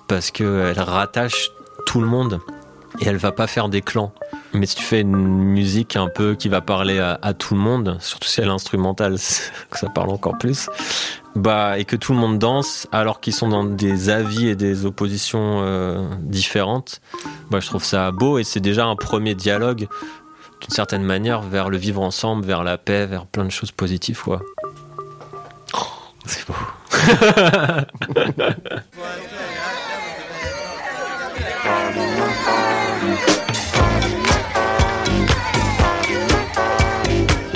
parce 0.08 0.30
qu'elle 0.30 0.80
rattache 0.80 1.50
tout 1.86 2.00
le 2.00 2.06
monde 2.06 2.40
et 3.00 3.06
elle 3.06 3.16
va 3.16 3.32
pas 3.32 3.46
faire 3.46 3.68
des 3.68 3.82
clans. 3.82 4.12
Mais 4.52 4.66
si 4.66 4.76
tu 4.76 4.82
fais 4.82 5.02
une 5.02 5.16
musique 5.16 5.96
un 5.96 6.08
peu 6.08 6.34
qui 6.34 6.48
va 6.48 6.60
parler 6.60 6.98
à, 6.98 7.18
à 7.22 7.34
tout 7.34 7.54
le 7.54 7.60
monde, 7.60 7.96
surtout 8.00 8.28
si 8.28 8.40
elle 8.40 8.48
est 8.48 8.52
instrumentale, 8.52 9.16
que 9.70 9.78
ça 9.78 9.88
parle 9.88 10.10
encore 10.10 10.38
plus, 10.38 10.68
bah 11.38 11.78
et 11.78 11.84
que 11.84 11.96
tout 11.96 12.12
le 12.12 12.18
monde 12.18 12.38
danse 12.38 12.86
alors 12.92 13.20
qu'ils 13.20 13.34
sont 13.34 13.48
dans 13.48 13.64
des 13.64 14.10
avis 14.10 14.48
et 14.48 14.56
des 14.56 14.86
oppositions 14.86 15.60
euh, 15.62 16.08
différentes, 16.20 17.00
bah 17.50 17.60
je 17.60 17.66
trouve 17.66 17.84
ça 17.84 18.10
beau 18.10 18.38
et 18.38 18.44
c'est 18.44 18.60
déjà 18.60 18.86
un 18.86 18.96
premier 18.96 19.34
dialogue 19.34 19.88
d'une 20.60 20.70
certaine 20.70 21.04
manière 21.04 21.42
vers 21.42 21.70
le 21.70 21.76
vivre 21.76 22.02
ensemble, 22.02 22.44
vers 22.44 22.64
la 22.64 22.78
paix, 22.78 23.06
vers 23.06 23.26
plein 23.26 23.44
de 23.44 23.50
choses 23.50 23.70
positives 23.70 24.20
quoi. 24.22 24.42
Oh, 25.74 25.78
c'est 26.26 26.46
beau. 26.46 26.54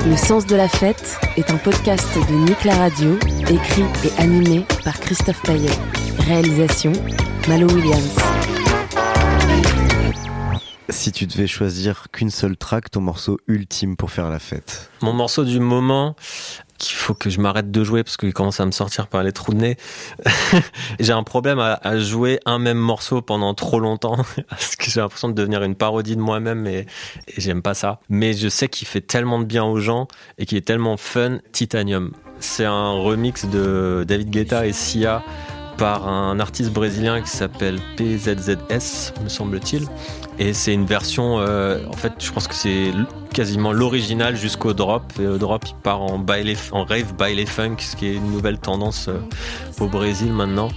Le 0.05 0.17
sens 0.17 0.47
de 0.47 0.57
la 0.57 0.69
fête 0.69 1.17
est 1.37 1.49
un 1.51 1.57
podcast 1.57 2.09
de 2.29 2.35
Nick 2.35 2.63
Radio, 2.63 3.19
écrit 3.49 3.85
et 4.05 4.21
animé 4.21 4.67
par 4.85 4.99
Christophe 4.99 5.41
Payet. 5.43 5.71
Réalisation 6.27 6.93
Malo 7.49 7.69
Williams. 7.69 8.17
Si 10.93 11.11
tu 11.11 11.27
devais 11.27 11.47
choisir 11.47 12.09
qu'une 12.13 12.29
seule 12.29 12.55
track, 12.55 12.91
ton 12.91 13.01
morceau 13.01 13.39
ultime 13.49 13.97
pour 13.97 14.11
faire 14.11 14.29
la 14.29 14.39
fête 14.39 14.91
Mon 15.01 15.15
morceau 15.15 15.43
du 15.43 15.59
moment, 15.59 16.15
qu'il 16.79 16.95
faut 16.95 17.15
que 17.15 17.31
je 17.31 17.41
m'arrête 17.41 17.71
de 17.71 17.83
jouer 17.83 18.05
parce 18.05 18.19
qu'il 18.19 18.35
commence 18.35 18.61
à 18.61 18.67
me 18.67 18.73
sortir 18.73 19.07
par 19.07 19.23
les 19.23 19.33
trous 19.33 19.55
de 19.55 19.59
nez. 19.59 19.77
j'ai 21.01 21.15
un 21.15 21.23
problème 21.23 21.59
à, 21.59 21.99
jouer 21.99 22.41
un 22.45 22.59
même 22.59 22.77
morceau 22.77 23.23
pendant 23.23 23.55
trop 23.55 23.81
longtemps 23.81 24.19
parce 24.51 24.77
que 24.77 24.91
j'ai 24.91 25.01
l'impression 25.01 25.29
de 25.29 25.35
devenir 25.35 25.63
une 25.63 25.77
parodie 25.77 26.15
de 26.15 26.21
moi-même 26.21 26.67
et 26.67 26.87
j'aime 27.39 27.63
pas 27.63 27.75
ça. 27.75 28.01
Mais 28.11 28.35
je 28.35 28.49
sais 28.49 28.69
qu'il 28.69 28.87
fait 28.87 29.01
tellement 29.01 29.39
de 29.39 29.45
bien 29.45 29.65
aux 29.65 29.81
gens 29.81 30.09
et 30.37 30.45
qu'il 30.45 30.59
est 30.59 30.67
tellement 30.67 30.99
fun. 30.99 31.39
Titanium. 31.53 32.13
C'est 32.39 32.67
un 32.67 32.93
remix 32.93 33.47
de 33.47 34.05
David 34.07 34.29
Guetta 34.29 34.67
et 34.67 34.73
Sia 34.73 35.23
par 35.83 36.07
un 36.07 36.39
artiste 36.39 36.73
brésilien 36.73 37.23
qui 37.23 37.29
s'appelle 37.29 37.81
PZZS, 37.97 39.15
me 39.21 39.29
semble-t-il. 39.29 39.89
Et 40.39 40.53
c'est 40.53 40.73
une 40.73 40.87
version, 40.87 41.41
euh, 41.41 41.85
en 41.89 41.97
fait, 41.97 42.13
je 42.21 42.31
pense 42.31 42.47
que 42.47 42.55
c'est 42.55 42.93
quasiment 43.33 43.73
l'original 43.73 44.37
jusqu'au 44.37 44.75
drop. 44.75 45.03
Et 45.21 45.27
au 45.27 45.39
drop, 45.39 45.65
il 45.67 45.75
part 45.75 46.03
en, 46.03 46.21
baile, 46.21 46.55
en 46.71 46.85
rave 46.85 47.17
baile 47.17 47.45
funk, 47.49 47.79
ce 47.81 47.97
qui 47.97 48.07
est 48.07 48.15
une 48.15 48.31
nouvelle 48.31 48.59
tendance 48.59 49.09
euh, 49.09 49.19
au 49.81 49.89
Brésil 49.89 50.33
maintenant. 50.33 50.69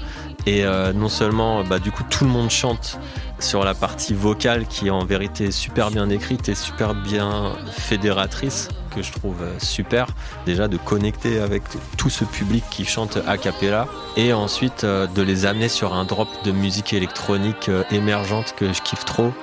Et 0.47 0.65
euh, 0.65 0.91
non 0.91 1.09
seulement, 1.09 1.63
bah, 1.63 1.77
du 1.77 1.91
coup, 1.91 2.01
tout 2.09 2.23
le 2.23 2.31
monde 2.31 2.49
chante 2.49 2.97
sur 3.37 3.63
la 3.63 3.75
partie 3.75 4.15
vocale 4.15 4.65
qui 4.65 4.87
est 4.87 4.89
en 4.89 5.05
vérité 5.05 5.51
super 5.51 5.91
bien 5.91 6.09
écrite 6.09 6.49
et 6.49 6.55
super 6.55 6.95
bien 6.95 7.51
fédératrice 7.69 8.69
que 8.95 9.03
je 9.03 9.11
trouve 9.11 9.41
euh, 9.41 9.53
super 9.59 10.07
déjà 10.45 10.67
de 10.67 10.77
connecter 10.77 11.39
avec 11.39 11.63
tout 11.97 12.09
ce 12.09 12.23
public 12.23 12.63
qui 12.71 12.85
chante 12.85 13.17
a 13.27 13.37
cappella 13.37 13.87
et 14.15 14.31
ensuite 14.31 14.83
euh, 14.83 15.05
de 15.07 15.21
les 15.21 15.45
amener 15.45 15.67
sur 15.67 15.93
un 15.93 16.05
drop 16.05 16.29
de 16.45 16.51
musique 16.51 16.93
électronique 16.93 17.69
euh, 17.69 17.83
émergente 17.91 18.55
que 18.55 18.71
je 18.71 18.81
kiffe 18.81 19.05
trop 19.05 19.33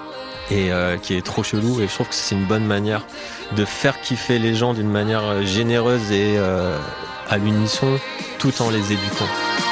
et 0.50 0.70
qui 1.00 1.14
est 1.14 1.24
trop 1.24 1.42
chelou 1.42 1.80
et 1.80 1.86
je 1.88 1.94
trouve 1.94 2.08
que 2.08 2.14
c'est 2.14 2.34
une 2.34 2.44
bonne 2.44 2.66
manière 2.66 3.06
de 3.56 3.64
faire 3.64 3.98
kiffer 4.02 4.38
les 4.38 4.54
gens 4.54 4.74
d'une 4.74 4.90
manière 4.90 5.46
généreuse 5.46 6.10
et 6.10 6.36
à 6.36 7.38
l'unisson 7.38 7.98
tout 8.38 8.52
en 8.60 8.68
les 8.68 8.92
éduquant. 8.92 9.71